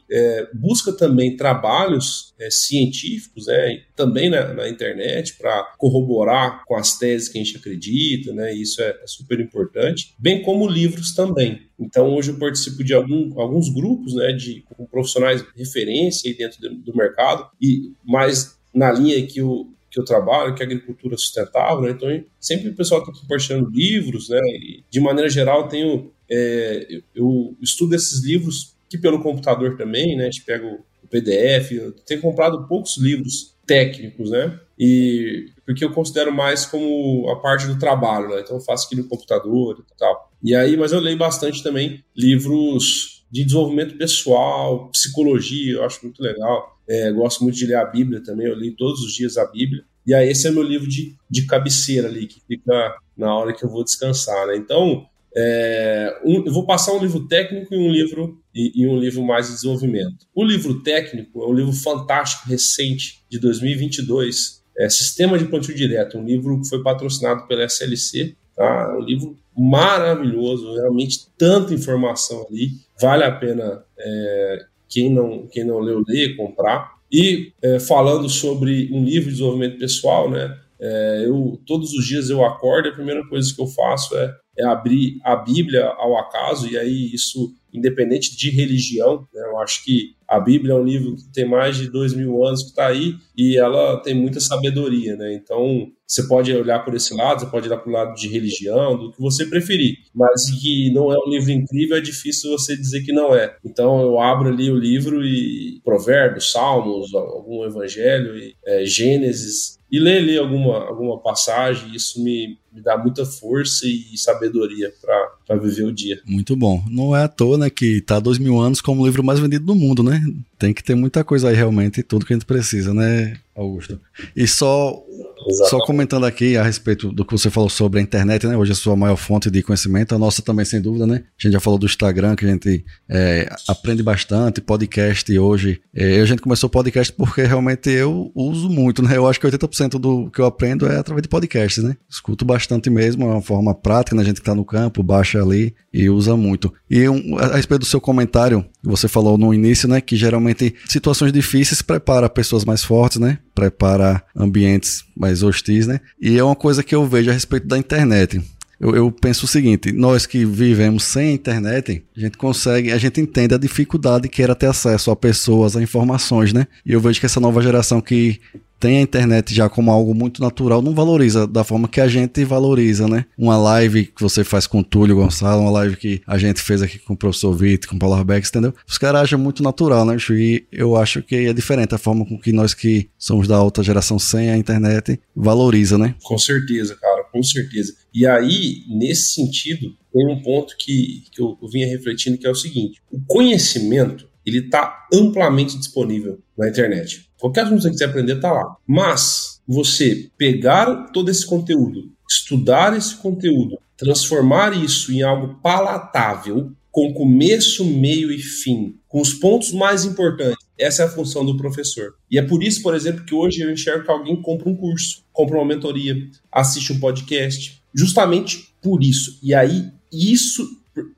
é, 0.09 0.47
busca 0.53 0.93
também 0.93 1.35
trabalhos 1.35 2.33
é, 2.39 2.49
científicos, 2.51 3.47
né, 3.47 3.81
também 3.95 4.29
na, 4.29 4.53
na 4.53 4.69
internet 4.69 5.35
para 5.37 5.63
corroborar 5.77 6.63
com 6.65 6.75
as 6.75 6.97
teses 6.97 7.27
que 7.27 7.39
a 7.39 7.43
gente 7.43 7.57
acredita, 7.57 8.31
né? 8.31 8.53
Isso 8.53 8.81
é, 8.81 8.89
é 8.89 9.07
super 9.07 9.39
importante, 9.39 10.13
bem 10.19 10.41
como 10.43 10.67
livros 10.67 11.13
também. 11.13 11.61
Então, 11.79 12.13
hoje 12.13 12.31
eu 12.31 12.37
participo 12.37 12.83
de 12.83 12.93
algum, 12.93 13.39
alguns 13.39 13.69
grupos, 13.69 14.13
né, 14.13 14.31
de 14.31 14.63
com 14.69 14.85
profissionais 14.85 15.41
de 15.41 15.47
referência 15.55 16.33
dentro 16.35 16.61
do, 16.61 16.75
do 16.75 16.95
mercado 16.95 17.49
e 17.59 17.91
mais 18.05 18.61
na 18.73 18.91
linha 18.91 19.25
que 19.25 19.39
eu, 19.39 19.67
que 19.89 19.99
eu 19.99 20.05
trabalho, 20.05 20.55
que 20.55 20.63
é 20.63 20.65
agricultura 20.65 21.17
sustentável, 21.17 21.81
né? 21.81 21.91
Então, 21.91 22.25
sempre 22.39 22.69
o 22.69 22.75
pessoal 22.75 23.01
está 23.01 23.13
compartilhando 23.13 23.69
livros, 23.69 24.29
né? 24.29 24.39
E, 24.39 24.83
de 24.89 24.99
maneira 24.99 25.29
geral, 25.29 25.67
tenho, 25.67 26.11
é, 26.29 26.87
eu, 26.89 27.03
eu, 27.15 27.57
estudo 27.61 27.95
esses 27.95 28.23
livros 28.23 28.75
que 28.89 28.97
pelo 28.97 29.21
computador 29.21 29.77
também, 29.77 30.15
né? 30.15 30.23
A 30.23 30.31
gente 30.31 30.43
pega 30.43 30.65
o 30.65 31.07
PDF, 31.07 31.71
eu 31.71 31.91
tenho 31.91 32.21
comprado 32.21 32.67
poucos 32.67 32.97
livros 32.97 33.53
técnicos, 33.65 34.31
né? 34.31 34.59
E 34.77 35.51
porque 35.65 35.85
eu 35.85 35.93
considero 35.93 36.33
mais 36.33 36.65
como 36.65 37.29
a 37.29 37.37
parte 37.37 37.67
do 37.67 37.79
trabalho, 37.79 38.29
né? 38.29 38.41
Então 38.41 38.57
eu 38.57 38.61
faço 38.61 38.87
aqui 38.87 38.95
no 38.95 39.07
computador 39.07 39.79
e 39.79 39.97
tal. 39.97 40.31
E 40.43 40.55
aí, 40.55 40.75
mas 40.75 40.91
eu 40.91 40.99
leio 40.99 41.17
bastante 41.17 41.63
também 41.63 42.03
livros 42.15 43.23
de 43.31 43.43
desenvolvimento 43.43 43.97
pessoal, 43.97 44.89
psicologia, 44.89 45.73
eu 45.73 45.83
acho 45.83 46.03
muito 46.03 46.21
legal. 46.21 46.72
É, 46.87 47.11
gosto 47.11 47.43
muito 47.43 47.57
de 47.57 47.65
ler 47.65 47.75
a 47.75 47.85
Bíblia 47.85 48.21
também, 48.23 48.47
eu 48.47 48.55
leio 48.55 48.75
todos 48.75 49.01
os 49.01 49.13
dias 49.13 49.37
a 49.37 49.45
Bíblia. 49.45 49.83
E 50.05 50.13
aí 50.13 50.29
esse 50.29 50.47
é 50.47 50.51
meu 50.51 50.63
livro 50.63 50.87
de, 50.87 51.15
de 51.29 51.45
cabeceira 51.45 52.07
ali, 52.07 52.27
que 52.27 52.41
fica 52.45 52.95
na 53.17 53.33
hora 53.35 53.53
que 53.53 53.63
eu 53.63 53.69
vou 53.69 53.83
descansar, 53.83 54.47
né? 54.47 54.57
Então, 54.57 55.05
é, 55.35 56.19
um, 56.23 56.45
eu 56.45 56.53
vou 56.53 56.65
passar 56.65 56.93
um 56.93 56.99
livro 56.99 57.27
técnico 57.27 57.73
e 57.73 57.77
um 57.77 57.89
livro 57.89 58.39
e, 58.53 58.83
e, 58.83 58.87
um 58.87 58.99
livro 58.99 59.23
mais 59.23 59.47
de 59.47 59.53
desenvolvimento. 59.53 60.27
O 60.35 60.43
livro 60.43 60.81
técnico 60.83 61.43
é 61.43 61.47
um 61.47 61.53
livro 61.53 61.73
fantástico, 61.73 62.47
recente, 62.47 63.23
de 63.29 63.39
2022, 63.39 64.63
é 64.77 64.89
Sistema 64.89 65.37
de 65.37 65.45
Plantio 65.45 65.73
Direto, 65.73 66.17
um 66.17 66.25
livro 66.25 66.59
que 66.61 66.69
foi 66.69 66.83
patrocinado 66.83 67.47
pela 67.47 67.63
SLC, 67.63 68.35
tá? 68.55 68.95
Um 68.97 69.01
livro 69.01 69.37
maravilhoso, 69.57 70.75
realmente 70.75 71.27
tanta 71.37 71.73
informação 71.73 72.45
ali, 72.49 72.71
vale 72.99 73.23
a 73.23 73.31
pena 73.31 73.83
é, 73.97 74.65
quem 74.93 75.09
não, 75.09 75.47
quem 75.47 75.63
não 75.63 75.79
leu, 75.79 76.03
ler, 76.07 76.35
comprar. 76.35 76.93
E 77.11 77.51
é, 77.61 77.79
falando 77.79 78.29
sobre 78.29 78.89
um 78.91 79.03
livro 79.03 79.25
de 79.25 79.31
desenvolvimento 79.31 79.79
pessoal, 79.79 80.29
né? 80.29 80.55
É, 80.79 81.23
eu 81.25 81.59
todos 81.65 81.93
os 81.93 82.05
dias 82.05 82.29
eu 82.29 82.45
acordo, 82.45 82.89
a 82.89 82.93
primeira 82.93 83.25
coisa 83.27 83.53
que 83.53 83.61
eu 83.61 83.67
faço 83.67 84.15
é, 84.17 84.35
é 84.57 84.65
abrir 84.65 85.19
a 85.23 85.35
Bíblia 85.35 85.85
ao 85.97 86.17
acaso, 86.17 86.67
e 86.67 86.77
aí 86.77 87.11
isso 87.13 87.53
independente 87.73 88.37
de 88.37 88.49
religião. 88.49 89.27
Né? 89.33 89.41
Eu 89.41 89.59
acho 89.59 89.83
que 89.83 90.15
a 90.27 90.39
Bíblia 90.39 90.73
é 90.73 90.75
um 90.75 90.83
livro 90.83 91.15
que 91.15 91.31
tem 91.31 91.45
mais 91.45 91.77
de 91.77 91.89
dois 91.89 92.13
mil 92.13 92.43
anos 92.45 92.63
que 92.63 92.69
está 92.69 92.87
aí 92.87 93.15
e 93.37 93.57
ela 93.57 93.97
tem 94.01 94.13
muita 94.13 94.39
sabedoria, 94.39 95.15
né? 95.15 95.33
Então 95.33 95.87
você 96.07 96.27
pode 96.27 96.53
olhar 96.53 96.83
por 96.85 96.95
esse 96.95 97.13
lado, 97.13 97.41
você 97.41 97.45
pode 97.47 97.67
olhar 97.67 97.77
para 97.77 97.89
o 97.89 97.93
lado 97.93 98.15
de 98.15 98.27
religião, 98.27 98.97
do 98.97 99.11
que 99.11 99.19
você 99.19 99.45
preferir, 99.45 99.97
mas 100.13 100.49
que 100.61 100.91
não 100.91 101.11
é 101.11 101.17
um 101.17 101.29
livro 101.29 101.51
incrível 101.51 101.97
é 101.97 102.01
difícil 102.01 102.51
você 102.51 102.75
dizer 102.75 103.01
que 103.03 103.11
não 103.11 103.35
é. 103.35 103.55
Então 103.65 104.01
eu 104.01 104.19
abro 104.19 104.49
ali 104.49 104.71
o 104.71 104.77
livro 104.77 105.23
e 105.23 105.81
Provérbios, 105.83 106.51
Salmos, 106.51 107.13
algum 107.13 107.65
Evangelho, 107.65 108.37
e, 108.37 108.55
é, 108.65 108.85
Gênesis 108.85 109.79
e 109.91 109.99
ler 109.99 110.17
ali 110.17 110.37
alguma, 110.37 110.87
alguma 110.87 111.19
passagem, 111.19 111.95
isso 111.95 112.23
me, 112.23 112.57
me 112.71 112.81
dá 112.81 112.97
muita 112.97 113.25
força 113.25 113.85
e 113.85 114.17
sabedoria 114.17 114.91
para 114.99 115.32
viver 115.59 115.83
o 115.83 115.91
dia. 115.91 116.19
Muito 116.25 116.55
bom. 116.55 116.83
Não 116.89 117.15
é 117.15 117.23
à 117.23 117.27
toa, 117.27 117.57
né, 117.57 117.69
que 117.69 118.01
tá 118.01 118.19
dois 118.19 118.37
mil 118.37 118.59
anos 118.59 118.81
como 118.81 119.01
o 119.01 119.05
livro 119.05 119.23
mais 119.23 119.39
vendido 119.39 119.65
do 119.65 119.75
mundo, 119.75 120.03
né? 120.03 120.21
Tem 120.57 120.73
que 120.73 120.83
ter 120.83 120.95
muita 120.95 121.23
coisa 121.23 121.49
aí 121.49 121.55
realmente, 121.55 122.01
tudo 122.01 122.25
que 122.25 122.33
a 122.33 122.35
gente 122.35 122.45
precisa, 122.45 122.93
né, 122.93 123.37
Augusto? 123.55 123.99
E 124.35 124.47
só 124.47 125.03
Exatamente. 125.47 125.69
Só 125.69 125.85
comentando 125.85 126.25
aqui 126.25 126.57
a 126.57 126.63
respeito 126.63 127.11
do 127.11 127.25
que 127.25 127.31
você 127.31 127.49
falou 127.49 127.69
sobre 127.69 127.99
a 127.99 128.03
internet, 128.03 128.47
né? 128.47 128.57
Hoje 128.57 128.71
é 128.71 128.73
a 128.73 128.75
sua 128.75 128.95
maior 128.95 129.15
fonte 129.15 129.49
de 129.49 129.61
conhecimento, 129.61 130.15
a 130.15 130.19
nossa 130.19 130.41
também, 130.41 130.65
sem 130.65 130.81
dúvida, 130.81 131.05
né? 131.05 131.23
A 131.39 131.41
gente 131.41 131.53
já 131.53 131.59
falou 131.59 131.79
do 131.79 131.85
Instagram, 131.85 132.35
que 132.35 132.45
a 132.45 132.49
gente 132.49 132.85
é, 133.09 133.49
aprende 133.67 134.03
bastante, 134.03 134.61
podcast 134.61 135.37
hoje. 135.37 135.81
É, 135.93 136.19
a 136.19 136.25
gente 136.25 136.41
começou 136.41 136.67
o 136.67 136.71
podcast 136.71 137.11
porque 137.13 137.43
realmente 137.43 137.89
eu 137.89 138.31
uso 138.35 138.69
muito, 138.69 139.01
né? 139.01 139.17
Eu 139.17 139.27
acho 139.27 139.39
que 139.39 139.47
80% 139.47 139.99
do 139.99 140.29
que 140.29 140.39
eu 140.39 140.45
aprendo 140.45 140.87
é 140.87 140.97
através 140.97 141.21
de 141.21 141.29
podcasts, 141.29 141.83
né? 141.83 141.95
Escuto 142.09 142.45
bastante 142.45 142.89
mesmo, 142.89 143.23
é 143.23 143.27
uma 143.27 143.41
forma 143.41 143.73
prática, 143.73 144.15
né? 144.15 144.21
A 144.21 144.25
gente 144.25 144.39
que 144.39 144.45
tá 144.45 144.55
no 144.55 144.65
campo, 144.65 145.03
baixa 145.03 145.41
ali 145.41 145.73
e 145.93 146.09
usa 146.09 146.35
muito. 146.35 146.73
E 146.89 147.07
um, 147.07 147.37
a 147.37 147.55
respeito 147.55 147.81
do 147.81 147.85
seu 147.85 148.01
comentário, 148.01 148.65
você 148.83 149.07
falou 149.07 149.37
no 149.37 149.53
início, 149.53 149.87
né? 149.87 150.01
Que 150.01 150.15
geralmente 150.15 150.75
situações 150.87 151.31
difíceis 151.31 151.81
prepara 151.81 152.29
pessoas 152.29 152.65
mais 152.65 152.83
fortes, 152.83 153.19
né? 153.19 153.39
Prepara 153.55 154.23
ambientes 154.35 155.03
mais 155.15 155.32
hostis, 155.41 155.87
né? 155.87 155.99
E 156.21 156.37
é 156.37 156.43
uma 156.43 156.55
coisa 156.55 156.83
que 156.83 156.93
eu 156.93 157.05
vejo 157.05 157.29
a 157.29 157.33
respeito 157.33 157.67
da 157.67 157.77
internet. 157.77 158.41
Eu, 158.79 158.95
eu, 158.95 159.11
penso 159.11 159.45
o 159.45 159.47
seguinte: 159.47 159.91
nós 159.93 160.25
que 160.25 160.43
vivemos 160.43 161.03
sem 161.03 161.33
internet, 161.33 162.03
a 162.15 162.19
gente 162.19 162.37
consegue, 162.37 162.91
a 162.91 162.97
gente 162.97 163.21
entende 163.21 163.55
a 163.55 163.57
dificuldade 163.57 164.27
que 164.27 164.43
era 164.43 164.53
ter 164.53 164.67
acesso 164.67 165.09
a 165.09 165.15
pessoas, 165.15 165.77
a 165.77 165.81
informações, 165.81 166.51
né? 166.51 166.67
E 166.85 166.91
eu 166.91 166.99
vejo 166.99 167.19
que 167.19 167.25
essa 167.25 167.39
nova 167.39 167.61
geração 167.61 168.01
que 168.01 168.41
tem 168.79 168.97
a 168.97 169.01
internet 169.01 169.53
já 169.53 169.69
como 169.69 169.91
algo 169.91 170.13
muito 170.13 170.41
natural, 170.41 170.81
não 170.81 170.93
valoriza 170.93 171.47
da 171.47 171.63
forma 171.63 171.87
que 171.87 172.01
a 172.01 172.07
gente 172.07 172.43
valoriza, 172.43 173.07
né? 173.07 173.25
Uma 173.37 173.57
live 173.57 174.07
que 174.07 174.21
você 174.21 174.43
faz 174.43 174.67
com 174.67 174.79
o 174.79 174.83
Túlio 174.83 175.15
Gonçalo, 175.15 175.61
uma 175.61 175.71
live 175.71 175.95
que 175.95 176.21
a 176.27 176.37
gente 176.37 176.61
fez 176.61 176.81
aqui 176.81 176.99
com 176.99 177.13
o 177.13 177.17
professor 177.17 177.53
Vitor, 177.53 177.89
com 177.89 177.95
o 177.95 177.99
Paulo 177.99 178.15
Arbex, 178.15 178.49
entendeu? 178.49 178.73
Os 178.87 178.97
caras 178.97 179.21
acham 179.21 179.39
muito 179.39 179.63
natural, 179.63 180.05
né? 180.05 180.17
E 180.31 180.65
eu 180.71 180.95
acho 180.95 181.21
que 181.21 181.35
é 181.35 181.53
diferente 181.53 181.95
a 181.95 181.97
forma 181.97 182.25
com 182.25 182.37
que 182.37 182.51
nós 182.51 182.73
que 182.73 183.09
somos 183.17 183.47
da 183.47 183.55
alta 183.55 183.81
geração 183.81 184.19
sem 184.19 184.49
a 184.49 184.57
internet 184.57 185.19
valoriza, 185.35 185.97
né? 185.97 186.15
Com 186.23 186.37
certeza, 186.37 186.95
cara, 186.95 187.23
com 187.31 187.41
certeza. 187.41 187.93
E 188.13 188.27
aí, 188.27 188.83
nesse 188.89 189.33
sentido, 189.33 189.95
tem 190.11 190.27
um 190.27 190.41
ponto 190.41 190.75
que, 190.77 191.23
que 191.31 191.41
eu, 191.41 191.57
eu 191.61 191.69
vinha 191.69 191.87
refletindo 191.87 192.37
que 192.37 192.45
é 192.45 192.49
o 192.49 192.55
seguinte: 192.55 193.01
o 193.11 193.19
conhecimento 193.25 194.27
ele 194.45 194.59
está 194.59 195.07
amplamente 195.11 195.77
disponível 195.77 196.39
na 196.57 196.69
internet. 196.69 197.29
Qualquer 197.43 197.65
assunto 197.65 197.75
que 197.75 197.83
você 197.83 197.89
quiser 197.89 198.05
aprender 198.05 198.35
está 198.37 198.53
lá. 198.53 198.77
Mas 198.87 199.61
você 199.67 200.29
pegar 200.37 201.11
todo 201.11 201.29
esse 201.29 201.45
conteúdo, 201.45 202.09
estudar 202.25 202.95
esse 202.95 203.17
conteúdo, 203.17 203.77
transformar 203.97 204.71
isso 204.81 205.11
em 205.11 205.23
algo 205.23 205.55
palatável, 205.55 206.71
com 206.89 207.13
começo, 207.13 207.83
meio 207.83 208.31
e 208.31 208.39
fim, 208.39 208.95
com 209.09 209.19
os 209.19 209.33
pontos 209.33 209.73
mais 209.73 210.05
importantes. 210.05 210.65
Essa 210.79 211.03
é 211.03 211.05
a 211.05 211.09
função 211.09 211.45
do 211.45 211.57
professor. 211.57 212.13
E 212.31 212.39
é 212.39 212.41
por 212.41 212.63
isso, 212.63 212.81
por 212.81 212.95
exemplo, 212.95 213.25
que 213.25 213.35
hoje 213.35 213.59
eu 213.59 213.69
enxergo 213.69 214.05
que 214.05 214.11
alguém 214.11 214.41
compra 214.41 214.69
um 214.69 214.75
curso, 214.77 215.25
compra 215.33 215.57
uma 215.57 215.65
mentoria, 215.65 216.15
assiste 216.49 216.93
um 216.93 216.99
podcast. 217.01 217.83
Justamente 217.93 218.73
por 218.81 219.03
isso. 219.03 219.37
E 219.43 219.53
aí, 219.53 219.91
isso. 220.13 220.65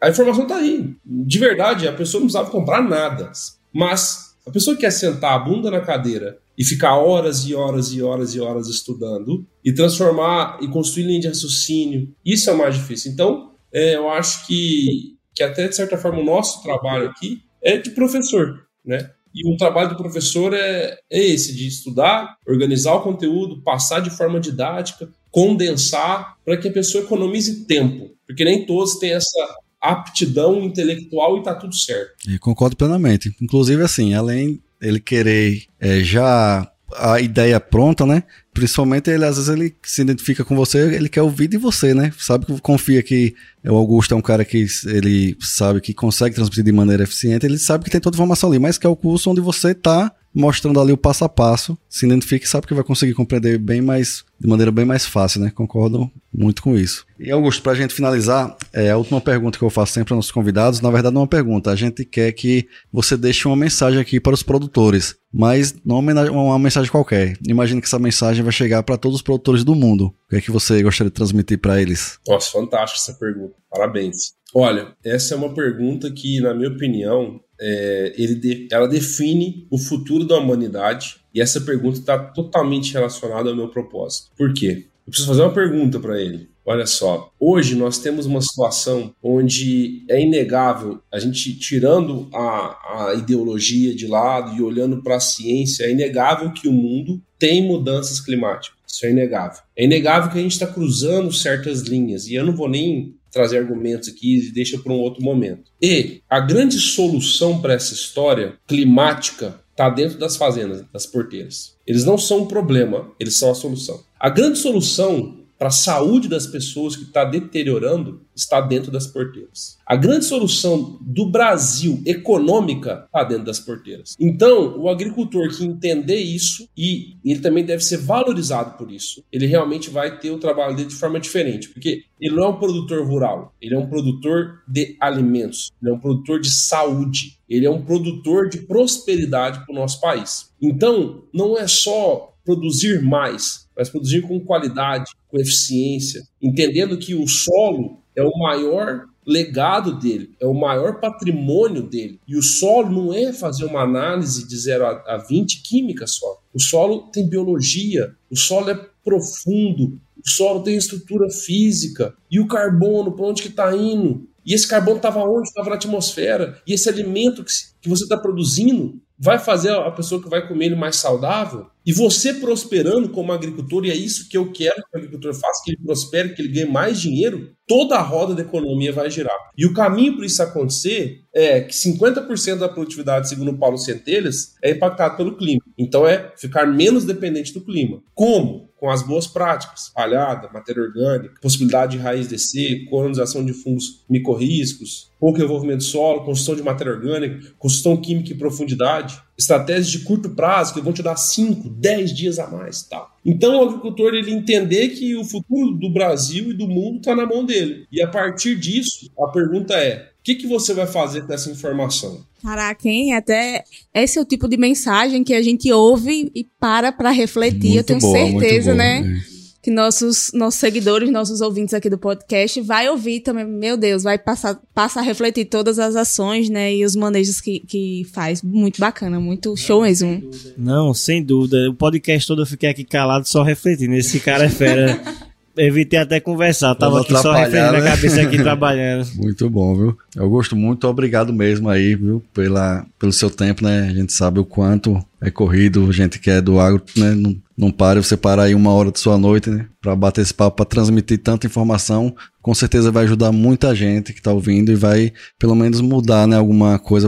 A 0.02 0.10
informação 0.10 0.42
está 0.42 0.56
aí. 0.56 0.96
De 1.06 1.38
verdade, 1.38 1.88
a 1.88 1.94
pessoa 1.94 2.20
não 2.20 2.26
precisava 2.26 2.50
comprar 2.50 2.82
nada. 2.82 3.32
Mas 3.72 4.25
a 4.46 4.52
pessoa 4.52 4.76
que 4.76 4.82
quer 4.82 4.92
sentar 4.92 5.34
a 5.34 5.40
bunda 5.40 5.72
na 5.72 5.82
cadeira 5.82 6.38
e 6.58 6.64
ficar 6.64 6.96
horas 6.98 7.46
e 7.46 7.56
horas 7.56 7.92
e 7.94 8.02
horas 8.02 8.36
e 8.36 8.40
horas 8.40 8.68
estudando 8.68 9.46
e 9.64 9.74
transformar 9.74 10.60
e 10.62 10.68
construir 10.68 11.04
linha 11.06 11.22
de 11.22 11.28
raciocínio, 11.28 12.14
isso 12.24 12.50
é 12.50 12.54
o 12.54 12.58
mais 12.58 12.76
difícil. 12.76 13.12
Então, 13.12 13.52
é, 13.74 13.96
eu 13.96 14.10
acho 14.10 14.46
que 14.48 15.16
que 15.36 15.44
até 15.44 15.68
de 15.68 15.76
certa 15.76 15.98
forma 15.98 16.22
o 16.22 16.26
nosso 16.26 16.64
trabalho 16.64 17.10
aqui 17.10 17.42
é 17.62 17.78
de 17.78 17.90
professor, 17.90 18.66
né? 18.86 19.12
E 19.34 19.54
o 19.54 19.58
trabalho 19.58 19.90
do 19.90 19.98
professor 19.98 20.54
é, 20.54 20.98
é 21.10 21.20
esse, 21.20 21.54
de 21.54 21.68
estudar, 21.68 22.38
organizar 22.48 22.94
o 22.94 23.02
conteúdo, 23.02 23.62
passar 23.64 24.00
de 24.00 24.10
forma 24.10 24.40
didática, 24.40 25.10
condensar, 25.30 26.38
para 26.46 26.56
que 26.56 26.70
a 26.70 26.72
pessoa 26.72 27.04
economize 27.04 27.66
tempo. 27.66 28.12
Porque 28.26 28.46
nem 28.46 28.66
todos 28.66 28.96
têm 28.96 29.12
essa 29.12 29.56
aptidão 29.92 30.62
intelectual 30.64 31.38
e 31.38 31.44
tá 31.44 31.54
tudo 31.56 31.76
certo. 31.76 32.14
E 32.28 32.38
concordo 32.40 32.76
plenamente. 32.76 33.36
Inclusive, 33.42 33.84
assim, 33.84 34.14
além 34.14 34.62
ele 34.82 35.00
querer 35.00 35.64
é, 35.80 36.02
já 36.02 36.70
a 36.98 37.20
ideia 37.20 37.60
pronta, 37.60 38.06
né? 38.06 38.24
Principalmente 38.54 39.10
ele, 39.10 39.26
às 39.26 39.36
vezes, 39.36 39.50
ele 39.50 39.76
se 39.84 40.02
identifica 40.02 40.44
com 40.46 40.56
você, 40.56 40.96
ele 40.96 41.10
quer 41.10 41.22
ouvir 41.22 41.48
de 41.48 41.58
você, 41.58 41.94
né? 41.94 42.12
Sabe 42.18 42.46
que 42.46 42.62
confia 42.62 43.02
que 43.02 43.34
o 43.64 43.76
Augusto 43.76 44.14
é 44.14 44.18
um 44.18 44.22
cara 44.22 44.46
que 44.46 44.66
ele 44.86 45.36
sabe 45.42 45.82
que 45.82 45.94
consegue 45.94 46.36
transmitir 46.36 46.64
de 46.64 46.72
maneira 46.72 47.04
eficiente, 47.04 47.46
ele 47.46 47.58
sabe 47.58 47.84
que 47.84 47.90
tem 47.90 48.00
toda 48.00 48.16
a 48.16 48.18
informação 48.18 48.50
ali, 48.50 48.60
mas 48.60 48.78
que 48.78 48.86
é 48.86 48.90
o 48.90 48.96
curso 48.96 49.30
onde 49.30 49.42
você 49.42 49.74
tá 49.74 50.12
mostrando 50.36 50.82
ali 50.82 50.92
o 50.92 50.98
passo 50.98 51.24
a 51.24 51.30
passo, 51.30 51.78
se 51.90 52.06
identifica 52.06 52.46
e 52.46 52.50
sabe 52.50 52.68
que 52.68 52.74
vai 52.74 52.84
conseguir 52.84 53.14
compreender 53.14 53.58
bem 53.58 53.82
mais, 53.82 54.26
de 54.38 54.48
maneira 54.48 54.72
bem 54.72 54.84
mais 54.84 55.06
fácil, 55.06 55.40
né? 55.40 55.50
Concordo 55.50 56.12
muito 56.34 56.62
com 56.62 56.76
isso. 56.76 57.06
E 57.18 57.32
Augusto, 57.32 57.64
para 57.64 57.72
a 57.72 57.76
gente 57.76 57.94
finalizar, 57.94 58.56
é 58.74 58.92
a 58.92 58.98
última 58.98 59.22
pergunta 59.22 59.58
que 59.58 59.64
eu 59.64 59.70
faço 59.70 59.94
sempre 59.94 60.14
aos 60.14 60.18
nossos 60.18 60.32
convidados, 60.32 60.82
na 60.82 60.92
verdade 60.92 61.14
não 61.14 61.22
é 61.22 61.24
uma 61.24 61.30
pergunta, 61.30 61.72
a 61.72 61.76
gente 61.76 62.04
quer 62.04 62.34
que 62.34 62.68
você 62.92 63.16
deixe 63.16 63.48
uma 63.48 63.56
mensagem 63.56 64.00
aqui 64.00 64.20
para 64.20 64.34
os 64.34 64.44
produtores, 64.44 65.16
mas 65.34 65.74
não 65.86 66.00
uma 66.00 66.60
mensagem 66.60 66.92
qualquer. 66.92 67.38
Imagine 67.48 67.80
que 67.80 67.88
essa 67.88 68.00
mensagem 68.00 68.44
vai 68.44 68.52
chegar 68.52 68.84
para 68.84 68.98
todos 68.98 69.18
os 69.18 69.22
produtores 69.22 69.64
do 69.64 69.74
mundo. 69.74 70.08
O 70.08 70.30
que 70.30 70.36
é 70.36 70.42
que 70.42 70.52
você 70.52 70.84
gostaria 70.84 71.10
de 71.10 71.16
transmitir 71.16 71.60
para 71.60 71.82
eles? 71.82 72.20
Nossa, 72.28 72.52
fantástico 72.52 73.00
essa 73.00 73.18
pergunta. 73.18 73.54
Parabéns. 73.70 74.34
Olha, 74.54 74.96
essa 75.04 75.34
é 75.34 75.38
uma 75.38 75.54
pergunta 75.54 76.10
que, 76.12 76.40
na 76.40 76.54
minha 76.54 76.70
opinião, 76.70 77.42
é, 77.60 78.14
ele 78.18 78.68
ela 78.72 78.88
define 78.88 79.68
o 79.70 79.78
futuro 79.78 80.26
da 80.26 80.38
humanidade 80.38 81.18
e 81.34 81.42
essa 81.42 81.62
pergunta 81.62 82.00
está 82.00 82.18
totalmente 82.18 82.94
relacionada 82.94 83.50
ao 83.50 83.56
meu 83.56 83.70
propósito. 83.70 84.32
Por 84.38 84.54
quê? 84.54 84.86
Eu 85.06 85.12
preciso 85.12 85.28
fazer 85.28 85.42
uma 85.42 85.54
pergunta 85.54 86.00
para 86.00 86.20
ele. 86.20 86.50
Olha 86.68 86.88
só, 86.88 87.32
hoje 87.40 87.76
nós 87.76 88.00
temos 88.00 88.26
uma 88.26 88.42
situação 88.42 89.14
onde 89.22 90.04
é 90.10 90.20
inegável, 90.20 91.00
a 91.12 91.20
gente 91.20 91.54
tirando 91.60 92.28
a, 92.34 93.10
a 93.10 93.14
ideologia 93.14 93.94
de 93.94 94.08
lado 94.08 94.56
e 94.56 94.64
olhando 94.64 95.04
para 95.04 95.18
a 95.18 95.20
ciência, 95.20 95.84
é 95.84 95.92
inegável 95.92 96.52
que 96.52 96.68
o 96.68 96.72
mundo 96.72 97.22
tem 97.38 97.62
mudanças 97.68 98.20
climáticas. 98.20 98.80
Isso 98.88 99.06
é 99.06 99.12
inegável. 99.12 99.62
É 99.78 99.84
inegável 99.84 100.32
que 100.32 100.40
a 100.40 100.42
gente 100.42 100.54
está 100.54 100.66
cruzando 100.66 101.32
certas 101.32 101.82
linhas, 101.82 102.26
e 102.26 102.34
eu 102.34 102.44
não 102.44 102.56
vou 102.56 102.68
nem 102.68 103.14
trazer 103.36 103.58
argumentos 103.58 104.08
aqui 104.08 104.38
e 104.38 104.52
deixa 104.52 104.80
para 104.80 104.94
um 104.94 105.00
outro 105.00 105.22
momento. 105.22 105.70
E 105.82 106.22
a 106.30 106.40
grande 106.40 106.80
solução 106.80 107.62
para 107.62 107.74
essa 107.74 107.94
história 107.94 108.58
climática 108.66 109.60
está 109.72 109.90
dentro 109.90 110.18
das 110.18 110.38
fazendas, 110.38 110.86
das 110.94 111.06
porteiras. 111.06 111.76
Eles 111.86 112.06
não 112.06 112.18
são 112.18 112.44
um 112.44 112.48
problema, 112.48 113.12
eles 113.20 113.38
são 113.38 113.52
a 113.52 113.56
solução. 113.56 114.02
A 114.18 114.30
grande 114.30 114.58
solução 114.58 115.45
para 115.58 115.70
a 115.70 115.72
saúde 115.72 116.28
das 116.28 116.46
pessoas 116.46 116.96
que 116.96 117.04
está 117.04 117.24
deteriorando 117.24 118.22
está 118.36 118.60
dentro 118.60 118.92
das 118.92 119.08
porteiras. 119.08 119.78
A 119.86 119.96
grande 119.96 120.26
solução 120.26 120.98
do 121.02 121.30
Brasil 121.30 122.02
econômica 122.06 123.06
está 123.06 123.24
dentro 123.24 123.46
das 123.46 123.60
porteiras. 123.60 124.16
Então, 124.20 124.78
o 124.78 124.90
agricultor 124.90 125.50
que 125.50 125.64
entender 125.64 126.18
isso 126.18 126.68
e 126.76 127.16
ele 127.24 127.40
também 127.40 127.64
deve 127.64 127.84
ser 127.84 127.98
valorizado 127.98 128.78
por 128.78 128.92
isso, 128.92 129.24
ele 129.32 129.46
realmente 129.46 129.90
vai 129.90 130.20
ter 130.20 130.32
o 130.32 130.40
trabalho 130.40 130.76
dele 130.76 130.90
de 130.90 130.96
forma 130.96 131.20
diferente, 131.20 131.70
porque 131.70 132.04
ele 132.20 132.36
não 132.36 132.44
é 132.44 132.48
um 132.50 132.60
produtor 132.60 133.06
rural, 133.06 133.54
ele 133.62 133.76
é 133.76 133.78
um 133.78 133.88
produtor 133.88 134.64
de 134.68 134.96
alimentos, 135.00 135.72
ele 135.82 135.92
é 135.92 135.94
um 135.94 136.00
produtor 136.00 136.40
de 136.40 136.52
saúde, 136.52 137.40
ele 137.48 137.66
é 137.66 137.70
um 137.70 137.82
produtor 137.82 138.50
de 138.50 138.60
prosperidade 138.60 139.66
para 139.66 139.74
o 139.74 139.76
nosso 139.76 140.02
país. 140.02 140.52
Então, 140.62 141.24
não 141.34 141.58
é 141.58 141.68
só 141.68 142.35
produzir 142.46 143.02
mais, 143.02 143.68
mas 143.76 143.90
produzir 143.90 144.22
com 144.22 144.40
qualidade, 144.40 145.12
com 145.28 145.38
eficiência, 145.38 146.24
entendendo 146.42 146.98
que 146.98 147.16
o 147.16 147.28
solo 147.28 148.00
é 148.16 148.24
o 148.24 148.38
maior 148.38 149.08
legado 149.26 149.98
dele, 149.98 150.36
é 150.40 150.46
o 150.46 150.54
maior 150.54 151.00
patrimônio 151.00 151.82
dele. 151.82 152.20
E 152.28 152.38
o 152.38 152.44
solo 152.44 152.90
não 152.90 153.14
é 153.14 153.34
fazer 153.34 153.66
uma 153.66 153.82
análise 153.82 154.48
de 154.48 154.56
0 154.56 154.86
a 154.86 155.18
20 155.18 155.64
química 155.64 156.06
só. 156.06 156.42
O 156.54 156.60
solo 156.60 157.10
tem 157.12 157.28
biologia, 157.28 158.14
o 158.30 158.36
solo 158.36 158.70
é 158.70 158.80
profundo, 159.04 160.00
o 160.24 160.30
solo 160.30 160.62
tem 160.62 160.76
estrutura 160.76 161.30
física. 161.30 162.16
E 162.30 162.40
o 162.40 162.48
carbono, 162.48 163.12
para 163.12 163.26
onde 163.26 163.42
que 163.42 163.48
está 163.48 163.76
indo? 163.76 164.28
E 164.46 164.54
esse 164.54 164.68
carbono 164.68 164.98
estava 164.98 165.24
onde? 165.24 165.48
Estava 165.48 165.70
na 165.70 165.76
atmosfera. 165.76 166.62
E 166.68 166.74
esse 166.74 166.88
alimento 166.88 167.44
que, 167.44 167.52
que 167.82 167.90
você 167.90 168.04
está 168.04 168.16
produzindo 168.16 169.02
vai 169.18 169.40
fazer 169.40 169.72
a 169.72 169.90
pessoa 169.92 170.22
que 170.22 170.30
vai 170.30 170.48
comer 170.48 170.68
ele 170.68 170.76
mais 170.76 170.98
saudável? 170.98 171.68
E 171.86 171.94
você 171.94 172.34
prosperando 172.34 173.10
como 173.10 173.32
agricultor, 173.32 173.86
e 173.86 173.92
é 173.92 173.96
isso 173.96 174.28
que 174.28 174.36
eu 174.36 174.52
quero 174.52 174.76
que 174.76 174.96
o 174.96 174.98
agricultor 174.98 175.34
faça, 175.34 175.62
que 175.64 175.72
ele 175.72 175.84
prospere, 175.86 176.34
que 176.34 176.42
ele 176.42 176.52
ganhe 176.52 176.66
mais 176.66 177.00
dinheiro, 177.00 177.52
toda 177.68 177.96
a 177.96 178.02
roda 178.02 178.34
da 178.34 178.42
economia 178.42 178.92
vai 178.92 179.10
girar. 179.10 179.38
E 179.58 179.66
o 179.66 179.74
caminho 179.74 180.16
para 180.16 180.26
isso 180.26 180.42
acontecer 180.42 181.22
é 181.34 181.62
que 181.62 181.74
50% 181.74 182.58
da 182.58 182.70
produtividade, 182.70 183.30
segundo 183.30 183.58
Paulo 183.58 183.78
Centelhas, 183.78 184.56
é 184.64 184.72
impactado 184.72 185.18
pelo 185.18 185.38
clima. 185.38 185.62
Então 185.78 186.08
é 186.08 186.32
ficar 186.36 186.66
menos 186.66 187.06
dependente 187.06 187.54
do 187.54 187.62
clima. 187.62 188.02
Como? 188.14 188.70
Com 188.86 188.92
as 188.92 189.02
boas 189.02 189.26
práticas, 189.26 189.90
palhada, 189.90 190.48
matéria 190.54 190.84
orgânica, 190.84 191.40
possibilidade 191.42 191.98
de 191.98 192.04
raiz 192.04 192.28
descer, 192.28 192.88
colonização 192.88 193.44
de 193.44 193.52
fungos 193.52 194.06
micorriscos, 194.08 195.10
pouco 195.20 195.42
envolvimento 195.42 195.80
de 195.80 195.86
solo, 195.86 196.24
construção 196.24 196.56
de 196.56 196.62
matéria 196.62 196.94
orgânica, 196.94 197.48
construção 197.58 197.98
química 197.98 198.32
em 198.32 198.38
profundidade, 198.38 199.20
estratégias 199.36 199.88
de 199.88 200.02
curto 200.02 200.30
prazo 200.30 200.76
que 200.76 200.82
vão 200.82 200.94
te 200.94 201.02
dar 201.02 201.16
5, 201.16 201.68
10 201.68 202.14
dias 202.14 202.38
a 202.38 202.46
mais. 202.46 202.84
Tal. 202.84 203.10
Então 203.26 203.58
o 203.58 203.70
agricultor 203.70 204.14
ele 204.14 204.30
entender 204.30 204.90
que 204.90 205.16
o 205.16 205.24
futuro 205.24 205.72
do 205.72 205.90
Brasil 205.90 206.52
e 206.52 206.54
do 206.54 206.68
mundo 206.68 206.98
está 206.98 207.16
na 207.16 207.26
mão 207.26 207.44
dele. 207.44 207.88
E 207.92 208.04
a 208.04 208.08
partir 208.08 208.56
disso, 208.56 209.10
a 209.20 209.30
pergunta 209.30 209.74
é: 209.74 210.12
que, 210.26 210.34
que 210.34 210.48
você 210.48 210.74
vai 210.74 210.88
fazer 210.88 211.22
com 211.22 211.32
essa 211.32 211.52
informação? 211.52 212.20
Caraca, 212.42 212.90
hein? 212.90 213.14
Até 213.14 213.64
esse 213.94 214.18
é 214.18 214.22
o 214.22 214.26
tipo 214.26 214.48
de 214.48 214.58
mensagem 214.58 215.24
que 215.24 215.36
a 215.36 215.42
gente 215.42 215.72
ouve 215.72 216.32
e 216.34 216.44
para 216.60 216.92
para 216.92 217.12
refletir, 217.12 217.68
muito 217.68 217.78
eu 217.78 217.84
tenho 217.84 218.00
boa, 218.00 218.18
certeza, 218.18 218.74
né? 218.74 219.02
É 219.32 219.36
que 219.66 219.72
nossos, 219.72 220.30
nossos 220.32 220.60
seguidores, 220.60 221.10
nossos 221.10 221.42
ouvintes 221.42 221.74
aqui 221.74 221.90
do 221.90 221.98
podcast 221.98 222.62
vai 222.62 222.88
ouvir 222.88 223.22
também, 223.22 223.44
meu 223.46 223.76
Deus, 223.76 224.04
vai 224.04 224.16
passar, 224.16 224.62
passar 224.76 225.00
a 225.00 225.04
refletir 225.04 225.46
todas 225.46 225.80
as 225.80 225.96
ações, 225.96 226.52
né, 226.52 226.72
e 226.76 226.86
os 226.86 226.96
manejos 226.96 227.42
que, 227.42 227.62
que 227.62 228.06
faz. 228.14 228.44
Muito 228.44 228.80
bacana, 228.80 229.20
muito 229.20 229.58
show 229.58 229.82
mesmo. 229.82 230.22
Não, 230.56 230.94
sem 230.94 231.24
dúvida. 231.24 231.68
O 231.68 231.74
podcast 231.74 232.28
todo 232.28 232.44
eu 232.44 232.46
fiquei 232.46 232.70
aqui 232.70 232.84
calado 232.84 233.28
só 233.28 233.42
refletindo. 233.42 233.96
Esse 233.96 234.20
cara 234.20 234.46
é 234.46 234.50
fera. 234.50 235.02
Evitei 235.58 236.00
até 236.00 236.20
conversar, 236.20 236.76
tava 236.76 237.02
aqui 237.02 237.18
só 237.18 237.32
refletindo 237.32 237.72
né? 237.72 237.78
a 237.80 237.96
cabeça 237.96 238.22
aqui 238.22 238.38
trabalhando. 238.44 239.08
Muito 239.16 239.50
bom, 239.50 239.76
viu? 239.76 239.98
Eu 240.16 240.30
gosto 240.30 240.56
muito, 240.56 240.88
obrigado 240.88 241.34
mesmo 241.34 241.70
aí, 241.70 241.96
viu, 241.96 242.24
pela, 242.34 242.86
pelo 243.00 243.12
seu 243.12 243.30
tempo, 243.30 243.64
né? 243.64 243.88
A 243.90 243.94
gente 243.94 244.14
sabe 244.14 244.40
o 244.40 244.46
quanto 244.46 245.04
é 245.22 245.32
corrido, 245.32 245.92
gente 245.92 246.20
que 246.20 246.30
é 246.30 246.42
do 246.42 246.60
agro, 246.60 246.82
né? 246.98 247.16
Não, 247.16 247.36
não 247.58 247.72
para, 247.72 248.02
você 248.02 248.18
parar 248.18 248.44
aí 248.44 248.56
uma 248.56 248.72
hora 248.72 248.92
de 248.92 249.00
sua 249.00 249.18
noite, 249.18 249.50
né? 249.50 249.66
Pra 249.82 249.96
bater 249.96 250.22
esse 250.22 250.34
papo, 250.34 250.58
pra 250.58 250.66
transmitir 250.66 251.18
tanta 251.20 251.48
informação, 251.48 252.16
com 252.42 252.54
certeza 252.54 252.92
vai 252.92 253.06
ajudar 253.06 253.32
muita 253.32 253.74
gente 253.74 254.14
que 254.14 254.22
tá 254.22 254.32
ouvindo 254.32 254.72
e 254.72 254.76
vai, 254.76 255.12
pelo 255.40 255.56
menos, 255.56 255.82
mudar, 255.82 256.28
né? 256.28 256.38
Alguma 256.38 256.78
coisa, 256.78 257.08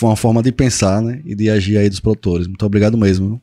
uma 0.00 0.16
forma 0.16 0.42
de 0.42 0.52
pensar, 0.52 1.02
né? 1.02 1.20
E 1.24 1.34
de 1.34 1.50
agir 1.50 1.78
aí 1.78 1.88
dos 1.88 2.00
produtores. 2.00 2.46
Muito 2.46 2.64
obrigado 2.64 2.96
mesmo. 2.96 3.28
Viu? 3.28 3.42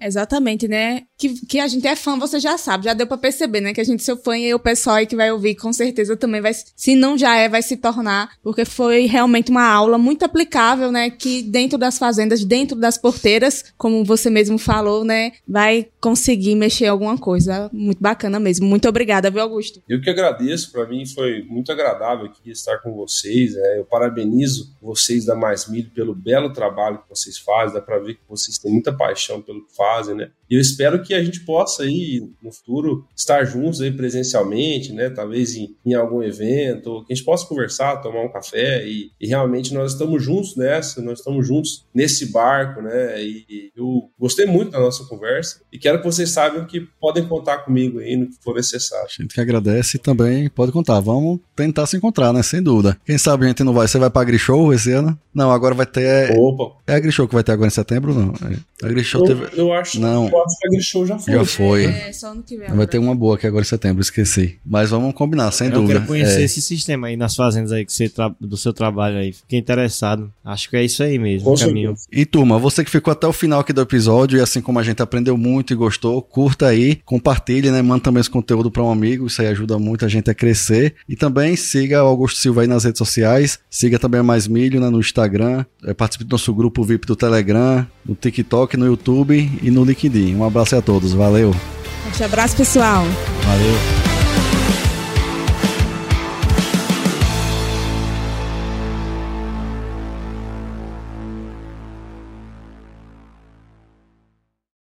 Exatamente, 0.00 0.68
né? 0.68 1.02
Que, 1.18 1.46
que 1.46 1.58
a 1.58 1.66
gente 1.66 1.86
é 1.86 1.96
fã, 1.96 2.16
você 2.16 2.38
já 2.38 2.56
sabe, 2.56 2.84
já 2.84 2.94
deu 2.94 3.06
para 3.06 3.18
perceber, 3.18 3.60
né? 3.60 3.74
Que 3.74 3.80
a 3.80 3.84
gente 3.84 4.00
é 4.00 4.04
seu 4.04 4.16
fã 4.16 4.38
e 4.38 4.54
o 4.54 4.58
pessoal 4.58 4.96
aí 4.96 5.06
que 5.06 5.16
vai 5.16 5.32
ouvir, 5.32 5.56
com 5.56 5.72
certeza 5.72 6.16
também 6.16 6.40
vai, 6.40 6.52
se 6.54 6.94
não 6.94 7.18
já 7.18 7.36
é, 7.36 7.48
vai 7.48 7.60
se 7.60 7.76
tornar, 7.76 8.30
porque 8.42 8.64
foi 8.64 9.06
realmente 9.06 9.50
uma 9.50 9.66
aula 9.66 9.98
muito 9.98 10.24
aplicável, 10.24 10.92
né? 10.92 11.10
Que 11.10 11.42
dentro 11.42 11.76
das 11.76 11.98
fazendas, 11.98 12.44
dentro 12.44 12.78
das 12.78 12.96
porteiras, 12.96 13.64
como 13.76 14.04
você 14.04 14.30
mesmo 14.30 14.58
falou, 14.58 15.04
né? 15.04 15.32
Vai 15.46 15.88
conseguir 16.00 16.54
mexer 16.54 16.86
alguma 16.86 17.18
coisa. 17.18 17.68
Muito 17.72 18.00
bacana 18.00 18.38
mesmo. 18.38 18.66
Muito 18.66 18.88
obrigada, 18.88 19.30
viu, 19.30 19.42
Augusto? 19.42 19.82
Eu 19.88 20.00
que 20.00 20.10
agradeço, 20.10 20.70
para 20.70 20.86
mim 20.86 21.04
foi 21.04 21.42
muito 21.42 21.72
agradável 21.72 22.26
aqui 22.26 22.50
estar 22.50 22.78
com 22.78 22.94
vocês. 22.94 23.54
Né? 23.54 23.78
Eu 23.78 23.84
parabenizo 23.84 24.76
vocês 24.80 25.24
da 25.24 25.34
Mais 25.34 25.68
Milho 25.68 25.90
pelo 25.90 26.14
belo 26.14 26.52
trabalho 26.52 26.98
que 26.98 27.08
vocês 27.08 27.38
fazem, 27.38 27.74
dá 27.74 27.80
para 27.80 27.98
ver 27.98 28.14
que 28.14 28.20
vocês 28.28 28.56
têm 28.58 28.70
muita 28.70 28.92
paixão 28.92 29.42
pelo 29.42 29.66
que 29.66 29.74
fazem, 29.74 30.14
né? 30.14 30.30
E 30.48 30.54
eu 30.54 30.60
espero 30.60 31.02
que 31.02 31.07
a 31.14 31.22
gente 31.22 31.40
possa 31.40 31.82
aí 31.82 32.22
no 32.42 32.52
futuro 32.52 33.06
estar 33.16 33.44
juntos 33.44 33.80
aí 33.80 33.90
presencialmente, 33.90 34.92
né? 34.92 35.10
Talvez 35.10 35.56
em, 35.56 35.74
em 35.84 35.94
algum 35.94 36.22
evento, 36.22 37.04
que 37.04 37.12
a 37.12 37.16
gente 37.16 37.24
possa 37.24 37.46
conversar, 37.46 37.96
tomar 37.98 38.22
um 38.22 38.32
café 38.32 38.86
e, 38.86 39.10
e, 39.20 39.26
realmente 39.26 39.74
nós 39.74 39.92
estamos 39.92 40.22
juntos 40.22 40.56
nessa, 40.56 41.00
nós 41.02 41.18
estamos 41.18 41.46
juntos 41.46 41.84
nesse 41.94 42.32
barco, 42.32 42.80
né? 42.82 43.22
E, 43.22 43.44
e 43.48 43.72
eu 43.76 44.10
gostei 44.18 44.46
muito 44.46 44.70
da 44.70 44.80
nossa 44.80 45.04
conversa 45.04 45.60
e 45.72 45.78
quero 45.78 45.98
que 45.98 46.04
vocês 46.04 46.30
saibam 46.30 46.66
que 46.66 46.80
podem 47.00 47.26
contar 47.26 47.58
comigo 47.58 47.98
aí 47.98 48.16
no 48.16 48.28
que 48.28 48.36
for 48.42 48.54
necessário. 48.54 49.06
A 49.06 49.22
gente 49.22 49.34
que 49.34 49.40
agradece 49.40 49.96
e 49.96 50.00
também 50.00 50.48
pode 50.48 50.72
contar. 50.72 51.00
Vamos 51.00 51.40
tentar 51.54 51.86
se 51.86 51.96
encontrar, 51.96 52.32
né? 52.32 52.42
Sem 52.42 52.62
dúvida. 52.62 52.96
Quem 53.04 53.18
sabe 53.18 53.44
a 53.44 53.48
gente 53.48 53.64
não 53.64 53.72
vai. 53.72 53.86
Você 53.86 53.98
vai 53.98 54.10
pra 54.10 54.24
Grishow 54.24 54.72
esse 54.72 54.92
ano? 54.92 55.18
Não, 55.34 55.50
agora 55.50 55.74
vai 55.74 55.86
ter. 55.86 56.36
Opa! 56.36 56.76
É 56.86 56.94
a 56.94 57.00
Grishow 57.00 57.28
que 57.28 57.34
vai 57.34 57.44
ter 57.44 57.52
agora 57.52 57.68
em 57.68 57.70
setembro, 57.70 58.12
não? 58.12 58.34
É. 58.48 58.86
A 58.86 58.88
Grishow 58.88 59.20
eu, 59.22 59.26
teve. 59.26 59.60
Eu 59.60 59.72
acho 59.72 60.00
não. 60.00 60.28
que 60.28 60.36
a 60.36 60.70
Grishow 60.70 60.97
já 61.06 61.18
foi. 61.18 61.34
Já 61.34 61.44
foi. 61.44 61.84
É, 61.84 62.12
só 62.12 62.32
ano 62.32 62.42
que 62.42 62.56
vem. 62.56 62.68
Vai 62.68 62.86
ter 62.86 62.98
uma 62.98 63.14
boa 63.14 63.36
aqui 63.36 63.46
agora 63.46 63.62
em 63.62 63.68
setembro, 63.68 64.00
esqueci. 64.00 64.58
Mas 64.64 64.90
vamos 64.90 65.14
combinar, 65.14 65.50
sem 65.52 65.68
eu 65.68 65.74
dúvida. 65.74 65.94
Eu 65.94 65.96
quero 65.96 66.06
conhecer 66.06 66.40
é. 66.40 66.44
esse 66.44 66.60
sistema 66.60 67.08
aí 67.08 67.16
nas 67.16 67.34
fazendas 67.34 67.72
aí 67.72 67.84
que 67.84 67.92
você 67.92 68.08
tra... 68.08 68.34
do 68.40 68.56
seu 68.56 68.72
trabalho 68.72 69.18
aí. 69.18 69.32
Fiquei 69.32 69.58
interessado. 69.58 70.32
Acho 70.44 70.70
que 70.70 70.76
é 70.76 70.84
isso 70.84 71.02
aí 71.02 71.18
mesmo, 71.18 71.52
o 71.52 71.58
caminho. 71.58 71.94
E 72.10 72.24
turma, 72.24 72.58
você 72.58 72.84
que 72.84 72.90
ficou 72.90 73.12
até 73.12 73.26
o 73.26 73.32
final 73.32 73.60
aqui 73.60 73.72
do 73.72 73.80
episódio 73.80 74.38
e 74.38 74.40
assim 74.40 74.60
como 74.60 74.78
a 74.78 74.82
gente 74.82 75.02
aprendeu 75.02 75.36
muito 75.36 75.72
e 75.72 75.76
gostou, 75.76 76.22
curta 76.22 76.66
aí, 76.66 77.00
compartilhe, 77.04 77.70
né? 77.70 77.82
Manda 77.82 78.04
também 78.04 78.20
esse 78.20 78.30
conteúdo 78.30 78.70
para 78.70 78.82
um 78.82 78.90
amigo, 78.90 79.26
isso 79.26 79.40
aí 79.40 79.48
ajuda 79.48 79.78
muito 79.78 80.04
a 80.04 80.08
gente 80.08 80.30
a 80.30 80.34
crescer. 80.34 80.94
E 81.08 81.16
também 81.16 81.56
siga 81.56 82.02
o 82.02 82.06
Augusto 82.06 82.38
Silva 82.38 82.62
aí 82.62 82.66
nas 82.66 82.84
redes 82.84 82.98
sociais, 82.98 83.58
siga 83.70 83.98
também 83.98 84.20
a 84.20 84.22
Mais 84.22 84.46
Milho 84.46 84.80
né, 84.80 84.88
no 84.88 85.00
Instagram, 85.00 85.64
é, 85.84 85.94
participe 85.94 86.24
do 86.24 86.32
nosso 86.32 86.52
grupo 86.54 86.82
VIP 86.84 87.06
do 87.06 87.16
Telegram, 87.16 87.86
no 88.04 88.14
TikTok, 88.14 88.76
no 88.76 88.86
YouTube 88.86 89.50
e 89.62 89.70
no 89.70 89.84
LinkedIn. 89.84 90.34
Um 90.34 90.44
abraço 90.44 90.74
a 90.74 90.78
todos, 90.88 91.12
valeu! 91.12 91.50
Um 91.50 92.24
abraço, 92.24 92.56
pessoal! 92.56 93.04
Valeu! 93.44 94.07